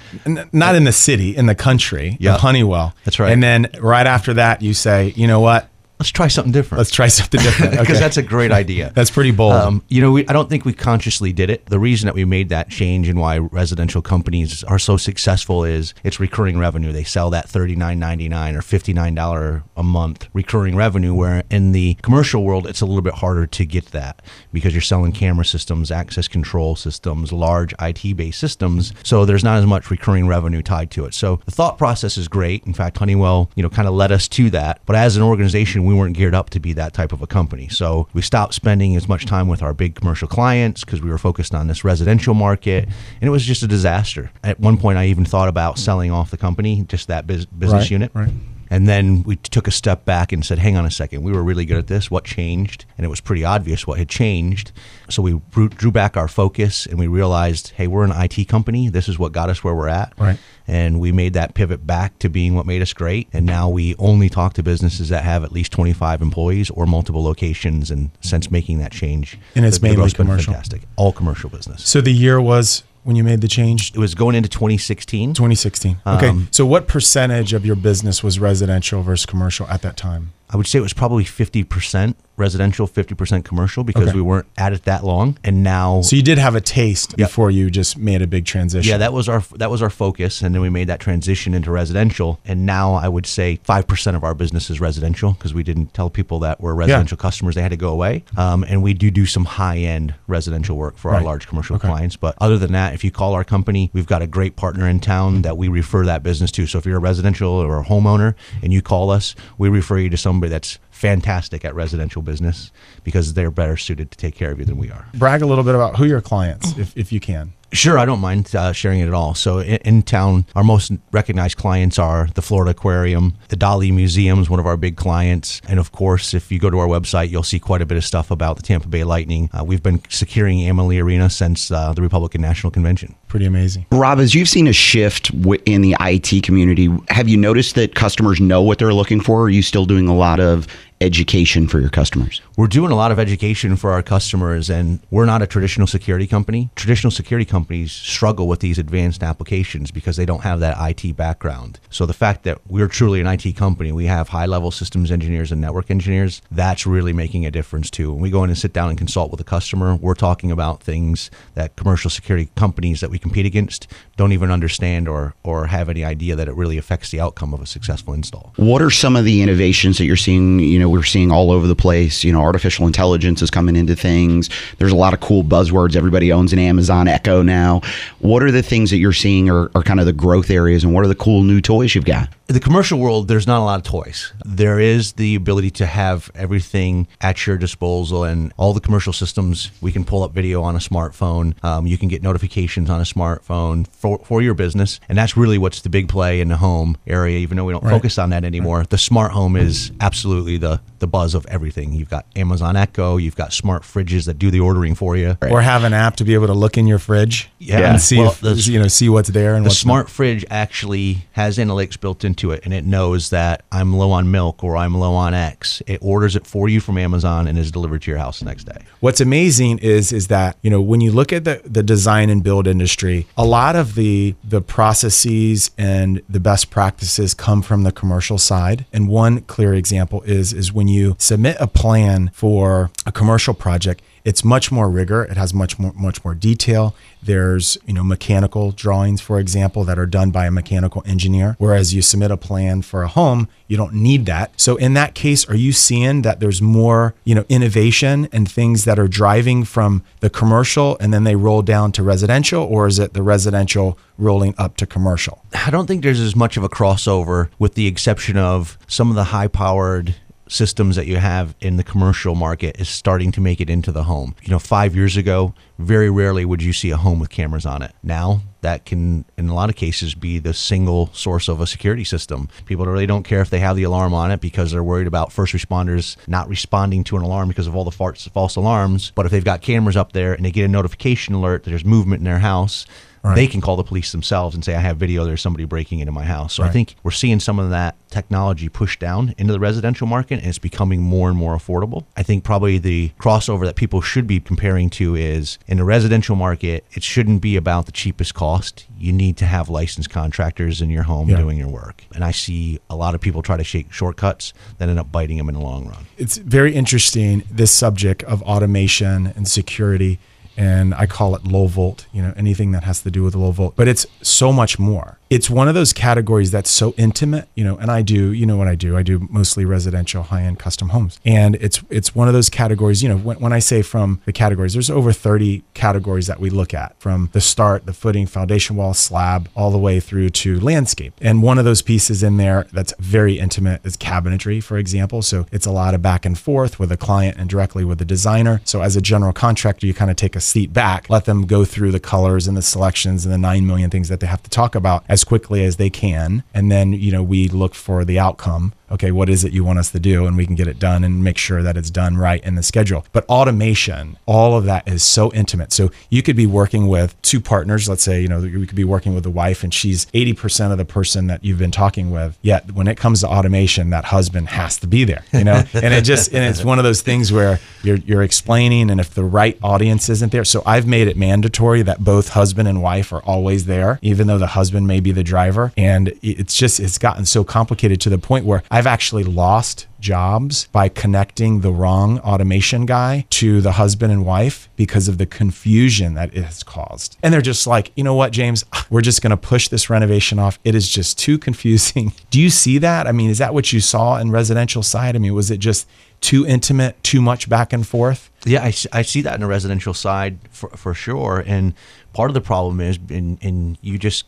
not 0.52 0.74
in 0.74 0.84
the 0.84 0.92
city, 0.92 1.36
in 1.36 1.44
the 1.44 1.54
country 1.54 2.16
Yeah. 2.20 2.36
of 2.36 2.40
Honeywell. 2.40 2.94
That's 3.04 3.18
right. 3.18 3.32
And 3.32 3.42
then 3.42 3.66
right 3.80 4.06
after 4.06 4.32
that, 4.34 4.45
you 4.62 4.74
say, 4.74 5.12
you 5.16 5.26
know 5.26 5.40
what? 5.40 5.68
Let's 5.98 6.10
try 6.10 6.28
something 6.28 6.52
different. 6.52 6.78
Let's 6.78 6.90
try 6.90 7.08
something 7.08 7.40
different. 7.40 7.72
because 7.72 7.88
Okay. 7.90 7.98
that's 8.00 8.16
a 8.18 8.22
great 8.22 8.52
idea. 8.52 8.92
That's 8.94 9.10
pretty 9.10 9.30
bold. 9.30 9.54
Um, 9.54 9.82
you 9.88 10.00
know, 10.02 10.12
we, 10.12 10.28
I 10.28 10.32
don't 10.34 10.48
think 10.50 10.64
we 10.66 10.72
consciously 10.74 11.32
did 11.32 11.48
it. 11.48 11.64
The 11.66 11.78
reason 11.78 12.06
that 12.06 12.14
we 12.14 12.24
made 12.26 12.50
that 12.50 12.68
change 12.68 13.08
and 13.08 13.18
why 13.18 13.38
residential 13.38 14.02
companies 14.02 14.62
are 14.64 14.78
so 14.78 14.96
successful 14.98 15.64
is 15.64 15.94
it's 16.04 16.20
recurring 16.20 16.58
revenue. 16.58 16.92
They 16.92 17.04
sell 17.04 17.30
that 17.30 17.48
thirty 17.48 17.74
nine 17.76 17.98
ninety 17.98 18.28
nine 18.28 18.56
or 18.56 18.62
fifty 18.62 18.92
nine 18.92 19.14
dollar 19.14 19.64
a 19.76 19.82
month 19.82 20.28
recurring 20.34 20.76
revenue. 20.76 21.14
Where 21.14 21.44
in 21.50 21.72
the 21.72 21.94
commercial 22.02 22.44
world, 22.44 22.66
it's 22.66 22.82
a 22.82 22.86
little 22.86 23.02
bit 23.02 23.14
harder 23.14 23.46
to 23.46 23.64
get 23.64 23.86
that 23.92 24.20
because 24.52 24.74
you're 24.74 24.82
selling 24.82 25.12
camera 25.12 25.46
systems, 25.46 25.90
access 25.90 26.28
control 26.28 26.76
systems, 26.76 27.32
large 27.32 27.72
IT 27.80 28.16
based 28.16 28.38
systems. 28.38 28.92
So 29.02 29.24
there's 29.24 29.44
not 29.44 29.58
as 29.58 29.66
much 29.66 29.90
recurring 29.90 30.26
revenue 30.28 30.60
tied 30.62 30.90
to 30.92 31.06
it. 31.06 31.14
So 31.14 31.40
the 31.46 31.50
thought 31.52 31.78
process 31.78 32.18
is 32.18 32.28
great. 32.28 32.64
In 32.66 32.74
fact, 32.74 32.98
Honeywell, 32.98 33.50
you 33.54 33.62
know, 33.62 33.70
kind 33.70 33.88
of 33.88 33.94
led 33.94 34.12
us 34.12 34.28
to 34.28 34.50
that. 34.50 34.80
But 34.84 34.96
as 34.96 35.16
an 35.16 35.22
organization, 35.22 35.84
we 35.86 35.94
weren't 35.94 36.16
geared 36.16 36.34
up 36.34 36.50
to 36.50 36.60
be 36.60 36.72
that 36.74 36.92
type 36.92 37.12
of 37.12 37.22
a 37.22 37.26
company. 37.26 37.68
So 37.68 38.08
we 38.12 38.22
stopped 38.22 38.54
spending 38.54 38.96
as 38.96 39.08
much 39.08 39.24
time 39.26 39.48
with 39.48 39.62
our 39.62 39.72
big 39.74 39.94
commercial 39.94 40.28
clients 40.28 40.84
because 40.84 41.00
we 41.00 41.10
were 41.10 41.18
focused 41.18 41.54
on 41.54 41.66
this 41.68 41.84
residential 41.84 42.34
market, 42.34 42.84
and 42.84 43.22
it 43.28 43.30
was 43.30 43.44
just 43.44 43.62
a 43.62 43.66
disaster. 43.66 44.30
At 44.44 44.60
one 44.60 44.76
point, 44.76 44.98
I 44.98 45.06
even 45.06 45.24
thought 45.24 45.48
about 45.48 45.78
selling 45.78 46.10
off 46.10 46.30
the 46.30 46.36
company, 46.36 46.82
just 46.88 47.08
that 47.08 47.26
bus- 47.26 47.44
business 47.46 47.82
Right, 47.84 47.90
unit. 47.90 48.10
right. 48.14 48.30
And 48.70 48.88
then 48.88 49.22
we 49.22 49.36
took 49.36 49.66
a 49.68 49.70
step 49.70 50.04
back 50.04 50.32
and 50.32 50.44
said, 50.44 50.58
hang 50.58 50.76
on 50.76 50.84
a 50.84 50.90
second, 50.90 51.22
we 51.22 51.32
were 51.32 51.42
really 51.42 51.64
good 51.64 51.78
at 51.78 51.86
this. 51.86 52.10
What 52.10 52.24
changed? 52.24 52.84
And 52.96 53.04
it 53.04 53.08
was 53.08 53.20
pretty 53.20 53.44
obvious 53.44 53.86
what 53.86 53.98
had 53.98 54.08
changed. 54.08 54.72
So 55.08 55.22
we 55.22 55.40
drew, 55.50 55.90
back 55.90 56.16
our 56.16 56.28
focus 56.28 56.84
and 56.84 56.98
we 56.98 57.06
realized, 57.06 57.70
hey, 57.76 57.86
we're 57.86 58.04
an 58.04 58.12
IT 58.12 58.48
company. 58.48 58.88
This 58.88 59.08
is 59.08 59.18
what 59.18 59.32
got 59.32 59.48
us 59.50 59.62
where 59.62 59.74
we're 59.74 59.88
at. 59.88 60.12
Right. 60.18 60.38
And 60.66 60.98
we 61.00 61.12
made 61.12 61.32
that 61.34 61.54
pivot 61.54 61.86
back 61.86 62.18
to 62.18 62.28
being 62.28 62.54
what 62.56 62.66
made 62.66 62.82
us 62.82 62.92
great. 62.92 63.28
And 63.32 63.46
now 63.46 63.68
we 63.68 63.94
only 64.00 64.28
talk 64.28 64.54
to 64.54 64.62
businesses 64.64 65.08
that 65.10 65.22
have 65.22 65.44
at 65.44 65.52
least 65.52 65.70
25 65.72 66.20
employees 66.22 66.70
or 66.70 66.86
multiple 66.86 67.22
locations. 67.22 67.90
And 67.90 68.10
since 68.20 68.50
making 68.50 68.78
that 68.80 68.90
change, 68.92 69.38
And 69.54 69.64
it's 69.64 69.76
the- 69.78 69.82
the 69.82 69.88
mainly 69.96 70.10
been 70.10 70.26
commercial. 70.26 70.52
Fantastic. 70.54 70.82
All 70.96 71.12
commercial 71.12 71.48
business. 71.50 71.84
so 71.84 72.00
the 72.00 72.12
year 72.12 72.40
was 72.40 72.82
when 73.06 73.14
you 73.14 73.22
made 73.22 73.40
the 73.40 73.46
change? 73.48 73.92
It 73.94 73.98
was 73.98 74.16
going 74.16 74.34
into 74.34 74.48
2016. 74.48 75.32
2016. 75.32 75.98
Okay. 76.04 76.28
Um, 76.28 76.48
so 76.50 76.66
what 76.66 76.88
percentage 76.88 77.52
of 77.52 77.64
your 77.64 77.76
business 77.76 78.24
was 78.24 78.40
residential 78.40 79.02
versus 79.02 79.24
commercial 79.24 79.68
at 79.68 79.80
that 79.82 79.96
time? 79.96 80.32
I 80.50 80.56
would 80.56 80.66
say 80.66 80.78
it 80.78 80.82
was 80.82 80.92
probably 80.92 81.24
50% 81.24 82.14
residential, 82.36 82.86
50% 82.86 83.44
commercial 83.44 83.82
because 83.82 84.08
Okay. 84.08 84.16
we 84.16 84.20
weren't 84.20 84.46
at 84.58 84.72
it 84.74 84.84
that 84.84 85.02
long. 85.04 85.38
And 85.42 85.62
now 85.62 86.02
So 86.02 86.14
you 86.16 86.22
did 86.22 86.36
have 86.36 86.54
a 86.54 86.60
taste 86.60 87.14
Yep. 87.16 87.28
before 87.30 87.50
you 87.50 87.70
just 87.70 87.96
made 87.96 88.20
a 88.20 88.26
big 88.26 88.44
transition. 88.44 88.88
Yeah, 88.90 88.98
that 88.98 89.14
was 89.14 89.26
our 89.28 89.42
that 89.56 89.70
was 89.70 89.80
our 89.80 89.88
focus, 89.88 90.42
and 90.42 90.54
then 90.54 90.60
we 90.60 90.68
made 90.68 90.86
that 90.88 91.00
transition 91.00 91.54
into 91.54 91.70
residential. 91.70 92.38
And 92.44 92.66
now 92.66 92.92
I 92.92 93.08
would 93.08 93.24
say 93.26 93.58
five 93.64 93.86
percent 93.86 94.16
of 94.18 94.22
our 94.24 94.34
business 94.34 94.68
is 94.68 94.80
residential 94.80 95.32
because 95.32 95.54
we 95.54 95.62
didn't 95.62 95.94
tell 95.94 96.10
people 96.10 96.38
that 96.40 96.60
we're 96.60 96.74
residential 96.74 97.16
customers; 97.16 97.54
they 97.54 97.62
had 97.62 97.70
to 97.70 97.76
go 97.78 97.88
away. 97.88 98.22
Um, 98.36 98.64
and 98.68 98.82
we 98.82 98.92
do 98.92 99.10
do 99.10 99.24
some 99.24 99.46
high 99.46 99.78
end 99.78 100.14
residential 100.26 100.76
work 100.76 100.98
for 100.98 101.14
our 101.14 101.22
large 101.22 101.48
commercial 101.48 101.76
Okay. 101.76 101.88
clients. 101.88 102.16
But 102.16 102.34
other 102.38 102.58
than 102.58 102.72
that, 102.72 102.92
if 102.92 103.02
you 103.02 103.10
call 103.10 103.32
our 103.32 103.44
company, 103.44 103.90
we've 103.94 104.06
got 104.06 104.20
a 104.20 104.26
great 104.26 104.56
partner 104.56 104.86
in 104.86 105.00
town 105.00 105.40
that 105.42 105.56
we 105.56 105.68
refer 105.68 106.04
that 106.04 106.22
business 106.22 106.50
to. 106.52 106.66
So 106.66 106.76
if 106.78 106.84
you're 106.84 106.98
a 106.98 107.00
residential 107.00 107.48
or 107.50 107.80
a 107.80 107.84
homeowner 107.84 108.34
and 108.62 108.74
you 108.74 108.82
call 108.82 109.10
us, 109.10 109.34
we 109.56 109.70
refer 109.70 109.96
you 109.98 110.10
to 110.10 110.16
somebody 110.36 110.50
that's 110.50 110.78
fantastic 110.90 111.64
at 111.64 111.74
residential 111.74 112.20
business 112.20 112.70
because 113.04 113.32
they're 113.32 113.50
better 113.50 113.76
suited 113.76 114.10
to 114.10 114.18
take 114.18 114.34
care 114.34 114.52
of 114.52 114.58
you 114.58 114.66
than 114.66 114.76
we 114.76 114.90
are. 114.90 115.06
Brag 115.14 115.40
a 115.40 115.46
little 115.46 115.64
bit 115.64 115.74
about 115.74 115.96
who 115.96 116.04
your 116.04 116.20
clients, 116.20 116.76
if, 116.76 116.94
if 116.94 117.10
you 117.10 117.20
can. 117.20 117.54
Sure, 117.72 117.98
I 117.98 118.04
don't 118.04 118.20
mind 118.20 118.54
uh, 118.54 118.72
sharing 118.72 119.00
it 119.00 119.08
at 119.08 119.14
all. 119.14 119.34
So 119.34 119.58
in, 119.58 119.76
in 119.84 120.02
town, 120.02 120.46
our 120.54 120.64
most 120.64 120.92
recognized 121.12 121.58
clients 121.58 121.98
are 121.98 122.28
the 122.34 122.42
Florida 122.42 122.70
Aquarium, 122.70 123.34
the 123.48 123.56
Dali 123.56 123.92
Museum 123.92 124.40
is 124.40 124.48
one 124.48 124.60
of 124.60 124.66
our 124.66 124.76
big 124.76 124.96
clients, 124.96 125.60
and 125.68 125.78
of 125.78 125.92
course, 125.92 126.32
if 126.32 126.50
you 126.50 126.58
go 126.58 126.70
to 126.70 126.78
our 126.78 126.86
website, 126.86 127.30
you'll 127.30 127.42
see 127.42 127.58
quite 127.58 127.82
a 127.82 127.86
bit 127.86 127.98
of 127.98 128.04
stuff 128.04 128.30
about 128.30 128.56
the 128.56 128.62
Tampa 128.62 128.88
Bay 128.88 129.04
Lightning. 129.04 129.50
Uh, 129.52 129.64
we've 129.64 129.82
been 129.82 130.00
securing 130.08 130.66
Amalie 130.66 131.00
Arena 131.00 131.28
since 131.28 131.70
uh, 131.70 131.92
the 131.92 132.02
Republican 132.02 132.40
National 132.40 132.70
Convention. 132.70 133.14
Pretty 133.28 133.46
amazing. 133.46 133.84
Rob, 133.90 134.20
as 134.20 134.34
you've 134.34 134.48
seen 134.48 134.68
a 134.68 134.72
shift 134.72 135.38
w- 135.42 135.60
in 135.66 135.82
the 135.82 135.96
IT 136.00 136.44
community, 136.44 136.88
have 137.08 137.28
you 137.28 137.36
noticed 137.36 137.74
that 137.74 137.94
customers 137.94 138.40
know 138.40 138.62
what 138.62 138.78
they're 138.78 138.94
looking 138.94 139.20
for? 139.20 139.40
Or 139.40 139.44
are 139.44 139.50
you 139.50 139.62
still 139.62 139.84
doing 139.86 140.08
a 140.08 140.14
lot 140.14 140.40
of 140.40 140.66
education 141.00 141.68
for 141.68 141.80
your 141.80 141.90
customers? 141.90 142.40
We're 142.56 142.66
doing 142.66 142.90
a 142.90 142.96
lot 142.96 143.12
of 143.12 143.18
education 143.18 143.76
for 143.76 143.92
our 143.92 144.02
customers, 144.02 144.70
and 144.70 145.00
we're 145.10 145.26
not 145.26 145.42
a 145.42 145.46
traditional 145.46 145.86
security 145.86 146.26
company. 146.26 146.70
Traditional 146.74 147.10
security 147.10 147.44
companies 147.44 147.92
struggle 147.92 148.48
with 148.48 148.60
these 148.60 148.78
advanced 148.78 149.22
applications 149.22 149.90
because 149.90 150.16
they 150.16 150.24
don't 150.24 150.42
have 150.42 150.60
that 150.60 150.76
IT 150.80 151.16
background. 151.16 151.78
So 151.90 152.06
the 152.06 152.14
fact 152.14 152.44
that 152.44 152.60
we're 152.66 152.88
truly 152.88 153.20
an 153.20 153.26
IT 153.26 153.56
company, 153.56 153.92
we 153.92 154.06
have 154.06 154.28
high 154.28 154.46
level 154.46 154.70
systems 154.70 155.10
engineers 155.10 155.52
and 155.52 155.60
network 155.60 155.90
engineers, 155.90 156.40
that's 156.50 156.86
really 156.86 157.12
making 157.12 157.44
a 157.44 157.50
difference 157.50 157.90
too. 157.90 158.12
When 158.12 158.22
we 158.22 158.30
go 158.30 158.42
in 158.44 158.50
and 158.50 158.58
sit 158.58 158.72
down 158.72 158.88
and 158.88 158.98
consult 158.98 159.30
with 159.30 159.40
a 159.40 159.44
customer, 159.44 159.96
we're 159.96 160.14
talking 160.14 160.50
about 160.50 160.82
things 160.82 161.30
that 161.54 161.76
commercial 161.76 162.10
security 162.10 162.50
companies 162.56 163.00
that 163.00 163.10
we 163.10 163.18
compete 163.18 163.46
against 163.46 163.86
don't 164.16 164.32
even 164.32 164.50
understand 164.50 165.08
or, 165.08 165.34
or 165.42 165.66
have 165.66 165.88
any 165.88 166.04
idea 166.04 166.36
that 166.36 166.48
it 166.48 166.54
really 166.54 166.78
affects 166.78 167.10
the 167.10 167.20
outcome 167.20 167.52
of 167.52 167.60
a 167.60 167.66
successful 167.66 168.14
install. 168.14 168.54
What 168.56 168.80
are 168.80 168.90
some 168.90 169.16
of 169.16 169.24
the 169.24 169.42
innovations 169.42 169.98
that 169.98 170.06
you're 170.06 170.16
seeing? 170.16 170.58
You 170.58 170.78
know, 170.78 170.85
we're 170.88 171.02
seeing 171.02 171.30
all 171.30 171.50
over 171.50 171.66
the 171.66 171.76
place. 171.76 172.24
You 172.24 172.32
know, 172.32 172.40
artificial 172.40 172.86
intelligence 172.86 173.42
is 173.42 173.50
coming 173.50 173.76
into 173.76 173.96
things. 173.96 174.50
There's 174.78 174.92
a 174.92 174.96
lot 174.96 175.14
of 175.14 175.20
cool 175.20 175.44
buzzwords. 175.44 175.96
Everybody 175.96 176.32
owns 176.32 176.52
an 176.52 176.58
Amazon 176.58 177.08
Echo 177.08 177.42
now. 177.42 177.80
What 178.20 178.42
are 178.42 178.50
the 178.50 178.62
things 178.62 178.90
that 178.90 178.98
you're 178.98 179.12
seeing 179.12 179.50
are, 179.50 179.70
are 179.74 179.82
kind 179.82 180.00
of 180.00 180.06
the 180.06 180.12
growth 180.12 180.50
areas 180.50 180.84
and 180.84 180.94
what 180.94 181.04
are 181.04 181.08
the 181.08 181.14
cool 181.14 181.42
new 181.42 181.60
toys 181.60 181.94
you've 181.94 182.04
got? 182.04 182.28
In 182.48 182.54
the 182.54 182.60
commercial 182.60 183.00
world, 183.00 183.26
there's 183.26 183.48
not 183.48 183.60
a 183.60 183.64
lot 183.64 183.80
of 183.80 183.82
toys. 183.82 184.32
There 184.44 184.78
is 184.78 185.14
the 185.14 185.34
ability 185.34 185.70
to 185.72 185.86
have 185.86 186.30
everything 186.36 187.08
at 187.20 187.44
your 187.44 187.56
disposal, 187.56 188.22
and 188.22 188.52
all 188.56 188.72
the 188.72 188.80
commercial 188.80 189.12
systems. 189.12 189.72
We 189.80 189.90
can 189.90 190.04
pull 190.04 190.22
up 190.22 190.32
video 190.32 190.62
on 190.62 190.76
a 190.76 190.78
smartphone. 190.78 191.62
Um, 191.64 191.88
you 191.88 191.98
can 191.98 192.08
get 192.08 192.22
notifications 192.22 192.88
on 192.88 193.00
a 193.00 193.04
smartphone 193.04 193.88
for, 193.88 194.20
for 194.20 194.42
your 194.42 194.54
business, 194.54 195.00
and 195.08 195.18
that's 195.18 195.36
really 195.36 195.58
what's 195.58 195.82
the 195.82 195.88
big 195.88 196.08
play 196.08 196.40
in 196.40 196.46
the 196.46 196.56
home 196.56 196.96
area. 197.06 197.38
Even 197.38 197.56
though 197.56 197.64
we 197.64 197.72
don't 197.72 197.82
focus 197.82 198.16
on 198.16 198.30
that 198.30 198.44
anymore, 198.44 198.84
the 198.84 198.98
smart 198.98 199.32
home 199.32 199.56
is 199.56 199.90
absolutely 200.00 200.56
the 200.56 200.75
the 200.98 201.06
buzz 201.06 201.34
of 201.34 201.44
everything. 201.46 201.92
You've 201.92 202.08
got 202.08 202.26
Amazon 202.36 202.76
Echo, 202.76 203.16
you've 203.16 203.36
got 203.36 203.52
smart 203.52 203.82
fridges 203.82 204.24
that 204.26 204.38
do 204.38 204.50
the 204.50 204.60
ordering 204.60 204.94
for 204.94 205.16
you. 205.16 205.36
Or 205.50 205.60
have 205.62 205.84
an 205.84 205.92
app 205.92 206.16
to 206.16 206.24
be 206.24 206.34
able 206.34 206.46
to 206.46 206.54
look 206.54 206.78
in 206.78 206.86
your 206.86 206.98
fridge 206.98 207.50
Yeah. 207.58 207.90
and 207.90 208.00
see 208.00 208.18
Well, 208.18 208.30
if, 208.32 208.40
the- 208.40 208.54
you 208.72 208.78
know 208.78 208.88
see 208.88 209.08
what's 209.08 209.28
there 209.30 209.54
and 209.54 209.64
the 209.66 209.70
smart 209.70 210.08
fridge 210.08 210.44
actually 210.50 211.26
has 211.32 211.58
analytics 211.58 212.00
built 212.00 212.24
into 212.24 212.50
it 212.50 212.62
and 212.64 212.72
it 212.72 212.84
knows 212.84 213.30
that 213.30 213.62
I'm 213.70 213.94
low 213.96 214.10
on 214.12 214.30
milk 214.30 214.64
or 214.64 214.76
I'm 214.76 214.94
low 214.94 215.12
on 215.14 215.34
X. 215.34 215.82
It 215.86 215.98
orders 216.02 216.34
it 216.36 216.46
for 216.46 216.68
you 216.68 216.80
from 216.80 216.96
Amazon 216.98 217.46
and 217.46 217.58
is 217.58 217.70
delivered 217.70 218.02
to 218.02 218.10
your 218.10 218.18
house 218.18 218.38
the 218.38 218.46
next 218.46 218.64
day. 218.64 218.78
What's 219.00 219.20
amazing 219.20 219.78
is 219.78 220.12
is 220.12 220.28
that 220.28 220.56
you 220.62 220.70
know 220.70 220.80
when 220.80 221.00
you 221.00 221.12
look 221.12 221.32
at 221.32 221.44
the 221.44 221.60
the 221.64 221.82
design 221.82 222.30
and 222.30 222.42
build 222.42 222.66
industry, 222.66 223.26
a 223.36 223.44
lot 223.44 223.76
of 223.76 223.94
the 223.94 224.34
the 224.42 224.62
processes 224.62 225.70
and 225.76 226.22
the 226.28 226.40
best 226.40 226.70
practices 226.70 227.34
come 227.34 227.60
from 227.62 227.82
the 227.82 227.92
commercial 227.92 228.38
side. 228.38 228.86
And 228.92 229.08
one 229.08 229.42
clear 229.42 229.74
example 229.74 230.22
is 230.22 230.52
is 230.52 230.65
when 230.72 230.88
you 230.88 231.16
submit 231.18 231.56
a 231.60 231.66
plan 231.66 232.30
for 232.32 232.90
a 233.04 233.12
commercial 233.12 233.54
project, 233.54 234.02
it's 234.26 234.42
much 234.44 234.72
more 234.72 234.90
rigor. 234.90 235.22
It 235.22 235.36
has 235.36 235.54
much 235.54 235.78
more 235.78 235.92
much 235.94 236.24
more 236.24 236.34
detail. 236.34 236.96
There's 237.22 237.78
you 237.86 237.94
know 237.94 238.02
mechanical 238.02 238.72
drawings, 238.72 239.20
for 239.20 239.38
example, 239.38 239.84
that 239.84 240.00
are 240.00 240.06
done 240.06 240.32
by 240.32 240.46
a 240.46 240.50
mechanical 240.50 241.04
engineer. 241.06 241.54
Whereas 241.58 241.94
you 241.94 242.02
submit 242.02 242.32
a 242.32 242.36
plan 242.36 242.82
for 242.82 243.04
a 243.04 243.08
home, 243.08 243.46
you 243.68 243.76
don't 243.76 243.94
need 243.94 244.26
that. 244.26 244.60
So 244.60 244.74
in 244.74 244.94
that 244.94 245.14
case, 245.14 245.48
are 245.48 245.54
you 245.54 245.70
seeing 245.70 246.22
that 246.22 246.40
there's 246.40 246.60
more 246.60 247.14
you 247.22 247.36
know 247.36 247.44
innovation 247.48 248.28
and 248.32 248.50
things 248.50 248.84
that 248.84 248.98
are 248.98 249.06
driving 249.06 249.62
from 249.62 250.02
the 250.18 250.28
commercial 250.28 250.96
and 250.98 251.14
then 251.14 251.22
they 251.22 251.36
roll 251.36 251.62
down 251.62 251.92
to 251.92 252.02
residential, 252.02 252.64
or 252.64 252.88
is 252.88 252.98
it 252.98 253.14
the 253.14 253.22
residential 253.22 253.96
rolling 254.18 254.56
up 254.58 254.76
to 254.78 254.86
commercial? 254.86 255.44
I 255.54 255.70
don't 255.70 255.86
think 255.86 256.02
there's 256.02 256.18
as 256.20 256.34
much 256.34 256.56
of 256.56 256.64
a 256.64 256.68
crossover 256.68 257.48
with 257.60 257.74
the 257.74 257.86
exception 257.86 258.36
of 258.36 258.76
some 258.88 259.08
of 259.10 259.14
the 259.14 259.24
high 259.24 259.46
powered 259.46 260.16
systems 260.48 260.96
that 260.96 261.06
you 261.06 261.16
have 261.16 261.54
in 261.60 261.76
the 261.76 261.84
commercial 261.84 262.34
market 262.34 262.80
is 262.80 262.88
starting 262.88 263.32
to 263.32 263.40
make 263.40 263.60
it 263.60 263.68
into 263.68 263.92
the 263.92 264.04
home. 264.04 264.34
You 264.42 264.50
know, 264.50 264.58
5 264.58 264.94
years 264.94 265.16
ago, 265.16 265.54
very 265.78 266.08
rarely 266.08 266.44
would 266.44 266.62
you 266.62 266.72
see 266.72 266.90
a 266.90 266.96
home 266.96 267.18
with 267.18 267.30
cameras 267.30 267.66
on 267.66 267.82
it. 267.82 267.92
Now, 268.02 268.42
that 268.62 268.84
can 268.84 269.24
in 269.36 269.48
a 269.48 269.54
lot 269.54 269.68
of 269.68 269.76
cases 269.76 270.14
be 270.14 270.38
the 270.38 270.54
single 270.54 271.10
source 271.12 271.48
of 271.48 271.60
a 271.60 271.66
security 271.66 272.04
system. 272.04 272.48
People 272.64 272.86
really 272.86 273.06
don't 273.06 273.22
care 273.22 273.40
if 273.40 273.50
they 273.50 273.60
have 273.60 273.76
the 273.76 273.84
alarm 273.84 274.12
on 274.12 274.30
it 274.30 274.40
because 274.40 274.72
they're 274.72 274.82
worried 274.82 275.06
about 275.06 275.32
first 275.32 275.52
responders 275.52 276.16
not 276.26 276.48
responding 276.48 277.04
to 277.04 277.16
an 277.16 277.22
alarm 277.22 277.48
because 277.48 277.66
of 277.66 277.76
all 277.76 277.84
the 277.84 277.90
false 277.90 278.56
alarms. 278.56 279.12
But 279.14 279.26
if 279.26 279.32
they've 279.32 279.44
got 279.44 279.62
cameras 279.62 279.96
up 279.96 280.12
there 280.12 280.32
and 280.32 280.44
they 280.44 280.50
get 280.50 280.64
a 280.64 280.68
notification 280.68 281.34
alert 281.34 281.64
that 281.64 281.70
there's 281.70 281.84
movement 281.84 282.20
in 282.20 282.24
their 282.24 282.40
house, 282.40 282.86
they 283.34 283.46
can 283.46 283.60
call 283.60 283.76
the 283.76 283.82
police 283.84 284.12
themselves 284.12 284.54
and 284.54 284.64
say, 284.64 284.74
I 284.74 284.80
have 284.80 284.96
video, 284.96 285.24
there's 285.24 285.40
somebody 285.42 285.64
breaking 285.64 286.00
into 286.00 286.12
my 286.12 286.24
house. 286.24 286.54
So 286.54 286.62
I 286.62 286.68
think 286.70 286.94
we're 287.02 287.10
seeing 287.10 287.40
some 287.40 287.58
of 287.58 287.70
that 287.70 287.96
technology 288.10 288.68
pushed 288.68 289.00
down 289.00 289.34
into 289.36 289.52
the 289.52 289.60
residential 289.60 290.06
market 290.06 290.38
and 290.38 290.46
it's 290.46 290.58
becoming 290.58 291.02
more 291.02 291.28
and 291.28 291.36
more 291.36 291.56
affordable. 291.56 292.04
I 292.16 292.22
think 292.22 292.44
probably 292.44 292.78
the 292.78 293.10
crossover 293.20 293.64
that 293.64 293.76
people 293.76 294.00
should 294.00 294.26
be 294.26 294.40
comparing 294.40 294.90
to 294.90 295.14
is 295.16 295.58
in 295.66 295.78
the 295.78 295.84
residential 295.84 296.36
market, 296.36 296.84
it 296.92 297.02
shouldn't 297.02 297.42
be 297.42 297.56
about 297.56 297.86
the 297.86 297.92
cheapest 297.92 298.34
cost. 298.34 298.86
You 298.98 299.12
need 299.12 299.36
to 299.38 299.44
have 299.46 299.68
licensed 299.68 300.10
contractors 300.10 300.80
in 300.80 300.88
your 300.90 301.02
home 301.02 301.28
Yeah. 301.28 301.36
doing 301.36 301.58
your 301.58 301.68
work. 301.68 302.04
And 302.14 302.22
I 302.24 302.30
see 302.30 302.78
a 302.88 302.96
lot 302.96 303.14
of 303.14 303.20
people 303.20 303.42
try 303.42 303.56
to 303.56 303.64
take 303.64 303.92
shortcuts 303.92 304.52
that 304.78 304.88
end 304.88 304.98
up 304.98 305.10
biting 305.10 305.36
them 305.38 305.48
in 305.48 305.54
the 305.54 305.60
long 305.60 305.86
run. 305.86 306.06
it's 306.16 306.36
very 306.38 306.74
interesting 306.74 307.42
this 307.50 307.70
subject 307.70 308.22
of 308.24 308.42
automation 308.42 309.32
and 309.36 309.46
security 309.48 310.18
and 310.56 310.94
I 310.94 311.06
call 311.06 311.34
it 311.36 311.44
low 311.44 311.66
volt, 311.66 312.06
you 312.12 312.22
know, 312.22 312.32
anything 312.36 312.72
that 312.72 312.84
has 312.84 313.02
to 313.02 313.10
do 313.10 313.22
with 313.22 313.34
low 313.34 313.50
volt. 313.50 313.76
But 313.76 313.88
it's 313.88 314.06
so 314.22 314.52
much 314.52 314.78
more. 314.78 315.18
It's 315.28 315.50
one 315.50 315.66
of 315.66 315.74
those 315.74 315.92
categories 315.92 316.52
that's 316.52 316.70
so 316.70 316.94
intimate, 316.96 317.48
you 317.56 317.64
know, 317.64 317.76
and 317.76 317.90
I 317.90 318.02
do, 318.02 318.32
you 318.32 318.46
know 318.46 318.56
what 318.56 318.68
I 318.68 318.76
do? 318.76 318.96
I 318.96 319.02
do 319.02 319.26
mostly 319.28 319.64
residential 319.64 320.22
high-end 320.22 320.60
custom 320.60 320.90
homes. 320.90 321.18
And 321.24 321.56
it's 321.56 321.82
it's 321.90 322.14
one 322.14 322.28
of 322.28 322.34
those 322.34 322.48
categories, 322.48 323.02
you 323.02 323.08
know, 323.08 323.16
when, 323.16 323.40
when 323.40 323.52
I 323.52 323.58
say 323.58 323.82
from 323.82 324.20
the 324.24 324.32
categories, 324.32 324.74
there's 324.74 324.88
over 324.88 325.12
30 325.12 325.64
categories 325.74 326.28
that 326.28 326.38
we 326.38 326.48
look 326.48 326.72
at 326.72 326.94
from 327.00 327.30
the 327.32 327.40
start, 327.40 327.86
the 327.86 327.92
footing, 327.92 328.26
foundation 328.26 328.76
wall, 328.76 328.94
slab, 328.94 329.48
all 329.56 329.72
the 329.72 329.78
way 329.78 329.98
through 329.98 330.30
to 330.30 330.60
landscape. 330.60 331.12
And 331.20 331.42
one 331.42 331.58
of 331.58 331.64
those 331.64 331.82
pieces 331.82 332.22
in 332.22 332.36
there 332.36 332.68
that's 332.72 332.94
very 333.00 333.40
intimate 333.40 333.84
is 333.84 333.96
cabinetry, 333.96 334.62
for 334.62 334.78
example. 334.78 335.22
So 335.22 335.46
it's 335.50 335.66
a 335.66 335.72
lot 335.72 335.92
of 335.92 336.02
back 336.02 336.24
and 336.24 336.38
forth 336.38 336.78
with 336.78 336.92
a 336.92 336.96
client 336.96 337.36
and 337.36 337.50
directly 337.50 337.84
with 337.84 337.98
the 337.98 338.04
designer. 338.04 338.60
So 338.64 338.80
as 338.80 338.94
a 338.94 339.00
general 339.00 339.32
contractor, 339.32 339.88
you 339.88 339.94
kind 339.94 340.10
of 340.10 340.16
take 340.16 340.36
a 340.36 340.40
seat 340.40 340.72
back, 340.72 341.10
let 341.10 341.24
them 341.24 341.46
go 341.46 341.64
through 341.64 341.90
the 341.90 341.98
colors 341.98 342.46
and 342.46 342.56
the 342.56 342.62
selections 342.62 343.24
and 343.24 343.34
the 343.34 343.38
9 343.38 343.66
million 343.66 343.90
things 343.90 344.08
that 344.08 344.20
they 344.20 344.28
have 344.28 344.42
to 344.44 344.50
talk 344.50 344.76
about 344.76 345.04
as 345.16 345.24
quickly 345.24 345.64
as 345.64 345.76
they 345.76 345.88
can. 345.88 346.44
And 346.52 346.70
then, 346.70 346.92
you 346.92 347.10
know, 347.10 347.22
we 347.22 347.48
look 347.48 347.74
for 347.74 348.04
the 348.04 348.18
outcome. 348.18 348.74
Okay, 348.90 349.10
what 349.10 349.28
is 349.28 349.44
it 349.44 349.52
you 349.52 349.64
want 349.64 349.78
us 349.78 349.90
to 349.90 349.98
do? 349.98 350.26
And 350.26 350.36
we 350.36 350.46
can 350.46 350.54
get 350.54 350.68
it 350.68 350.78
done 350.78 351.02
and 351.02 351.22
make 351.22 351.38
sure 351.38 351.62
that 351.62 351.76
it's 351.76 351.90
done 351.90 352.16
right 352.16 352.42
in 352.44 352.54
the 352.54 352.62
schedule. 352.62 353.04
But 353.12 353.24
automation, 353.28 354.16
all 354.26 354.56
of 354.56 354.64
that 354.64 354.86
is 354.86 355.02
so 355.02 355.32
intimate. 355.32 355.72
So 355.72 355.90
you 356.10 356.22
could 356.22 356.36
be 356.36 356.46
working 356.46 356.86
with 356.86 357.20
two 357.22 357.40
partners. 357.40 357.88
Let's 357.88 358.02
say, 358.04 358.20
you 358.20 358.28
know, 358.28 358.40
we 358.40 358.66
could 358.66 358.76
be 358.76 358.84
working 358.84 359.14
with 359.14 359.26
a 359.26 359.30
wife 359.30 359.64
and 359.64 359.74
she's 359.74 360.06
80% 360.06 360.72
of 360.72 360.78
the 360.78 360.84
person 360.84 361.26
that 361.26 361.44
you've 361.44 361.58
been 361.58 361.70
talking 361.70 362.10
with. 362.10 362.38
Yet 362.42 362.72
when 362.72 362.86
it 362.86 362.96
comes 362.96 363.20
to 363.20 363.28
automation, 363.28 363.90
that 363.90 364.06
husband 364.06 364.48
has 364.50 364.78
to 364.78 364.86
be 364.86 365.04
there, 365.04 365.24
you 365.32 365.44
know? 365.44 365.64
and 365.74 365.92
it 365.92 366.04
just, 366.04 366.32
and 366.32 366.44
it's 366.44 366.64
one 366.64 366.78
of 366.78 366.84
those 366.84 367.02
things 367.02 367.32
where 367.32 367.58
you're, 367.82 367.98
you're 367.98 368.22
explaining 368.22 368.90
and 368.90 369.00
if 369.00 369.14
the 369.14 369.24
right 369.24 369.58
audience 369.62 370.08
isn't 370.08 370.30
there. 370.30 370.44
So 370.44 370.62
I've 370.64 370.86
made 370.86 371.08
it 371.08 371.16
mandatory 371.16 371.82
that 371.82 372.04
both 372.04 372.30
husband 372.30 372.68
and 372.68 372.82
wife 372.82 373.12
are 373.12 373.22
always 373.22 373.66
there, 373.66 373.98
even 374.02 374.26
though 374.26 374.38
the 374.38 374.48
husband 374.48 374.86
may 374.86 375.00
be 375.00 375.12
the 375.12 375.24
driver. 375.24 375.72
And 375.76 376.12
it's 376.22 376.54
just, 376.54 376.78
it's 376.78 376.98
gotten 376.98 377.26
so 377.26 377.42
complicated 377.42 378.00
to 378.02 378.10
the 378.10 378.18
point 378.18 378.44
where 378.44 378.62
I've 378.76 378.86
actually 378.86 379.24
lost 379.24 379.86
jobs 380.00 380.66
by 380.66 380.90
connecting 380.90 381.62
the 381.62 381.72
wrong 381.72 382.18
automation 382.18 382.84
guy 382.84 383.24
to 383.30 383.62
the 383.62 383.72
husband 383.72 384.12
and 384.12 384.26
wife 384.26 384.68
because 384.76 385.08
of 385.08 385.16
the 385.16 385.24
confusion 385.24 386.12
that 386.12 386.36
it 386.36 386.44
has 386.44 386.62
caused. 386.62 387.16
And 387.22 387.32
they're 387.32 387.40
just 387.40 387.66
like, 387.66 387.90
you 387.96 388.04
know 388.04 388.14
what, 388.14 388.32
James, 388.32 388.66
we're 388.90 389.00
just 389.00 389.22
going 389.22 389.30
to 389.30 389.38
push 389.38 389.68
this 389.68 389.88
renovation 389.88 390.38
off. 390.38 390.58
It 390.62 390.74
is 390.74 390.90
just 390.90 391.18
too 391.18 391.38
confusing. 391.38 392.12
Do 392.30 392.38
you 392.38 392.50
see 392.50 392.76
that? 392.76 393.06
I 393.06 393.12
mean, 393.12 393.30
is 393.30 393.38
that 393.38 393.54
what 393.54 393.72
you 393.72 393.80
saw 393.80 394.18
in 394.18 394.30
residential 394.30 394.82
side? 394.82 395.16
I 395.16 395.20
mean, 395.20 395.32
was 395.32 395.50
it 395.50 395.56
just 395.56 395.88
too 396.20 396.46
intimate, 396.46 397.02
too 397.02 397.22
much 397.22 397.48
back 397.48 397.72
and 397.72 397.86
forth? 397.86 398.30
Yeah, 398.44 398.62
I 398.62 399.00
see 399.00 399.22
that 399.22 399.36
in 399.36 399.40
the 399.40 399.46
residential 399.46 399.94
side 399.94 400.38
for, 400.50 400.68
for 400.68 400.92
sure. 400.92 401.42
And 401.46 401.72
part 402.12 402.28
of 402.28 402.34
the 402.34 402.42
problem 402.42 402.82
is, 402.82 402.98
and, 403.08 403.38
and 403.40 403.78
you 403.80 403.98
just 403.98 404.26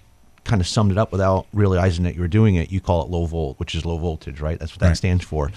kind 0.49 0.61
of 0.61 0.67
summed 0.67 0.91
it 0.91 0.99
up 0.99 1.13
without 1.13 1.47
realizing 1.53 2.03
that 2.05 2.15
you 2.17 2.21
were 2.21 2.29
doing 2.29 2.57
it. 2.57 2.73
You 2.73 2.81
call 2.81 3.03
it 3.05 3.09
low 3.11 3.27
volt, 3.27 3.59
which 3.61 3.75
is 3.75 3.85
low 3.87 3.99
voltage, 3.99 4.41
right? 4.41 4.59
That's 4.59 4.73
what 4.73 4.81
that 4.81 4.89
Right. 4.89 4.97
stands 4.97 5.25
for. 5.25 5.53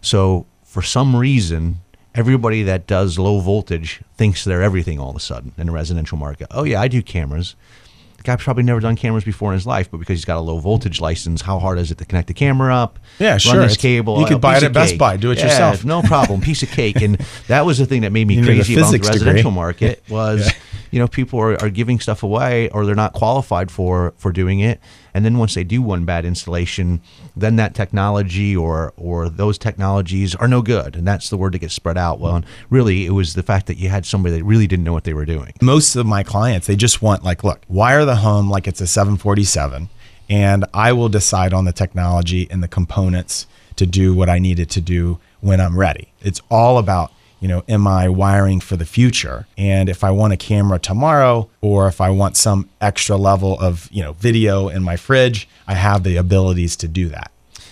So 0.00 0.46
for 0.64 0.82
some 0.82 1.16
reason, 1.16 1.80
everybody 2.14 2.62
that 2.62 2.86
does 2.86 3.18
low 3.18 3.40
voltage 3.40 4.00
thinks 4.16 4.44
they're 4.44 4.62
everything 4.62 5.00
all 5.00 5.10
of 5.10 5.16
a 5.16 5.20
sudden 5.20 5.52
in 5.58 5.66
the 5.66 5.72
residential 5.72 6.16
market. 6.18 6.46
Oh 6.52 6.64
yeah, 6.64 6.80
I 6.80 6.88
do 6.88 7.02
cameras. 7.02 7.56
The 8.18 8.22
guy's 8.22 8.42
probably 8.42 8.62
never 8.62 8.80
done 8.80 8.96
cameras 8.96 9.24
before 9.24 9.52
in 9.52 9.58
his 9.58 9.66
life, 9.66 9.90
but 9.90 9.98
because 9.98 10.18
he's 10.18 10.24
got 10.24 10.38
a 10.38 10.40
low 10.40 10.58
voltage 10.58 10.98
license, 11.00 11.42
how 11.42 11.58
hard 11.58 11.78
is 11.78 11.90
it 11.90 11.98
to 11.98 12.04
connect 12.06 12.28
the 12.28 12.34
camera 12.34 12.74
up? 12.74 12.98
Yeah, 13.18 13.32
run 13.32 13.38
sure. 13.38 13.54
this 13.56 13.72
It's- 13.72 13.76
cable. 13.82 14.18
you 14.20 14.26
could 14.26 14.36
oh, 14.36 14.38
buy 14.38 14.56
it 14.56 14.62
at 14.62 14.72
Best. 14.72 14.96
Buy. 14.96 15.16
Do 15.18 15.30
it 15.30 15.38
Yeah, 15.38 15.44
yourself. 15.44 15.84
No 15.84 16.00
problem. 16.02 16.40
Piece 16.40 16.62
of 16.62 16.70
cake. 16.70 17.02
And 17.02 17.18
that 17.48 17.66
was 17.66 17.76
the 17.78 17.84
thing 17.86 18.00
that 18.02 18.12
made 18.12 18.26
me 18.26 18.34
You 18.38 18.44
crazy 18.44 18.74
about 18.74 18.80
the 18.92 18.98
physics 18.98 19.08
degree. 19.08 19.26
residential 19.26 19.50
market 19.50 20.02
was, 20.08 20.50
you 20.94 21.00
know, 21.00 21.08
people 21.08 21.40
are, 21.40 21.60
are 21.60 21.70
giving 21.70 21.98
stuff 21.98 22.22
away 22.22 22.68
or 22.68 22.86
they're 22.86 22.94
not 22.94 23.14
qualified 23.14 23.68
for 23.68 24.14
for 24.16 24.30
doing 24.30 24.60
it. 24.60 24.80
And 25.12 25.24
then 25.24 25.38
once 25.38 25.54
they 25.54 25.64
do 25.64 25.82
one 25.82 26.04
bad 26.04 26.24
installation, 26.24 27.00
then 27.36 27.56
that 27.56 27.74
technology 27.74 28.56
or 28.56 28.92
or 28.96 29.28
those 29.28 29.58
technologies 29.58 30.36
are 30.36 30.46
no 30.46 30.62
good. 30.62 30.94
And 30.94 31.04
that's 31.04 31.30
the 31.30 31.36
word 31.36 31.54
that 31.54 31.58
gets 31.58 31.74
spread 31.74 31.98
out. 31.98 32.20
Well, 32.20 32.36
and 32.36 32.46
really, 32.70 33.06
it 33.06 33.10
was 33.10 33.34
the 33.34 33.42
fact 33.42 33.66
that 33.66 33.76
you 33.76 33.88
had 33.88 34.06
somebody 34.06 34.36
that 34.38 34.44
really 34.44 34.68
didn't 34.68 34.84
know 34.84 34.92
what 34.92 35.02
they 35.02 35.14
were 35.14 35.24
doing. 35.24 35.52
most 35.60 35.96
of 35.96 36.06
my 36.06 36.22
clients 36.22 36.68
they 36.68 36.76
just 36.76 37.02
want 37.02 37.24
like 37.24 37.42
look 37.42 37.60
wire 37.68 38.04
the 38.04 38.16
home 38.16 38.48
like 38.48 38.68
it's 38.68 38.80
a 38.80 38.86
747 38.86 39.88
and 40.28 40.64
i 40.72 40.92
will 40.92 41.08
decide 41.08 41.52
on 41.52 41.64
the 41.64 41.72
technology 41.72 42.46
and 42.52 42.62
the 42.62 42.68
components 42.68 43.46
to 43.76 43.84
do 43.86 44.14
what 44.14 44.28
i 44.28 44.38
needed 44.38 44.70
to 44.70 44.80
do 44.80 45.18
when 45.40 45.60
i'm 45.60 45.76
ready 45.78 46.12
it's 46.20 46.40
all 46.50 46.78
about 46.78 47.10
you 47.44 47.48
know 47.48 47.62
am 47.68 47.86
i 47.86 48.08
wiring 48.08 48.58
for 48.58 48.74
the 48.74 48.86
future 48.86 49.46
and 49.58 49.90
if 49.90 50.02
i 50.02 50.10
want 50.10 50.32
a 50.32 50.36
camera 50.36 50.78
tomorrow 50.78 51.46
or 51.60 51.86
if 51.88 52.00
i 52.00 52.08
want 52.08 52.38
some 52.38 52.70
extra 52.80 53.16
level 53.18 53.60
of 53.60 53.86
you 53.92 54.02
know 54.02 54.14
video 54.14 54.68
in 54.68 54.82
my 54.82 54.96
fridge 54.96 55.46
i 55.68 55.74
have 55.74 56.04
the 56.04 56.16
abilities 56.16 56.74
to 56.74 56.88
do 56.88 57.06
that 57.10 57.30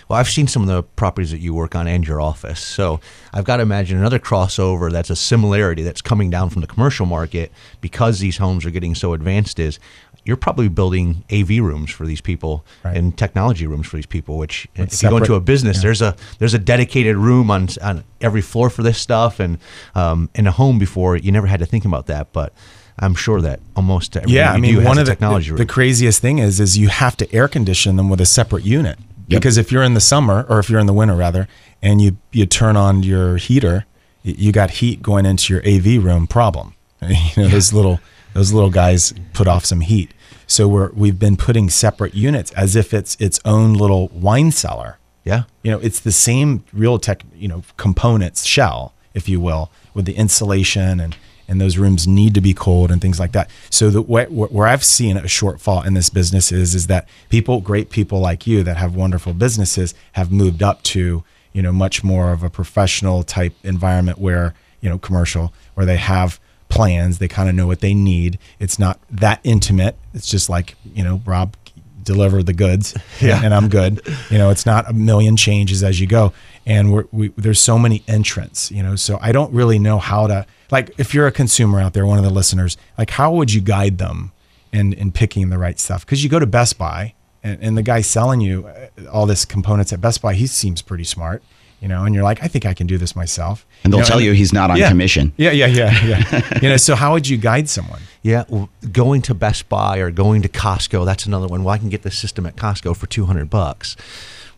Well, 0.09 0.21
I've 0.21 0.29
seen 0.29 0.47
some 0.47 0.63
of 0.63 0.69
the 0.69 0.83
properties 0.83 1.31
that 1.31 1.41
you 1.41 1.55
work 1.55 1.75
on 1.75 1.87
and 1.89 2.07
your 2.07 2.21
office. 2.21 2.61
So 2.61 3.01
I've 3.33 3.47
got 3.47 3.57
to 3.57 3.63
imagine 3.63 3.97
another 3.99 4.19
crossover 4.19 4.93
that's 4.93 5.09
a 5.09 5.17
similarity 5.17 5.83
that's 5.83 6.03
coming 6.03 6.29
down 6.29 6.51
from 6.51 6.61
the 6.61 6.69
commercial 6.69 7.07
market 7.07 7.51
because 7.81 8.19
these 8.19 8.37
homes 8.37 8.67
are 8.67 8.71
getting 8.71 8.95
so 8.95 9.15
advanced 9.15 9.59
is 9.59 9.79
you're 10.25 10.37
probably 10.37 10.69
building 10.69 11.25
AV 11.33 11.49
rooms 11.61 11.91
for 11.91 12.07
these 12.07 12.21
people 12.21 12.65
Right. 12.85 12.97
and 12.97 13.17
technology 13.17 13.67
rooms 13.67 13.87
for 13.87 13.97
these 13.97 14.07
people, 14.07 14.39
which 14.39 14.69
if 14.75 15.03
you 15.03 15.11
go 15.11 15.17
into 15.17 15.35
a 15.35 15.41
business, 15.41 15.83
there's 15.83 16.03
a 16.03 16.15
there's 16.39 16.55
a 16.55 16.59
dedicated 16.59 17.17
room 17.17 17.51
on 17.51 17.69
on 17.83 18.05
every 18.21 18.43
floor 18.43 18.71
for 18.71 18.83
this 18.83 18.99
stuff 18.99 19.41
and 19.41 19.59
um, 19.95 20.31
in 20.35 20.47
a 20.47 20.53
home 20.53 20.79
before 20.79 21.17
you 21.17 21.33
never 21.33 21.47
had 21.47 21.61
to 21.61 21.67
think 21.67 21.85
about 21.85 22.07
that. 22.07 22.33
But 22.33 22.53
I'm 22.99 23.15
sure 23.15 23.41
that 23.41 23.61
almost 23.75 24.17
yeah, 24.27 24.53
I 24.53 24.59
mean, 24.59 24.85
one 24.85 24.99
of 24.99 25.07
the, 25.07 25.11
technology 25.13 25.51
the, 25.51 25.57
the 25.59 25.67
craziest 25.67 26.21
thing 26.21 26.39
is, 26.39 26.61
is 26.61 26.79
you 26.79 26.89
have 26.89 27.17
to 27.17 27.35
air 27.35 27.49
condition 27.49 27.97
them 27.97 28.09
with 28.09 28.21
a 28.21 28.27
separate 28.27 28.65
unit 28.65 28.99
because 29.29 29.57
if 29.57 29.73
you're 29.73 29.83
in 29.83 29.95
the 29.95 30.01
summer 30.01 30.45
or 30.49 30.59
if 30.59 30.69
you're 30.69 30.81
in 30.81 30.87
the 30.87 30.93
winter 30.93 31.15
rather, 31.15 31.49
and 31.81 32.01
you 32.01 32.17
you 32.33 32.47
turn 32.47 32.77
on 32.77 33.03
your 33.03 33.39
heater, 33.39 33.87
you 34.23 34.53
got 34.53 34.71
heat 34.73 35.03
going 35.03 35.27
into 35.27 35.53
your 35.55 35.63
AV 35.67 36.05
room. 36.05 36.27
Problem, 36.27 36.75
you 37.03 37.43
know 37.43 37.49
those 37.49 37.73
little 37.73 37.99
those 38.35 38.53
little 38.53 38.71
guys 38.71 39.12
put 39.33 39.47
off 39.47 39.64
some 39.64 39.81
heat. 39.81 40.12
So 40.47 40.68
we're 40.68 40.90
we've 40.92 41.18
been 41.18 41.37
putting 41.37 41.71
separate 41.71 42.14
units 42.14 42.51
as 42.53 42.77
if 42.77 42.92
it's 42.92 43.16
its 43.21 43.40
own 43.45 43.75
little 43.75 44.09
wine 44.09 44.51
cellar 44.51 44.99
yeah. 45.25 45.45
you 45.62 45.71
know 45.71 45.79
it's 45.79 46.01
the 46.01 46.12
same 46.12 46.64
real 46.73 46.99
tech 46.99 47.23
you 47.35 47.49
know 47.49 47.62
components 47.77 48.45
shell 48.45 48.92
if 49.14 49.29
you 49.29 49.40
will 49.40 49.71
with 49.95 50.05
the 50.05 50.14
insulation 50.14 51.01
and 51.01 51.16
and 51.49 51.61
those 51.61 51.77
rooms 51.77 52.07
need 52.07 52.35
to 52.35 52.40
be 52.40 52.55
cold 52.55 52.90
and 52.90 53.01
things 53.01 53.21
like 53.21 53.33
that 53.33 53.51
so 53.71 53.90
the 53.90 54.03
where, 54.03 54.27
where 54.27 54.66
i've 54.66 54.85
seen 54.85 55.16
a 55.16 55.23
shortfall 55.23 55.85
in 55.85 55.95
this 55.95 56.11
business 56.11 56.51
is 56.51 56.75
is 56.75 56.87
that 56.87 57.09
people 57.29 57.61
great 57.61 57.90
people 57.90 58.21
like 58.21 58.47
you 58.47 58.62
that 58.62 58.77
have 58.77 58.95
wonderful 58.95 59.35
businesses 59.35 59.95
have 60.12 60.33
moved 60.33 60.62
up 60.62 60.83
to 60.83 61.23
you 61.53 61.62
know 61.62 61.73
much 61.73 62.03
more 62.03 62.33
of 62.33 62.42
a 62.42 62.51
professional 62.51 63.23
type 63.23 63.55
environment 63.62 64.18
where 64.18 64.55
you 64.81 64.88
know 64.88 64.99
commercial 64.99 65.53
where 65.75 65.87
they 65.87 65.99
have 65.99 66.40
plans 66.73 67.19
they 67.19 67.29
kind 67.29 67.49
of 67.49 67.55
know 67.55 67.67
what 67.67 67.81
they 67.81 67.93
need 67.95 68.39
it's 68.59 68.79
not 68.79 68.99
that 69.11 69.39
intimate 69.45 69.95
it's 70.15 70.27
just 70.27 70.49
like 70.49 70.75
you 70.95 71.05
know 71.05 71.21
rob 71.27 71.55
deliver 72.03 72.43
the 72.43 72.53
goods 72.53 72.97
Yeah. 73.21 73.41
and 73.45 73.55
I'm 73.55 73.69
good. 73.69 74.01
You 74.29 74.37
know, 74.39 74.51
it's 74.51 74.67
not 74.67 74.91
a 74.91 74.93
million 74.93 75.37
changes 75.37 75.85
as 75.85 76.01
you 76.01 76.09
go. 76.09 76.33
And 76.67 76.93
we're, 76.93 77.05
we, 77.13 77.29
there's 77.37 77.61
so 77.61 77.79
many 77.79 78.03
entrants, 78.09 78.73
you 78.73 78.83
know, 78.83 78.97
so 78.97 79.19
I 79.21 79.31
don't 79.31 79.53
really 79.55 79.79
know 79.79 79.99
how 80.01 80.27
to, 80.27 80.45
like, 80.73 80.91
if 80.99 81.15
you're 81.15 81.29
a 81.29 81.33
consumer 81.33 81.81
out 81.81 81.93
there, 81.93 82.05
one 82.05 82.19
of 82.19 82.25
the 82.25 82.31
listeners, 82.31 82.77
like, 82.99 83.11
how 83.11 83.33
would 83.35 83.53
you 83.53 83.61
guide 83.61 83.99
them 83.99 84.33
in, 84.73 84.93
in 84.95 85.13
picking 85.13 85.51
the 85.51 85.59
right 85.59 85.79
stuff? 85.79 86.05
Because 86.05 86.25
you 86.25 86.29
go 86.29 86.41
to 86.41 86.47
Best 86.47 86.77
Buy 86.77 87.15
and, 87.45 87.63
and 87.63 87.79
the 87.79 87.83
guy 87.85 88.01
selling 88.01 88.41
you 88.41 88.67
uh, 88.67 88.89
all 89.09 89.27
this 89.27 89.45
components 89.45 89.93
at 89.93 90.01
Best 90.01 90.23
Buy, 90.23 90.35
he 90.35 90.49
seems 90.49 90.83
pretty 90.83 91.05
smart, 91.05 91.41
you 91.83 91.88
know, 91.88 92.05
and 92.05 92.14
you're 92.14 92.23
like, 92.23 92.42
I 92.45 92.47
think 92.47 92.64
I 92.64 92.75
can 92.75 92.87
do 92.87 92.97
this 92.97 93.16
myself. 93.16 93.66
And 93.83 93.92
they'll 93.92 94.01
know, 94.01 94.07
tell 94.07 94.21
you 94.21 94.33
he's 94.33 94.53
not 94.53 94.71
on 94.71 94.77
yeah. 94.77 94.88
commission. 94.88 95.33
Yeah, 95.37 95.51
yeah, 95.51 95.66
yeah, 95.66 96.05
yeah. 96.05 96.59
you 96.62 96.68
know, 96.68 96.77
so 96.77 96.95
how 96.95 97.12
would 97.12 97.29
you 97.29 97.37
guide 97.37 97.68
someone? 97.68 98.01
Yeah, 98.23 98.45
well, 98.49 98.71
going 98.92 99.21
to 99.23 99.35
Best 99.35 99.68
Buy 99.68 99.99
or 99.99 100.12
going 100.12 100.42
to 100.42 100.49
Costco, 100.49 101.05
that's 101.05 101.27
another 101.27 101.49
one. 101.49 101.64
Well, 101.64 101.75
I 101.75 101.79
can 101.79 101.88
get 101.88 102.03
this 102.03 102.16
system 102.16 102.47
at 102.47 102.55
Costco 102.55 102.97
for 102.97 103.09
200 103.09 103.51
bucks. 103.51 103.97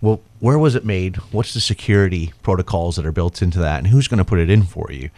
Well, 0.02 0.20
where 0.38 0.58
was 0.58 0.74
it 0.74 0.84
made? 0.84 1.16
What's 1.32 1.54
the 1.54 1.60
security 1.60 2.34
protocols 2.42 2.96
that 2.96 3.06
are 3.06 3.12
built 3.12 3.40
into 3.40 3.58
that? 3.60 3.78
And 3.78 3.86
who's 3.86 4.06
going 4.06 4.18
to 4.18 4.24
put 4.24 4.38
it 4.38 4.50
in 4.50 4.64
for 4.64 4.92
you? 4.92 5.08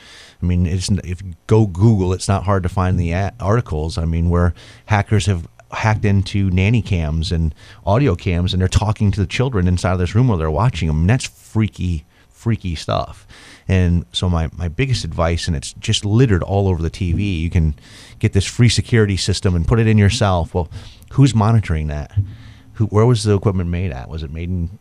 I 0.40 0.47
mean, 0.47 0.64
it's, 0.64 0.88
if 0.88 1.23
you 1.23 1.35
go 1.49 1.66
Google, 1.66 2.12
it's 2.12 2.29
not 2.29 2.45
hard 2.45 2.62
to 2.62 2.69
find 2.69 3.01
the 3.01 3.12
articles. 3.40 3.99
I 3.99 4.05
mean, 4.05 4.31
where 4.31 4.55
hackers 4.85 5.27
have 5.27 5.49
hacked 5.73 6.05
into 6.05 6.51
nanny 6.51 6.83
cams 6.83 7.33
and 7.33 7.53
audio 7.85 8.14
cams 8.14 8.53
and 8.53 8.61
they're 8.61 8.69
talking 8.69 9.11
to 9.11 9.21
the 9.21 9.27
children 9.27 9.66
inside 9.66 9.92
of 9.92 9.99
this 9.99 10.14
room 10.14 10.29
while 10.29 10.38
they're 10.38 10.51
watching 10.51 10.87
them. 10.88 11.01
And 11.01 11.11
that's 11.11 11.27
freaky, 11.57 12.05
freaky 12.29 12.75
stuff. 12.75 13.27
And 13.66 14.05
so 14.12 14.29
my, 14.29 14.51
my 14.59 14.69
biggest 14.69 15.05
advice, 15.05 15.47
and 15.47 15.57
it's 15.57 15.73
just 15.73 16.05
littered 16.05 16.42
all 16.42 16.69
over 16.69 16.83
the 16.83 16.90
TV, 16.90 17.40
you 17.40 17.49
can 17.49 17.75
get 18.19 18.35
this 18.35 18.45
free 18.45 18.69
security 18.69 19.16
system 19.16 19.57
and 19.57 19.66
put 19.66 19.81
it 19.81 19.87
in 19.87 19.97
yourself. 19.97 20.53
Well, 20.53 20.69
who's 21.12 21.35
monitoring 21.35 21.87
that? 21.87 22.12
Who, 22.75 22.85
where 22.88 23.07
was 23.07 23.25
the 23.25 23.35
equipment 23.35 23.71
made 23.71 23.90
at? 23.90 24.11
Was 24.11 24.23
it 24.23 24.31
made 24.31 24.51
in 24.51 24.79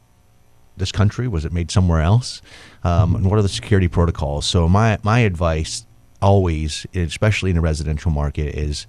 this 0.75 0.91
country? 0.91 1.29
Was 1.29 1.45
it 1.45 1.53
made 1.53 1.71
somewhere 1.71 2.01
else? 2.01 2.41
Um, 2.83 3.15
and 3.15 3.29
what 3.29 3.39
are 3.39 3.41
the 3.41 3.47
security 3.47 3.87
protocols? 3.87 4.45
So 4.45 4.67
my 4.67 4.97
my 5.01 5.19
advice 5.19 5.85
always, 6.21 6.85
especially 6.93 7.51
in 7.51 7.55
the 7.55 7.61
residential 7.61 8.11
market, 8.11 8.53
is 8.53 8.85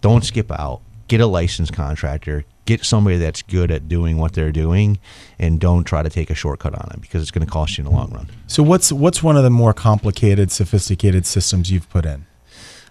don't 0.00 0.24
skip 0.24 0.52
out. 0.52 0.80
Get 1.08 1.20
a 1.20 1.26
licensed 1.26 1.72
contractor. 1.72 2.44
Get 2.66 2.84
somebody 2.84 3.16
that's 3.16 3.42
good 3.42 3.70
at 3.70 3.88
doing 3.88 4.18
what 4.18 4.34
they're 4.34 4.52
doing, 4.52 4.98
and 5.38 5.58
don't 5.58 5.84
try 5.84 6.02
to 6.02 6.10
take 6.10 6.28
a 6.30 6.34
shortcut 6.34 6.74
on 6.74 6.90
it 6.92 7.00
because 7.00 7.22
it's 7.22 7.30
going 7.30 7.46
to 7.46 7.50
cost 7.50 7.78
you 7.78 7.84
in 7.84 7.90
the 7.90 7.96
long 7.96 8.10
run. 8.10 8.28
So 8.46 8.62
what's, 8.62 8.92
what's 8.92 9.22
one 9.22 9.36
of 9.36 9.44
the 9.44 9.50
more 9.50 9.72
complicated, 9.72 10.52
sophisticated 10.52 11.24
systems 11.26 11.70
you've 11.70 11.88
put 11.88 12.04
in? 12.04 12.26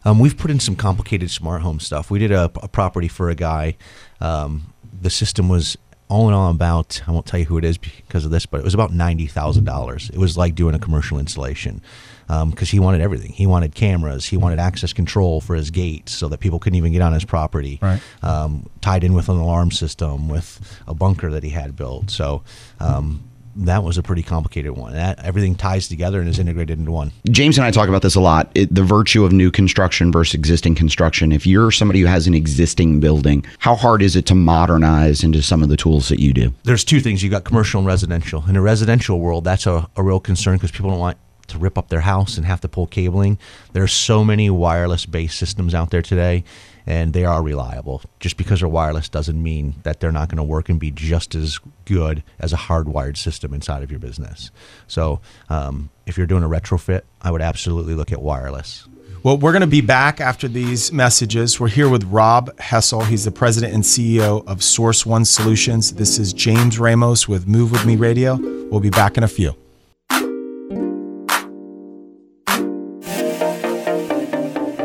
Um, 0.06 0.20
we've 0.20 0.38
put 0.38 0.52
in 0.52 0.60
some 0.60 0.76
complicated 0.76 1.30
smart 1.32 1.62
home 1.62 1.80
stuff. 1.80 2.10
We 2.10 2.20
did 2.20 2.32
a, 2.32 2.46
a 2.64 2.68
property 2.68 3.08
for 3.08 3.30
a 3.30 3.36
guy. 3.36 3.76
Um, 4.22 4.74
the 5.02 5.10
system 5.10 5.50
was 5.50 5.78
all 6.08 6.28
in 6.28 6.34
all 6.34 6.52
about 6.52 7.02
I 7.08 7.12
won't 7.12 7.26
tell 7.26 7.40
you 7.40 7.48
who 7.48 7.58
it 7.58 7.66
is 7.66 7.78
because 7.78 8.26
of 8.26 8.32
this, 8.32 8.46
but 8.46 8.60
it 8.60 8.64
was 8.64 8.76
about 8.76 8.94
ninety 8.94 9.26
thousand 9.26 9.66
dollars. 9.66 10.10
It 10.12 10.20
was 10.20 10.38
like 10.38 10.56
doing 10.56 10.76
a 10.76 10.80
commercial 10.80 11.18
installation 11.18 11.82
because 12.28 12.70
he 12.70 12.80
wanted 12.80 13.02
everything. 13.02 13.32
He 13.32 13.48
wanted 13.48 13.76
cameras. 13.76 14.26
He 14.26 14.38
wanted 14.38 14.60
access 14.60 14.94
control 14.94 15.42
for 15.42 15.56
his 15.56 15.72
gates 15.72 16.14
so 16.14 16.28
that 16.30 16.40
people 16.40 16.60
couldn't 16.60 16.78
even 16.78 16.92
get 16.92 17.02
on 17.02 17.14
his 17.14 17.26
property. 17.26 17.80
Right. 17.82 18.02
Um, 18.22 18.70
tied 18.82 19.04
in 19.04 19.14
with 19.14 19.30
an 19.30 19.38
alarm 19.38 19.72
system, 19.72 20.30
with 20.30 20.80
a 20.88 20.94
bunker 20.94 21.32
that 21.32 21.44
he 21.44 21.50
had 21.50 21.76
built. 21.76 22.10
So. 22.10 22.44
Um, 22.80 23.30
that 23.58 23.84
was 23.84 23.98
a 23.98 24.04
pretty 24.04 24.24
complicated 24.24 24.72
one. 24.72 24.94
That 24.94 25.24
everything 25.24 25.56
ties 25.56 25.88
together 25.88 26.20
and 26.20 26.30
is 26.30 26.40
integrated 26.40 26.78
into 26.78 26.92
one. 26.92 27.12
James 27.30 27.58
and 27.58 27.66
I 27.66 27.72
talk 27.72 27.88
about 27.88 28.02
this 28.02 28.16
a 28.16 28.20
lot. 28.20 28.52
It, 28.54 28.74
the 28.74 28.84
virtue 28.84 29.24
of 29.24 29.32
new 29.32 29.50
construction 29.50 30.12
versus 30.12 30.34
existing 30.34 30.76
construction. 30.76 31.32
If 31.32 31.48
you're 31.48 31.72
somebody 31.72 32.02
who 32.02 32.08
has 32.08 32.28
an 32.28 32.34
existing 32.34 33.00
building, 33.00 33.46
how 33.60 33.76
hard 33.76 34.02
is 34.02 34.16
it 34.16 34.26
to 34.28 34.36
modernize 34.36 35.24
into 35.24 35.42
some 35.42 35.64
of 35.64 35.70
the 35.70 35.78
tools 35.78 36.10
that 36.10 36.20
you 36.20 36.34
do? 36.34 36.54
there's 36.64 36.84
two 36.84 37.00
things 37.00 37.24
You've 37.24 37.32
got 37.32 37.44
commercial 37.44 37.80
and 37.80 37.88
residential 37.88 38.44
in 38.48 38.56
a 38.56 38.62
residential 38.62 39.20
world 39.20 39.46
that's 39.46 39.66
a, 39.66 39.88
a 39.96 40.04
real 40.04 40.20
concern 40.20 40.56
because 40.58 40.72
people 40.72 40.90
don't 40.90 41.00
want 41.00 41.18
to 41.48 41.58
rip 41.58 41.78
up 41.78 41.90
their 41.90 42.02
house 42.02 42.38
and 42.38 42.46
have 42.46 42.62
to 42.62 42.68
pull 42.68 42.88
cabling 42.88 43.38
there's 43.74 43.94
so 43.94 44.24
many 44.24 44.50
wireless 44.50 45.06
based 45.06 45.38
systems 45.38 45.74
out 45.74 45.90
there 45.90 46.02
today 46.02 46.44
and 46.88 47.14
they 47.14 47.26
are 47.26 47.42
reliable. 47.42 48.02
Just 48.20 48.38
because 48.38 48.60
they're 48.60 48.70
wireless 48.70 49.10
doesn't 49.10 49.42
mean 49.42 49.76
that 49.84 50.00
they're 50.00 50.12
not 50.12 50.30
going 50.30 50.38
to 50.38 50.44
work 50.44 50.70
and 50.70 50.80
be 50.80 50.92
just 50.92 51.36
as 51.36 51.60
good 51.86 52.24
as 52.40 52.54
a 52.54 52.58
hardwired 52.58 53.18
system 53.18 53.54
inside 53.54 53.84
of 53.84 53.92
your 53.92 54.00
business. 54.00 54.52
So, 54.88 55.20
um, 55.50 55.90
if 56.06 56.18
you're 56.18 56.28
doing 56.28 56.44
a 56.44 56.50
retrofit, 56.50 57.02
I 57.22 57.32
would 57.32 57.42
absolutely 57.42 57.96
look 57.96 58.12
at 58.12 58.22
wireless. 58.22 58.88
Well, 59.24 59.40
we're 59.40 59.54
going 59.54 59.62
to 59.62 59.68
be 59.68 59.82
back 59.82 60.22
after 60.22 60.48
these 60.48 60.92
messages. 60.92 61.60
We're 61.60 61.70
here 61.70 61.90
with 61.90 62.04
Rob 62.04 62.60
Hessel. 62.60 63.02
He's 63.02 63.26
the 63.26 63.32
president 63.32 63.74
and 63.74 63.84
CEO 63.84 64.46
of 64.46 64.62
Source 64.62 65.04
One 65.04 65.26
Solutions. 65.26 65.94
This 65.94 66.20
is 66.20 66.32
James 66.32 66.78
Ramos 66.78 67.28
with 67.28 67.48
Move 67.48 67.72
With 67.72 67.88
Me 67.88 67.96
Radio. 67.96 68.36
We'll 68.70 68.82
be 68.82 68.92
back 68.92 69.18
in 69.18 69.24
a 69.24 69.28
few. 69.28 69.56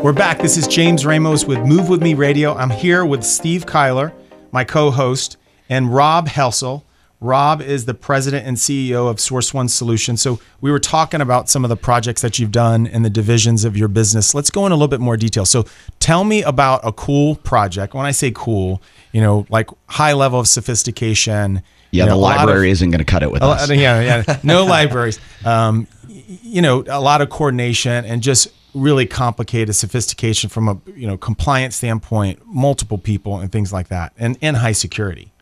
We're 0.03 0.15
back. 0.15 0.39
This 0.41 0.57
is 0.57 0.67
James 0.67 1.05
Ramos 1.05 1.45
with 1.45 1.59
Move 1.59 1.89
With 1.91 2.03
Me 2.03 2.15
Radio. 2.15 2.55
I'm 2.55 2.71
here 2.71 3.05
with 3.05 3.23
Steve 3.23 3.67
Kyler, 3.67 4.13
my 4.51 4.65
co 4.65 4.91
host, 4.91 5.37
and 5.69 5.93
Rob 5.95 6.27
Hessel. 6.27 6.85
Rob 7.21 7.61
is 7.61 7.85
the 7.85 7.93
president 7.93 8.47
and 8.47 8.57
CEO 8.57 9.11
of 9.11 9.21
Source 9.21 9.53
One 9.53 9.69
Solutions. 9.69 10.23
So 10.23 10.41
we 10.63 10.71
were 10.71 10.79
talking 10.79 11.21
about 11.21 11.51
some 11.51 11.65
of 11.65 11.69
the 11.69 11.77
projects 11.77 12.23
that 12.23 12.39
you've 12.39 12.51
done 12.51 12.87
and 12.87 13.05
the 13.05 13.11
divisions 13.11 13.65
of 13.65 13.77
your 13.77 13.89
business. 13.89 14.35
Let's 14.35 14.49
go 14.49 14.65
in 14.65 14.73
a 14.73 14.75
little 14.75 14.89
bit 14.89 15.01
more 15.01 15.19
detail. 15.19 15.45
So 15.45 15.67
tell 15.99 16.25
me 16.25 16.43
about 16.43 16.81
a 16.83 16.93
cool 16.93 17.37
project. 17.37 17.93
When 17.93 18.07
I 18.07 18.13
say 18.13 18.33
cool, 18.35 18.81
you 19.13 19.21
know, 19.21 19.45
like 19.51 19.69
high 19.87 20.15
level 20.15 20.41
of 20.41 20.49
sophistication. 20.49 21.63
Yeah, 21.91 22.05
you 22.05 22.09
know, 22.09 22.15
the 22.15 22.21
lot 22.21 22.37
of- 22.39 22.47
library 22.47 22.71
isn't 22.71 22.91
going 22.91 23.01
to 23.01 23.05
cut 23.05 23.23
it 23.23 23.31
with 23.31 23.43
us. 23.43 23.69
yeah, 23.71 24.23
yeah. 24.27 24.39
No 24.43 24.65
libraries. 24.65 25.21
Um, 25.45 25.87
you 26.09 26.63
know, 26.63 26.85
a 26.89 27.01
lot 27.01 27.21
of 27.21 27.29
coordination 27.29 28.07
and 28.07 28.23
just 28.23 28.49
really 28.75 29.07
complicated 29.07 29.75
sophistication 29.75 30.51
from 30.51 30.69
a 30.69 30.81
you 30.95 31.07
know 31.07 31.17
compliance 31.17 31.77
standpoint, 31.77 32.41
multiple 32.47 32.99
people 32.99 33.39
and 33.39 33.51
things 33.51 33.73
like 33.73 33.89
that, 33.89 34.13
and 34.19 34.39
and 34.43 34.59
high 34.59 34.73
security. 34.73 35.33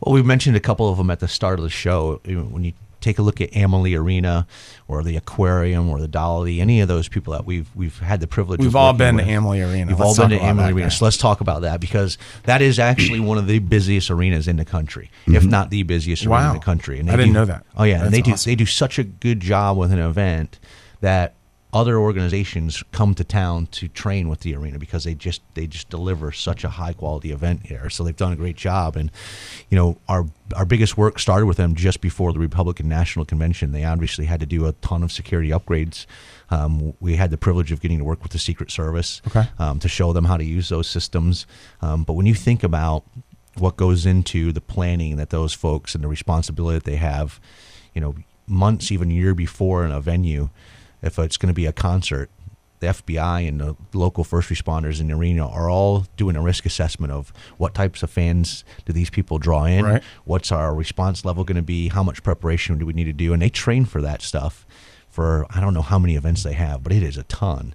Well, 0.00 0.14
we 0.14 0.22
mentioned 0.22 0.56
a 0.56 0.60
couple 0.60 0.88
of 0.88 0.98
them 0.98 1.10
at 1.10 1.20
the 1.20 1.28
start 1.28 1.58
of 1.58 1.62
the 1.62 1.70
show. 1.70 2.20
When 2.24 2.64
you 2.64 2.72
take 3.04 3.18
a 3.18 3.22
look 3.22 3.40
at 3.40 3.54
Amalie 3.54 3.94
Arena 3.94 4.46
or 4.88 5.02
the 5.02 5.16
Aquarium 5.16 5.90
or 5.90 6.00
the 6.00 6.08
Dali, 6.08 6.60
any 6.60 6.80
of 6.80 6.88
those 6.88 7.06
people 7.06 7.32
that 7.34 7.44
we've 7.44 7.68
we've 7.74 7.98
had 7.98 8.20
the 8.20 8.26
privilege. 8.26 8.60
Of. 8.60 8.66
We've 8.66 8.76
all 8.76 8.92
been 8.92 9.16
with. 9.16 9.26
to 9.26 9.30
Amalie 9.30 9.62
Arena. 9.62 9.90
You've 9.90 10.00
Let's 10.00 10.18
all 10.18 10.28
been 10.28 10.38
to 10.38 10.44
Amalie 10.44 10.72
Arena. 10.72 10.86
guys. 10.86 10.98
So 10.98 11.04
let's 11.04 11.18
talk 11.18 11.40
about 11.40 11.62
that 11.62 11.80
because 11.80 12.18
that 12.44 12.62
is 12.62 12.78
actually 12.78 13.20
one 13.20 13.38
of 13.38 13.46
the 13.46 13.58
busiest 13.60 14.10
arenas 14.10 14.48
in 14.48 14.56
the 14.56 14.64
country, 14.64 15.10
if 15.26 15.34
mm-hmm. 15.34 15.50
not 15.50 15.70
the 15.70 15.82
busiest 15.84 16.26
arena 16.26 16.48
in 16.48 16.54
the 16.54 16.64
country. 16.64 16.98
And 16.98 17.10
I 17.10 17.16
didn't 17.16 17.28
do- 17.28 17.34
know 17.34 17.44
that. 17.44 17.64
Oh 17.76 17.84
yeah, 17.84 18.04
and 18.04 18.12
That's 18.12 18.44
they 18.44 18.54
do 18.54 18.56
they 18.56 18.64
do 18.64 18.66
such 18.66 18.98
a 18.98 19.04
good 19.04 19.40
job 19.40 19.76
with 19.76 19.92
an 19.92 19.98
event 19.98 20.58
that 21.00 21.34
other 21.74 21.98
organizations 21.98 22.84
come 22.92 23.14
to 23.16 23.24
town 23.24 23.66
to 23.66 23.88
train 23.88 24.28
with 24.28 24.40
the 24.40 24.54
arena 24.54 24.78
because 24.78 25.02
they 25.02 25.14
just 25.14 25.42
they 25.54 25.66
just 25.66 25.90
deliver 25.90 26.30
such 26.30 26.62
a 26.62 26.68
high 26.68 26.92
quality 26.92 27.32
event 27.32 27.66
here. 27.66 27.90
So 27.90 28.04
they've 28.04 28.16
done 28.16 28.32
a 28.32 28.36
great 28.36 28.56
job, 28.56 28.96
and 28.96 29.10
you 29.68 29.76
know 29.76 29.98
our 30.08 30.24
our 30.54 30.64
biggest 30.64 30.96
work 30.96 31.18
started 31.18 31.46
with 31.46 31.56
them 31.56 31.74
just 31.74 32.00
before 32.00 32.32
the 32.32 32.38
Republican 32.38 32.88
National 32.88 33.24
Convention. 33.24 33.72
They 33.72 33.84
obviously 33.84 34.26
had 34.26 34.38
to 34.40 34.46
do 34.46 34.66
a 34.66 34.72
ton 34.74 35.02
of 35.02 35.10
security 35.10 35.50
upgrades. 35.50 36.06
Um, 36.50 36.94
we 37.00 37.16
had 37.16 37.30
the 37.30 37.38
privilege 37.38 37.72
of 37.72 37.80
getting 37.80 37.98
to 37.98 38.04
work 38.04 38.22
with 38.22 38.30
the 38.30 38.38
Secret 38.38 38.70
Service 38.70 39.20
Okay. 39.26 39.48
um, 39.58 39.80
to 39.80 39.88
show 39.88 40.12
them 40.12 40.26
how 40.26 40.36
to 40.36 40.44
use 40.44 40.68
those 40.68 40.86
systems. 40.86 41.46
Um, 41.82 42.04
but 42.04 42.12
when 42.12 42.26
you 42.26 42.34
think 42.34 42.62
about 42.62 43.02
what 43.58 43.76
goes 43.76 44.06
into 44.06 44.52
the 44.52 44.60
planning 44.60 45.16
that 45.16 45.30
those 45.30 45.52
folks 45.54 45.94
and 45.94 46.04
the 46.04 46.08
responsibility 46.08 46.76
that 46.78 46.84
they 46.84 46.96
have, 46.96 47.40
you 47.94 48.00
know, 48.00 48.14
months, 48.46 48.92
even 48.92 49.10
year 49.10 49.34
before 49.34 49.84
in 49.84 49.90
a 49.90 50.00
venue, 50.00 50.50
if 51.04 51.18
it's 51.18 51.36
going 51.36 51.48
to 51.48 51.54
be 51.54 51.66
a 51.66 51.72
concert, 51.72 52.30
the 52.80 52.88
FBI 52.88 53.46
and 53.48 53.60
the 53.60 53.76
local 53.92 54.24
first 54.24 54.50
responders 54.50 55.00
in 55.00 55.06
the 55.08 55.14
arena 55.14 55.48
are 55.48 55.70
all 55.70 56.06
doing 56.16 56.34
a 56.36 56.42
risk 56.42 56.66
assessment 56.66 57.12
of 57.12 57.32
what 57.56 57.72
types 57.74 58.02
of 58.02 58.10
fans 58.10 58.64
do 58.84 58.92
these 58.92 59.10
people 59.10 59.38
draw 59.38 59.64
in, 59.64 59.84
Right. 59.84 60.02
what's 60.24 60.50
our 60.50 60.74
response 60.74 61.24
level 61.24 61.44
going 61.44 61.56
to 61.56 61.62
be, 61.62 61.88
how 61.88 62.02
much 62.02 62.22
preparation 62.22 62.76
do 62.78 62.84
we 62.86 62.92
need 62.92 63.04
to 63.04 63.12
do, 63.12 63.32
and 63.32 63.40
they 63.40 63.48
train 63.48 63.84
for 63.84 64.00
that 64.02 64.20
stuff 64.22 64.66
for 65.08 65.46
I 65.50 65.60
don't 65.60 65.74
know 65.74 65.82
how 65.82 65.98
many 66.00 66.16
events 66.16 66.42
they 66.42 66.54
have, 66.54 66.82
but 66.82 66.92
it 66.92 67.02
is 67.02 67.16
a 67.16 67.22
ton. 67.24 67.74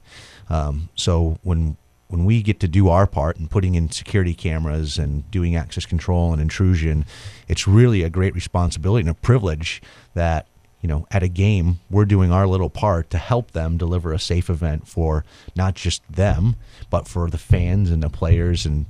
Um, 0.49 0.89
so 0.95 1.39
when 1.43 1.77
when 2.07 2.25
we 2.25 2.41
get 2.41 2.59
to 2.59 2.67
do 2.67 2.89
our 2.89 3.05
part 3.07 3.37
in 3.37 3.47
putting 3.47 3.75
in 3.75 3.89
security 3.91 4.33
cameras 4.33 4.97
and 4.97 5.29
doing 5.31 5.55
access 5.55 5.85
control 5.85 6.33
and 6.33 6.41
intrusion, 6.41 7.05
it's 7.47 7.67
really 7.67 8.01
a 8.03 8.09
great 8.09 8.33
responsibility 8.33 9.01
and 9.01 9.09
a 9.09 9.13
privilege 9.13 9.79
that 10.15 10.47
you 10.81 10.87
know 10.87 11.07
at 11.11 11.23
a 11.23 11.27
game 11.27 11.79
we're 11.89 12.05
doing 12.05 12.31
our 12.31 12.47
little 12.47 12.69
part 12.69 13.09
to 13.09 13.17
help 13.17 13.51
them 13.51 13.77
deliver 13.77 14.13
a 14.13 14.19
safe 14.19 14.49
event 14.49 14.87
for 14.87 15.25
not 15.55 15.75
just 15.75 16.01
them 16.11 16.55
but 16.89 17.07
for 17.07 17.29
the 17.29 17.37
fans 17.37 17.91
and 17.91 18.01
the 18.01 18.09
players 18.09 18.65
and 18.65 18.85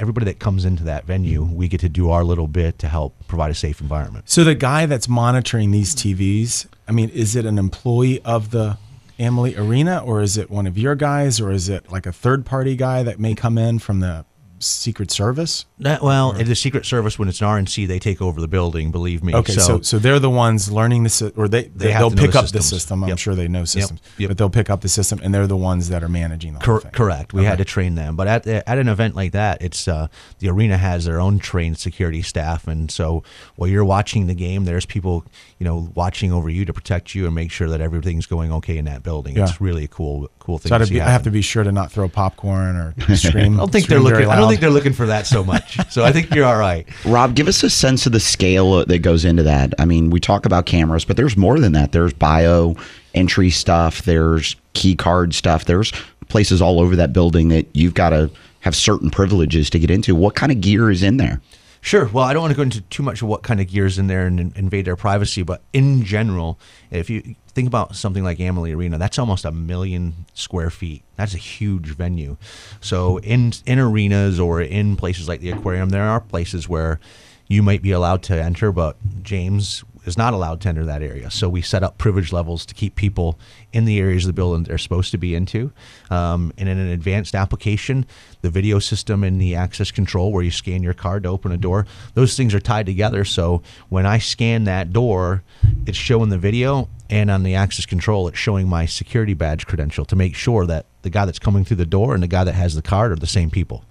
everybody 0.00 0.24
that 0.24 0.38
comes 0.38 0.64
into 0.64 0.82
that 0.84 1.04
venue. 1.04 1.44
We 1.44 1.68
get 1.68 1.80
to 1.80 1.88
do 1.88 2.10
our 2.10 2.24
little 2.24 2.48
bit 2.48 2.78
to 2.80 2.88
help 2.88 3.14
provide 3.28 3.50
a 3.50 3.54
safe 3.54 3.80
environment. 3.80 4.30
So 4.30 4.44
the 4.44 4.54
guy 4.54 4.86
that's 4.86 5.08
monitoring 5.08 5.70
these 5.70 5.94
TVs, 5.94 6.66
I 6.88 6.92
mean, 6.92 7.10
is 7.10 7.36
it 7.36 7.44
an 7.44 7.58
employee 7.58 8.22
of 8.22 8.50
the 8.50 8.78
Amalie 9.18 9.54
Arena, 9.56 10.02
or 10.02 10.22
is 10.22 10.38
it 10.38 10.50
one 10.50 10.66
of 10.66 10.78
your 10.78 10.94
guys, 10.94 11.38
or 11.38 11.50
is 11.52 11.68
it 11.68 11.92
like 11.92 12.06
a 12.06 12.12
third 12.12 12.46
party 12.46 12.74
guy 12.74 13.02
that 13.02 13.20
may 13.20 13.34
come 13.34 13.58
in 13.58 13.78
from 13.78 14.00
the 14.00 14.24
Secret 14.60 15.10
Service? 15.10 15.64
That, 15.78 16.02
well, 16.02 16.32
the 16.32 16.54
Secret 16.54 16.84
Service, 16.86 17.18
when 17.18 17.28
it's 17.28 17.40
an 17.40 17.46
RNC, 17.48 17.88
they 17.88 17.98
take 17.98 18.20
over 18.20 18.40
the 18.40 18.46
building. 18.48 18.90
Believe 18.92 19.24
me. 19.24 19.34
Okay, 19.34 19.54
so 19.54 19.80
so, 19.80 19.98
they're 19.98 20.18
the 20.18 20.30
ones 20.30 20.70
learning 20.70 21.02
this, 21.04 21.22
or 21.22 21.48
they, 21.48 21.62
They 21.62 21.86
they 21.86 21.92
have 21.92 22.02
will 22.04 22.10
pick 22.10 22.32
the 22.32 22.38
up 22.40 22.48
the 22.48 22.62
system. 22.62 23.02
I'm 23.02 23.08
Yep. 23.08 23.18
sure 23.18 23.34
they 23.34 23.48
know 23.48 23.64
systems, 23.64 24.00
yep. 24.18 24.28
but 24.28 24.38
they'll 24.38 24.50
pick 24.50 24.68
up 24.70 24.82
the 24.82 24.88
system, 24.88 25.18
and 25.22 25.32
they're 25.34 25.46
the 25.46 25.56
ones 25.56 25.88
that 25.88 26.02
are 26.04 26.08
managing 26.08 26.52
the 26.52 26.58
whole 26.60 26.66
Cor- 26.66 26.80
thing. 26.82 26.90
correct. 26.92 27.32
We 27.32 27.40
Okay. 27.40 27.48
had 27.48 27.58
to 27.58 27.64
train 27.64 27.94
them, 27.94 28.14
but 28.16 28.28
at 28.28 28.46
at 28.46 28.78
an 28.78 28.88
event 28.88 29.16
like 29.16 29.32
that, 29.32 29.62
it's 29.62 29.88
uh, 29.88 30.08
the 30.38 30.48
arena 30.50 30.76
has 30.76 31.06
their 31.06 31.18
own 31.20 31.38
trained 31.38 31.78
security 31.78 32.20
staff, 32.22 32.68
and 32.68 32.90
so 32.90 33.22
while 33.56 33.68
you're 33.70 33.84
watching 33.84 34.26
the 34.26 34.34
game, 34.34 34.66
there's 34.66 34.84
people 34.86 35.24
you 35.58 35.64
know 35.64 35.90
watching 35.94 36.32
over 36.32 36.50
you 36.50 36.64
to 36.66 36.72
protect 36.72 37.14
you 37.14 37.24
and 37.26 37.34
make 37.34 37.50
sure 37.50 37.68
that 37.68 37.80
everything's 37.80 38.26
going 38.26 38.52
okay 38.52 38.76
in 38.76 38.84
that 38.84 39.02
building. 39.02 39.36
Yeah. 39.36 39.44
It's 39.44 39.60
really 39.60 39.84
a 39.84 39.88
cool 39.88 40.28
cool 40.38 40.58
thing. 40.58 40.68
So 40.70 40.74
I 40.74 40.78
to 40.78 40.82
have, 40.82 40.88
to 40.88 40.94
be, 40.94 41.00
I 41.00 41.04
have 41.04 41.12
happen. 41.12 41.24
to 41.24 41.30
be 41.30 41.42
sure 41.42 41.64
to 41.64 41.72
not 41.72 41.90
throw 41.90 42.08
popcorn 42.08 42.76
or 42.76 42.94
scream. 43.16 43.54
I 43.54 43.58
don't 43.58 43.72
think 43.72 43.86
they're 43.86 43.98
looking. 44.00 44.28
I 44.28 44.36
don't 44.36 44.44
loud. 44.44 44.49
Think 44.50 44.60
they're 44.60 44.70
looking 44.70 44.92
for 44.92 45.06
that 45.06 45.26
so 45.26 45.42
much. 45.42 45.78
so 45.90 46.04
I 46.04 46.12
think 46.12 46.34
you're 46.34 46.44
all 46.44 46.58
right. 46.58 46.86
Rob, 47.04 47.34
give 47.34 47.48
us 47.48 47.62
a 47.62 47.70
sense 47.70 48.06
of 48.06 48.12
the 48.12 48.20
scale 48.20 48.84
that 48.84 48.98
goes 48.98 49.24
into 49.24 49.42
that. 49.44 49.74
I 49.78 49.84
mean, 49.84 50.10
we 50.10 50.20
talk 50.20 50.46
about 50.46 50.66
cameras, 50.66 51.04
but 51.04 51.16
there's 51.16 51.36
more 51.36 51.58
than 51.58 51.72
that. 51.72 51.92
There's 51.92 52.12
bio 52.12 52.76
entry 53.14 53.50
stuff, 53.50 54.02
there's 54.02 54.56
key 54.74 54.94
card 54.94 55.34
stuff, 55.34 55.64
there's 55.64 55.92
places 56.28 56.62
all 56.62 56.80
over 56.80 56.94
that 56.96 57.12
building 57.12 57.48
that 57.48 57.66
you've 57.74 57.94
got 57.94 58.10
to 58.10 58.30
have 58.60 58.76
certain 58.76 59.10
privileges 59.10 59.70
to 59.70 59.78
get 59.78 59.90
into. 59.90 60.14
What 60.14 60.34
kind 60.34 60.52
of 60.52 60.60
gear 60.60 60.90
is 60.90 61.02
in 61.02 61.16
there? 61.16 61.40
Sure. 61.82 62.06
Well, 62.12 62.24
I 62.24 62.34
don't 62.34 62.42
want 62.42 62.52
to 62.52 62.56
go 62.56 62.62
into 62.62 62.82
too 62.82 63.02
much 63.02 63.22
of 63.22 63.28
what 63.28 63.42
kind 63.42 63.58
of 63.60 63.66
gears 63.68 63.98
in 63.98 64.06
there 64.06 64.26
and 64.26 64.38
in- 64.38 64.52
invade 64.54 64.84
their 64.84 64.96
privacy, 64.96 65.42
but 65.42 65.62
in 65.72 66.04
general, 66.04 66.58
if 66.90 67.08
you 67.08 67.34
think 67.48 67.66
about 67.66 67.96
something 67.96 68.22
like 68.22 68.38
Amalie 68.38 68.72
Arena, 68.72 68.98
that's 68.98 69.18
almost 69.18 69.44
a 69.46 69.50
million 69.50 70.26
square 70.34 70.68
feet. 70.70 71.02
That's 71.16 71.34
a 71.34 71.38
huge 71.38 71.88
venue. 71.88 72.36
So 72.80 73.18
in 73.18 73.54
in 73.64 73.78
arenas 73.78 74.38
or 74.38 74.60
in 74.60 74.96
places 74.96 75.26
like 75.26 75.40
the 75.40 75.50
aquarium, 75.50 75.88
there 75.88 76.04
are 76.04 76.20
places 76.20 76.68
where 76.68 77.00
you 77.48 77.62
might 77.62 77.82
be 77.82 77.90
allowed 77.92 78.22
to 78.24 78.40
enter, 78.40 78.70
but 78.72 78.96
James 79.22 79.82
is 80.10 80.18
not 80.18 80.34
allowed 80.34 80.60
to 80.60 80.68
enter 80.68 80.84
that 80.84 81.02
area. 81.02 81.30
So 81.30 81.48
we 81.48 81.62
set 81.62 81.82
up 81.82 81.96
privilege 81.96 82.32
levels 82.32 82.66
to 82.66 82.74
keep 82.74 82.96
people 82.96 83.38
in 83.72 83.86
the 83.86 83.98
areas 83.98 84.24
of 84.24 84.28
the 84.28 84.32
building 84.34 84.64
they're 84.64 84.76
supposed 84.76 85.10
to 85.12 85.18
be 85.18 85.34
into. 85.34 85.72
Um, 86.10 86.52
and 86.58 86.68
in 86.68 86.78
an 86.78 86.88
advanced 86.88 87.34
application, 87.34 88.04
the 88.42 88.50
video 88.50 88.78
system 88.78 89.24
and 89.24 89.40
the 89.40 89.54
access 89.54 89.90
control 89.90 90.32
where 90.32 90.42
you 90.42 90.50
scan 90.50 90.82
your 90.82 90.94
card 90.94 91.22
to 91.22 91.30
open 91.30 91.52
a 91.52 91.56
door, 91.56 91.86
those 92.14 92.36
things 92.36 92.54
are 92.54 92.60
tied 92.60 92.86
together. 92.86 93.24
So 93.24 93.62
when 93.88 94.04
I 94.04 94.18
scan 94.18 94.64
that 94.64 94.92
door, 94.92 95.42
it's 95.86 95.96
showing 95.96 96.28
the 96.28 96.38
video 96.38 96.88
and 97.10 97.30
on 97.30 97.42
the 97.42 97.56
access 97.56 97.84
control, 97.86 98.28
it's 98.28 98.38
showing 98.38 98.68
my 98.68 98.86
security 98.86 99.34
badge 99.34 99.66
credential 99.66 100.04
to 100.06 100.16
make 100.16 100.36
sure 100.36 100.64
that 100.66 100.86
the 101.02 101.10
guy 101.10 101.24
that's 101.24 101.40
coming 101.40 101.64
through 101.64 101.78
the 101.78 101.86
door 101.86 102.14
and 102.14 102.22
the 102.22 102.28
guy 102.28 102.44
that 102.44 102.52
has 102.54 102.74
the 102.74 102.82
card 102.82 103.10
are 103.10 103.16
the 103.16 103.26
same 103.26 103.50
people. 103.50 103.84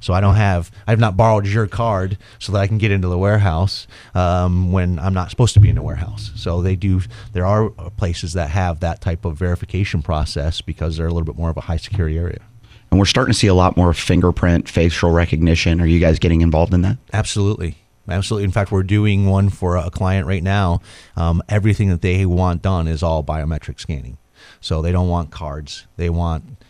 So 0.00 0.12
I 0.12 0.20
don't 0.20 0.34
have, 0.34 0.70
I've 0.86 1.00
not 1.00 1.16
borrowed 1.16 1.46
your 1.46 1.66
card 1.66 2.18
so 2.38 2.52
that 2.52 2.58
I 2.58 2.66
can 2.66 2.76
get 2.76 2.90
into 2.90 3.08
the 3.08 3.16
warehouse 3.18 3.86
um, 4.14 4.72
when 4.72 4.98
I'm 4.98 5.14
not 5.14 5.30
supposed 5.30 5.54
to 5.54 5.60
be 5.60 5.68
in 5.70 5.76
the 5.76 5.82
warehouse. 5.82 6.32
So 6.36 6.60
they 6.60 6.76
do, 6.76 7.00
there 7.32 7.46
are 7.46 7.70
places 7.96 8.34
that 8.34 8.50
have 8.50 8.80
that 8.80 9.00
type 9.00 9.24
of 9.24 9.36
verification 9.36 10.02
process 10.02 10.60
because 10.60 10.96
they're 10.96 11.06
a 11.06 11.12
little 11.12 11.24
bit 11.24 11.36
more 11.36 11.50
of 11.50 11.56
a 11.56 11.62
high 11.62 11.78
security 11.78 12.18
area. 12.18 12.40
And 12.90 12.98
we're 12.98 13.06
starting 13.06 13.32
to 13.32 13.38
see 13.38 13.46
a 13.48 13.54
lot 13.54 13.76
more 13.76 13.92
fingerprint, 13.92 14.68
facial 14.68 15.10
recognition. 15.12 15.80
Are 15.80 15.86
you 15.86 15.98
guys 15.98 16.18
getting 16.18 16.42
involved 16.42 16.74
in 16.74 16.82
that? 16.82 16.98
Absolutely. 17.12 17.76
Absolutely. 18.08 18.44
In 18.44 18.52
fact, 18.52 18.70
we're 18.70 18.82
doing 18.82 19.26
one 19.26 19.50
for 19.50 19.76
a 19.76 19.90
client 19.90 20.26
right 20.26 20.42
now. 20.42 20.80
Um, 21.16 21.42
everything 21.48 21.88
that 21.88 22.02
they 22.02 22.24
want 22.26 22.62
done 22.62 22.86
is 22.86 23.02
all 23.02 23.24
biometric 23.24 23.80
scanning. 23.80 24.18
So 24.60 24.82
they 24.82 24.92
don't 24.92 25.08
want 25.08 25.30
cards. 25.30 25.86
They 25.96 26.10
want 26.10 26.62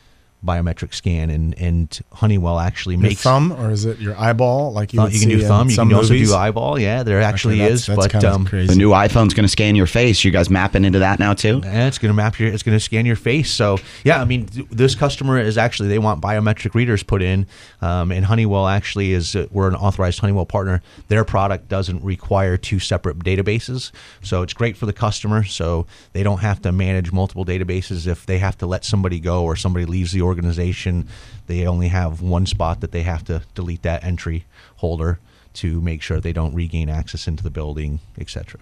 biometric 0.45 0.95
scan, 0.95 1.31
and 1.31 1.59
and 1.59 2.01
Honeywell 2.13 2.59
actually 2.59 2.95
Your 2.95 3.03
makes 3.03 3.23
thumb 3.23 3.53
or 3.53 3.71
is 3.71 3.85
it 3.85 3.99
your 3.99 4.17
eyeball? 4.17 4.73
Like 4.73 4.93
you, 4.93 5.01
would 5.03 5.13
you 5.13 5.21
can 5.21 5.29
do 5.29 5.43
thumb. 5.43 5.69
You 5.69 5.75
some 5.75 5.89
can 5.89 5.97
also 5.97 6.15
do 6.15 6.35
eyeball. 6.35 6.79
Yeah, 6.79 7.03
there 7.03 7.21
actually 7.21 7.55
Okay, 7.55 7.63
that's- 7.63 7.81
is. 7.81 7.87
that's 7.87 7.97
but 7.99 8.11
kinda 8.13 8.33
um, 8.33 8.45
crazy. 8.47 8.69
The 8.69 8.77
new 8.77 8.91
iPhone's 8.91 9.35
going 9.35 9.45
to 9.45 9.49
scan 9.49 9.77
your 9.77 9.87
face. 9.87 10.25
You 10.25 10.31
guys 10.31 10.49
mapping 10.51 10.85
into 10.85 11.01
that 11.01 11.19
now 11.19 11.35
too? 11.35 11.61
and 11.65 11.89
it's 11.89 11.99
going 11.99 12.11
to 12.11 12.15
map 12.15 12.39
your. 12.39 12.53
It's 12.53 12.63
going 12.63 12.77
to 12.77 12.81
scan 12.85 13.07
your 13.07 13.17
face. 13.17 13.51
So 13.51 13.79
yeah, 14.05 14.21
I 14.21 14.25
mean, 14.25 14.47
th- 14.47 14.67
this 14.71 14.95
customer 14.95 15.39
is 15.39 15.59
actually 15.59 15.89
they 15.89 15.99
want 15.99 16.21
biometric 16.21 16.75
readers 16.75 17.03
put 17.03 17.23
in, 17.23 17.47
um, 17.81 18.13
and 18.13 18.25
Honeywell 18.25 18.67
actually 18.69 19.13
is 19.13 19.35
uh, 19.35 19.47
we're 19.51 19.69
an 19.69 19.75
authorized 19.75 20.21
Honeywell 20.21 20.47
partner. 20.47 20.83
Their 21.09 21.25
product 21.25 21.69
doesn't 21.69 22.03
require 22.05 22.57
two 22.57 22.79
separate 22.79 23.19
databases, 23.21 23.91
so 24.23 24.43
it's 24.43 24.53
great 24.53 24.77
for 24.77 24.87
the 24.87 24.93
customer. 24.93 25.45
So 25.45 25.87
they 26.13 26.23
don't 26.23 26.41
have 26.41 26.61
to 26.63 26.73
manage 26.73 27.11
multiple 27.13 27.45
databases 27.45 28.07
if 28.07 28.27
they 28.27 28.39
have 28.39 28.57
to 28.59 28.67
let 28.67 28.85
somebody 28.85 29.19
go 29.21 29.45
or 29.45 29.57
somebody 29.57 29.87
leaves 29.87 30.13
the 30.13 30.21
organization. 30.27 31.09
They 31.47 31.67
only 31.67 31.89
have 31.89 32.21
one 32.21 32.47
spot 32.47 32.81
that 32.81 32.93
they 32.93 33.03
have 33.03 33.25
to 33.25 33.43
delete 33.55 33.83
that 33.83 34.05
entry 34.05 34.45
holder 34.77 35.19
to 35.55 35.81
make 35.81 36.03
sure 36.03 36.21
they 36.21 36.33
don't 36.33 36.55
regain 36.55 36.89
access 36.89 37.27
into 37.27 37.43
the 37.43 37.51
building, 37.51 38.01
etc. 38.19 38.61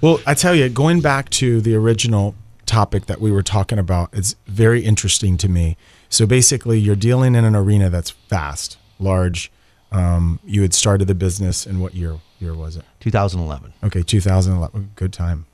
Well, 0.00 0.20
I 0.26 0.34
tell 0.34 0.54
you, 0.54 0.68
going 0.68 1.00
back 1.00 1.30
to 1.30 1.60
the 1.60 1.74
original 1.74 2.34
topic 2.66 3.06
that 3.06 3.20
we 3.20 3.30
were 3.30 3.42
talking 3.42 3.78
about, 3.78 4.10
it's 4.12 4.34
very 4.46 4.84
interesting 4.84 5.36
to 5.38 5.48
me. 5.48 5.76
So 6.08 6.26
basically, 6.26 6.78
you're 6.78 6.96
dealing 6.96 7.34
in 7.34 7.44
an 7.44 7.54
arena 7.54 7.90
that's 7.90 8.10
vast, 8.28 8.76
large. 8.98 9.50
Um, 9.92 10.40
you 10.44 10.62
had 10.62 10.74
started 10.74 11.06
the 11.06 11.14
business 11.14 11.66
in 11.66 11.78
what 11.80 11.94
year? 11.94 12.18
Year 12.40 12.54
was 12.54 12.76
it? 12.76 12.84
2011. 13.00 13.72
Okay, 13.84 14.02
2011. 14.02 14.90
Good 14.96 15.12
time. 15.12 15.46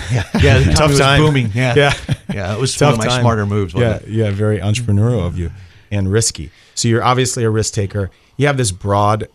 Yeah, 0.42 0.58
the 0.58 0.72
Tough 0.76 0.90
was 0.90 0.98
time. 0.98 1.20
booming. 1.20 1.50
Yeah, 1.54 1.74
Yeah. 1.76 1.92
yeah. 2.34 2.54
It 2.54 2.60
was 2.60 2.76
Tough 2.76 2.92
one 2.98 3.00
of 3.00 3.06
my 3.06 3.06
time. 3.06 3.20
smarter 3.22 3.46
moves. 3.46 3.74
Yeah, 3.74 3.96
it? 3.96 4.08
yeah, 4.08 4.30
very 4.30 4.58
entrepreneurial 4.58 5.26
of 5.26 5.38
you 5.38 5.50
and 5.90 6.10
risky. 6.10 6.50
So 6.74 6.88
you're 6.88 7.04
obviously 7.04 7.44
a 7.44 7.50
risk 7.50 7.74
taker. 7.74 8.10
You 8.36 8.46
have 8.46 8.56
this 8.56 8.72
broad, 8.72 9.28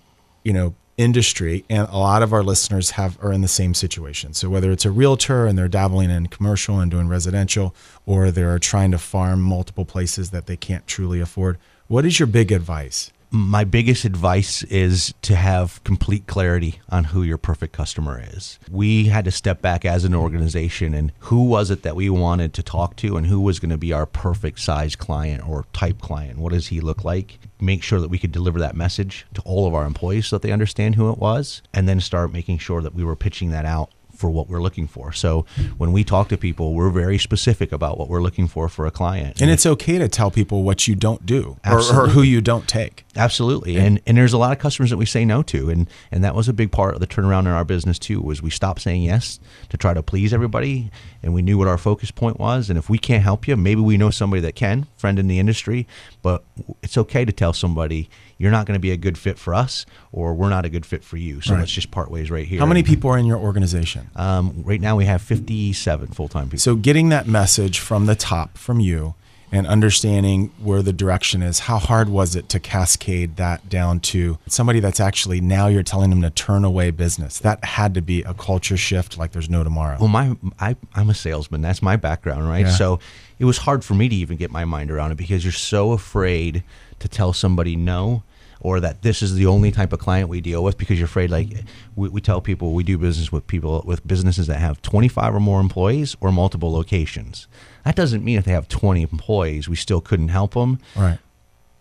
you 0.43 0.53
know, 0.53 0.74
industry, 0.97 1.64
and 1.70 1.88
a 1.91 1.97
lot 1.97 2.24
of 2.24 2.34
our 2.34 2.41
listeners 2.41 2.91
have 2.91 3.24
are 3.24 3.32
in 3.32 3.41
the 3.41 3.47
same 3.47 3.76
situation. 3.76 4.34
So 4.34 4.49
whether 4.49 4.72
it's 4.72 4.84
a 4.86 4.89
realtor 4.91 5.45
and 5.45 5.55
they're 5.58 5.68
dabbling 5.68 6.10
in 6.10 6.26
commercial 6.28 6.80
and 6.80 6.89
doing 6.89 7.08
residential, 7.08 7.76
or 8.08 8.32
they're 8.32 8.58
trying 8.58 8.89
to 8.91 8.97
farm 8.97 9.41
multiple 9.41 9.86
places 9.86 10.32
that 10.32 10.47
they 10.47 10.58
can't 10.58 10.88
truly 10.88 11.20
afford, 11.20 11.60
what 11.88 12.03
is 12.05 12.20
your 12.20 12.26
big 12.28 12.51
advice? 12.51 13.12
My 13.30 13.65
biggest 13.65 14.05
advice 14.05 14.63
is 14.63 15.13
to 15.23 15.36
have 15.36 15.84
complete 15.84 16.28
clarity 16.28 16.80
on 16.89 17.05
who 17.05 17.23
your 17.23 17.38
perfect 17.38 17.73
customer 17.73 18.21
is. 18.23 18.57
We 18.71 19.05
had 19.05 19.25
to 19.25 19.32
step 19.32 19.61
back 19.61 19.84
as 19.84 20.05
an 20.05 20.15
organization 20.15 20.93
and 20.93 21.11
who 21.19 21.43
was 21.43 21.69
it 21.69 21.84
that 21.84 21.95
we 21.95 22.09
wanted 22.09 22.53
to 22.53 22.63
talk 22.63 22.95
to 22.97 23.17
and 23.17 23.28
who 23.28 23.41
was 23.41 23.59
going 23.59 23.71
to 23.71 23.78
be 23.78 23.91
our 23.91 24.05
perfect 24.05 24.59
size 24.59 24.95
client 24.95 25.47
or 25.47 25.65
type 25.73 25.99
client. 25.99 26.39
What 26.39 26.53
does 26.53 26.67
he 26.67 26.80
look 26.80 27.03
like? 27.03 27.39
Make 27.59 27.84
sure 27.84 27.99
that 27.99 28.09
we 28.09 28.17
could 28.17 28.32
deliver 28.32 28.59
that 28.59 28.78
message 28.78 29.25
to 29.34 29.41
all 29.41 29.67
of 29.67 29.73
our 29.73 29.86
employees 29.86 30.28
so 30.28 30.38
that 30.38 30.41
they 30.41 30.53
understand 30.53 30.95
who 30.95 31.11
it 31.11 31.17
was 31.17 31.61
and 31.73 31.88
then 31.88 31.99
start 31.99 32.32
making 32.32 32.59
sure 32.59 32.82
that 32.82 32.95
we 32.95 33.03
were 33.03 33.15
pitching 33.15 33.51
that 33.51 33.65
out 33.65 33.91
for 34.17 34.30
what 34.30 34.49
we're 34.49 34.61
looking 34.61 34.88
for. 34.88 35.13
So 35.13 35.45
when 35.78 35.91
we 35.91 36.03
talk 36.03 36.28
to 36.30 36.38
people, 36.38 36.73
we're 36.73 36.89
very 36.89 37.17
specific 37.17 37.71
about 37.71 37.97
what 37.97 38.09
we're 38.09 38.21
looking 38.21 38.47
for 38.47 38.67
for 38.67 38.86
a 38.86 38.91
client. 38.91 39.41
And 39.41 39.49
it's 39.49 39.65
okay 39.65 39.97
to 39.99 40.09
tell 40.09 40.32
people 40.32 40.63
what 40.63 40.88
you 40.88 40.95
don't 40.95 41.25
do 41.25 41.57
or, 41.65 41.80
or 41.80 42.07
who 42.07 42.23
you 42.23 42.41
don't 42.41 42.67
take. 42.67 43.05
Absolutely. 43.18 43.78
And 43.78 43.99
and 44.05 44.18
there's 44.18 44.34
a 44.34 44.38
lot 44.38 44.51
of 44.51 44.59
customers 44.59 44.89
that 44.91 44.97
we 44.97 45.05
say 45.05 45.26
no 45.26 45.41
to. 45.43 45.70
And 45.70 45.89
and 46.11 46.24
that 46.24 46.36
was 46.36 46.47
a 46.47 46.53
big 46.53 46.72
part 46.72 46.93
of 46.93 46.99
the 46.99 47.07
turnaround 47.07 47.41
in 47.41 47.47
our 47.47 47.65
business 47.65 47.97
too, 47.99 48.22
was 48.22 48.41
we 48.41 48.49
stopped 48.49 48.82
saying 48.82 49.01
yes 49.01 49.39
to 49.70 49.78
try 49.78 49.93
to 49.93 50.03
please 50.03 50.34
everybody 50.34 50.91
and 51.24 51.34
we 51.34 51.41
knew 51.41 51.57
what 51.57 51.68
our 51.68 51.78
focus 51.78 52.11
point 52.11 52.39
was. 52.39 52.70
And 52.70 52.78
if 52.78 52.89
we 52.89 52.97
can't 52.97 53.24
help 53.24 53.47
you, 53.47 53.57
maybe 53.57 53.82
we 53.82 53.97
know 53.97 54.11
somebody 54.11 54.41
that 54.43 54.55
can, 54.55 54.86
friend 54.97 55.18
in 55.20 55.28
the 55.28 55.39
industry, 55.39 55.88
but 56.22 56.43
it's 56.84 56.97
okay 56.97 57.26
to 57.26 57.32
tell 57.32 57.53
somebody 57.53 58.09
you're 58.38 58.51
not 58.51 58.68
going 58.68 58.76
to 58.76 58.80
be 58.80 58.91
a 58.91 58.97
good 58.97 59.18
fit 59.18 59.39
for 59.39 59.53
us 59.55 59.86
or 60.11 60.34
we're 60.36 60.49
not 60.49 60.63
a 60.63 60.70
good 60.70 60.86
fit 60.86 61.03
for 61.03 61.18
you. 61.18 61.41
So 61.41 61.53
Right. 61.53 61.61
let's 61.61 61.72
just 61.72 61.89
part 61.89 62.11
ways 62.11 62.30
right 62.30 62.45
here. 62.45 62.59
How 62.59 62.68
many 62.68 62.84
people 62.84 63.09
are 63.09 63.18
in 63.18 63.26
your 63.26 63.39
organization? 63.39 64.11
Um, 64.15 64.61
right 64.63 64.80
now 64.80 64.95
we 64.95 65.05
have 65.05 65.24
57 65.24 66.09
full-time 66.09 66.45
people. 66.45 66.59
So 66.59 66.76
getting 66.76 67.09
that 67.09 67.28
message 67.28 67.80
from 67.80 68.05
the 68.05 68.15
top, 68.15 68.55
from 68.57 68.80
you, 68.80 69.15
and 69.52 69.66
understanding 69.66 70.52
where 70.62 70.82
the 70.82 70.91
direction 70.91 71.41
is, 71.41 71.60
how 71.60 71.78
hard 71.78 72.10
was 72.10 72.36
it 72.36 72.50
to 72.50 72.60
cascade 72.60 73.38
that 73.38 73.70
down 73.70 74.00
to 74.02 74.38
somebody 74.48 74.80
that's 74.80 75.00
actually 75.00 75.39
now 75.39 75.68
you're 75.68 75.84
telling 75.84 76.10
them 76.10 76.22
to 76.22 76.30
turn 76.30 76.66
away 76.66 76.91
business? 76.91 77.39
That 77.39 77.64
had 77.64 77.93
to 77.93 78.02
be 78.02 78.24
a 78.24 78.34
culture 78.34 78.78
shift 78.78 79.18
like 79.18 79.32
there's 79.32 79.50
no 79.50 79.64
tomorrow. 79.64 79.98
Well, 80.00 80.10
my 80.10 80.36
I, 80.60 80.76
I'm 80.95 81.10
a 81.10 81.14
salesman. 81.14 81.62
That's 81.62 81.82
my 81.82 81.95
background, 81.95 82.48
right? 82.48 82.66
Yeah. 82.66 82.72
So 82.72 83.00
it 83.39 83.45
was 83.45 83.60
hard 83.60 83.86
for 83.86 83.93
me 83.93 84.10
to 84.10 84.16
even 84.16 84.38
get 84.38 84.52
my 84.52 84.66
mind 84.66 84.91
around 84.91 85.12
it 85.12 85.16
because 85.16 85.45
you're 85.45 85.54
so 85.54 85.93
afraid 85.93 86.64
to 87.00 87.08
tell 87.08 87.32
somebody 87.32 87.76
no 87.76 88.24
or 88.60 88.80
that 88.80 89.01
this 89.01 89.22
is 89.22 89.36
the 89.36 89.45
only 89.45 89.72
type 89.72 89.93
of 89.93 89.99
client 89.99 90.30
we 90.30 90.41
deal 90.41 90.64
with 90.64 90.78
because 90.78 90.97
you're 90.99 91.05
afraid 91.05 91.30
like 91.30 91.49
we, 91.95 92.10
we 92.10 92.22
tell 92.22 92.41
people 92.41 92.74
we 92.74 92.84
do 92.84 92.97
business 92.97 93.32
with 93.32 93.45
people 93.47 93.84
with 93.86 94.05
businesses 94.08 94.47
that 94.47 94.60
have 94.60 94.82
25 94.82 95.36
or 95.36 95.39
more 95.39 95.60
employees 95.60 96.16
or 96.22 96.32
multiple 96.32 96.72
locations 96.72 97.47
that 97.86 97.95
doesn't 97.95 98.24
mean 98.24 98.38
if 98.38 98.45
they 98.45 98.51
have 98.51 98.68
20 98.68 99.01
employees 99.03 99.70
we 99.70 99.76
still 99.76 100.01
couldn't 100.01 100.30
help 100.30 100.53
them 100.53 100.80
right. 100.95 101.20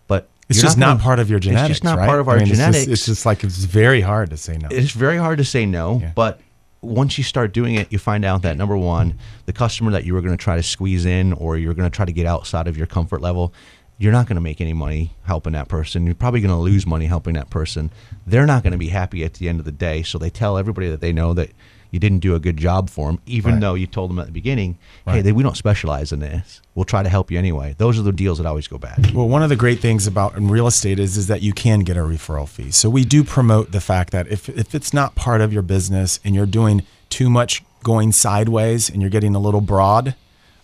but 0.06 0.28
It's 0.48 0.60
just 0.60 0.76
not 0.78 0.86
gonna- 0.94 1.02
part 1.02 1.18
of 1.18 1.30
your 1.30 1.38
genetics. 1.38 1.70
it's 1.70 1.78
just 1.80 1.84
not 1.84 1.98
right? 1.98 2.06
part 2.06 2.20
of 2.20 2.28
our 2.28 2.34
I 2.36 2.38
mean, 2.40 2.48
it's 2.48 2.58
just- 2.58 2.60
genetics 2.72 2.92
It's 2.92 3.06
just, 3.06 3.26
like 3.26 3.42
it's 3.44 3.56
very 3.64 4.00
hard 4.02 4.30
to 4.30 4.36
say 4.36 4.56
no. 4.58 4.68
it's 4.70 4.90
very 4.92 5.16
hard 5.18 5.38
to 5.38 5.44
say 5.44 5.66
no, 5.66 6.00
Yeah. 6.00 6.12
but 6.14 6.40
once 6.82 7.18
you 7.18 7.24
start 7.24 7.52
doing 7.52 7.74
it, 7.74 7.90
you 7.90 7.98
find 7.98 8.24
out 8.24 8.42
that 8.42 8.56
number 8.56 8.76
one, 8.76 9.18
the 9.46 9.52
customer 9.52 9.90
that 9.90 10.04
you 10.04 10.14
were 10.14 10.20
going 10.20 10.36
to 10.36 10.40
try 10.40 10.54
to 10.54 10.62
squeeze 10.62 11.04
in 11.04 11.32
or 11.32 11.56
you're 11.56 11.74
going 11.74 11.90
to 11.90 11.94
try 11.96 12.04
to 12.04 12.12
get 12.12 12.26
outside 12.26 12.68
of 12.68 12.76
your 12.76 12.86
comfort 12.86 13.20
level, 13.20 13.52
you're 13.98 14.12
not 14.12 14.26
going 14.26 14.34
to 14.36 14.42
make 14.42 14.60
any 14.60 14.74
money 14.74 15.12
helping 15.24 15.54
that 15.54 15.68
person. 15.68 16.04
You're 16.06 16.14
probably 16.14 16.40
going 16.40 16.50
to 16.54 16.60
lose 16.60 16.86
money 16.86 17.06
helping 17.06 17.34
that 17.34 17.48
person. 17.50 17.90
They're 18.26 18.46
not 18.46 18.62
going 18.62 18.72
to 18.72 18.78
be 18.78 18.88
happy 18.88 19.24
at 19.24 19.34
the 19.34 19.48
end 19.48 19.58
of 19.58 19.64
the 19.64 19.72
day. 19.72 20.02
So 20.02 20.18
they 20.18 20.28
tell 20.30 20.58
everybody 20.58 20.88
that 20.90 21.00
they 21.00 21.12
know 21.12 21.32
that 21.34 21.50
you 21.92 21.98
didn't 22.00 22.18
do 22.18 22.34
a 22.34 22.38
good 22.40 22.56
job 22.58 22.90
for 22.90 23.06
them, 23.06 23.20
even 23.26 23.52
Right. 23.54 23.60
though 23.60 23.74
you 23.74 23.86
told 23.86 24.10
them 24.10 24.18
at 24.18 24.26
the 24.26 24.32
beginning, 24.32 24.76
hey, 25.06 25.22
they, 25.22 25.32
we 25.32 25.42
don't 25.42 25.56
specialize 25.56 26.12
in 26.12 26.18
this. 26.18 26.60
We'll 26.74 26.84
try 26.84 27.02
to 27.02 27.08
help 27.08 27.30
you 27.30 27.38
anyway. 27.38 27.74
Those 27.78 27.98
are 27.98 28.02
the 28.02 28.12
deals 28.12 28.36
that 28.38 28.46
always 28.46 28.66
go 28.66 28.76
bad. 28.76 29.12
Well, 29.14 29.28
one 29.28 29.42
of 29.42 29.48
the 29.48 29.56
great 29.56 29.78
things 29.80 30.06
about 30.06 30.36
in 30.36 30.48
real 30.48 30.66
estate 30.66 30.98
is 30.98 31.16
is 31.16 31.28
that 31.28 31.40
you 31.42 31.52
can 31.54 31.80
get 31.80 31.96
a 31.96 32.00
referral 32.00 32.48
fee. 32.48 32.72
So 32.72 32.90
we 32.90 33.04
do 33.04 33.22
promote 33.24 33.70
the 33.72 33.80
fact 33.80 34.10
that 34.10 34.26
if 34.28 34.48
if 34.50 34.74
it's 34.74 34.92
not 34.92 35.14
part 35.14 35.40
of 35.40 35.52
your 35.54 35.62
business 35.62 36.20
and 36.24 36.34
you're 36.34 36.44
doing 36.44 36.82
too 37.08 37.30
much 37.30 37.62
going 37.84 38.10
sideways 38.12 38.90
and 38.90 39.00
you're 39.00 39.10
getting 39.10 39.34
a 39.36 39.38
little 39.38 39.60
broad, 39.62 40.16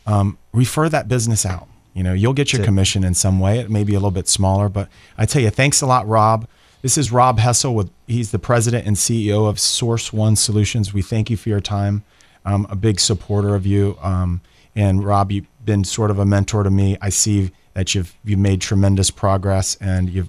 um, 0.06 0.36
refer 0.52 0.88
that 0.90 1.06
business 1.08 1.46
out. 1.46 1.68
You 1.94 2.02
know, 2.02 2.14
you'll 2.14 2.32
get 2.32 2.52
your 2.52 2.64
commission 2.64 3.04
in 3.04 3.14
some 3.14 3.38
way. 3.38 3.58
It 3.58 3.70
may 3.70 3.84
be 3.84 3.92
a 3.92 3.96
little 3.96 4.10
bit 4.10 4.28
smaller, 4.28 4.68
but 4.68 4.88
I 5.18 5.26
tell 5.26 5.42
you, 5.42 5.50
thanks 5.50 5.82
a 5.82 5.86
lot, 5.86 6.06
Rob. 6.08 6.48
This 6.80 6.98
is 6.98 7.12
Rob 7.12 7.38
Hessel 7.38 7.74
with 7.74 7.90
he's 8.06 8.30
the 8.30 8.38
president 8.38 8.86
and 8.86 8.96
CEO 8.96 9.48
of 9.48 9.60
Source 9.60 10.12
One 10.12 10.34
Solutions. 10.34 10.92
We 10.92 11.02
thank 11.02 11.30
you 11.30 11.36
for 11.36 11.48
your 11.48 11.60
time. 11.60 12.02
I'm 12.44 12.64
a 12.66 12.74
big 12.74 12.98
supporter 12.98 13.54
of 13.54 13.66
you. 13.66 13.96
Um, 14.02 14.40
and 14.74 15.04
Rob, 15.04 15.30
you've 15.30 15.46
been 15.64 15.84
sort 15.84 16.10
of 16.10 16.18
a 16.18 16.24
mentor 16.24 16.62
to 16.62 16.70
me. 16.70 16.96
I 17.00 17.10
see 17.10 17.52
that 17.74 17.94
you've 17.94 18.14
you've 18.24 18.38
made 18.38 18.60
tremendous 18.60 19.10
progress 19.10 19.76
and 19.80 20.10
you've 20.10 20.28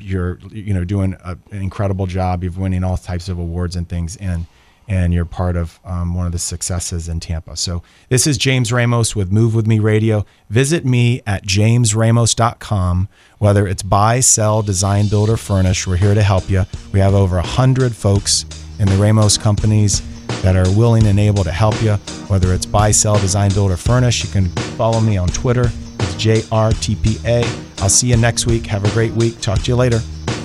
you're 0.00 0.38
you 0.50 0.72
know 0.72 0.84
doing 0.84 1.14
a, 1.24 1.36
an 1.50 1.62
incredible 1.62 2.06
job. 2.06 2.42
You're 2.42 2.52
winning 2.52 2.84
all 2.84 2.96
types 2.96 3.28
of 3.28 3.38
awards 3.38 3.76
and 3.76 3.88
things, 3.88 4.16
and 4.16 4.46
and 4.92 5.14
you're 5.14 5.24
part 5.24 5.56
of 5.56 5.80
um, 5.86 6.14
one 6.14 6.26
of 6.26 6.32
the 6.32 6.38
successes 6.38 7.08
in 7.08 7.18
Tampa. 7.18 7.56
So 7.56 7.82
this 8.10 8.26
is 8.26 8.36
James 8.36 8.70
Ramos 8.70 9.16
with 9.16 9.32
Move 9.32 9.54
With 9.54 9.66
Me 9.66 9.78
Radio. 9.78 10.26
Visit 10.50 10.84
me 10.84 11.22
at 11.26 11.46
jamesramos.com. 11.46 13.08
Whether 13.38 13.66
it's 13.66 13.82
buy, 13.82 14.20
sell, 14.20 14.60
design, 14.60 15.08
build, 15.08 15.30
or 15.30 15.38
furnish, 15.38 15.86
we're 15.86 15.96
here 15.96 16.14
to 16.14 16.22
help 16.22 16.50
you. 16.50 16.64
We 16.92 17.00
have 17.00 17.14
over 17.14 17.38
a 17.38 17.42
hundred 17.42 17.96
folks 17.96 18.44
in 18.78 18.86
the 18.86 18.96
Ramos 18.96 19.38
companies 19.38 20.02
that 20.42 20.56
are 20.56 20.70
willing 20.76 21.06
and 21.06 21.18
able 21.18 21.44
to 21.44 21.52
help 21.52 21.80
you. 21.80 21.94
Whether 22.28 22.52
it's 22.52 22.66
buy, 22.66 22.90
sell, 22.90 23.18
design, 23.18 23.50
build, 23.52 23.70
or 23.70 23.78
furnish, 23.78 24.22
you 24.22 24.30
can 24.30 24.50
follow 24.76 25.00
me 25.00 25.16
on 25.16 25.28
Twitter. 25.28 25.70
It's 26.00 26.14
JRTPA. 26.22 27.80
I'll 27.80 27.88
see 27.88 28.08
you 28.08 28.18
next 28.18 28.44
week. 28.44 28.66
Have 28.66 28.84
a 28.84 28.90
great 28.90 29.12
week. 29.12 29.40
Talk 29.40 29.60
to 29.60 29.68
you 29.68 29.76
later. 29.76 30.00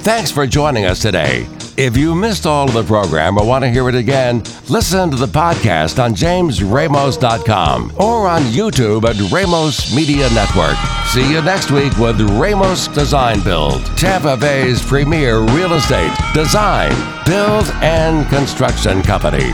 Thanks 0.05 0.31
for 0.31 0.47
joining 0.47 0.85
us 0.85 1.01
today. 1.01 1.45
If 1.78 1.95
you 1.95 2.15
missed 2.15 2.47
all 2.47 2.67
of 2.67 2.73
the 2.73 2.84
program 2.84 3.38
or 3.38 3.45
want 3.45 3.63
to 3.63 3.69
hear 3.69 3.88
it 3.88 3.93
again, 3.93 4.41
listen 4.67 5.11
to 5.11 5.15
the 5.15 5.28
podcast 5.28 6.03
on 6.03 6.15
jamesramos.com 6.15 7.93
or 7.97 8.28
on 8.28 8.41
YouTube 8.45 9.03
at 9.07 9.32
Ramos 9.32 9.95
Media 9.95 10.28
Network. 10.32 10.75
See 11.13 11.32
you 11.32 11.39
next 11.43 11.69
week 11.69 11.95
with 11.99 12.19
Ramos 12.19 12.88
Design 12.88 13.43
Build, 13.43 13.86
Tampa 13.95 14.36
Bay's 14.38 14.84
premier 14.84 15.41
real 15.41 15.73
estate, 15.73 16.11
design, 16.34 16.89
build, 17.28 17.67
and 17.84 18.28
construction 18.28 19.03
company. 19.03 19.53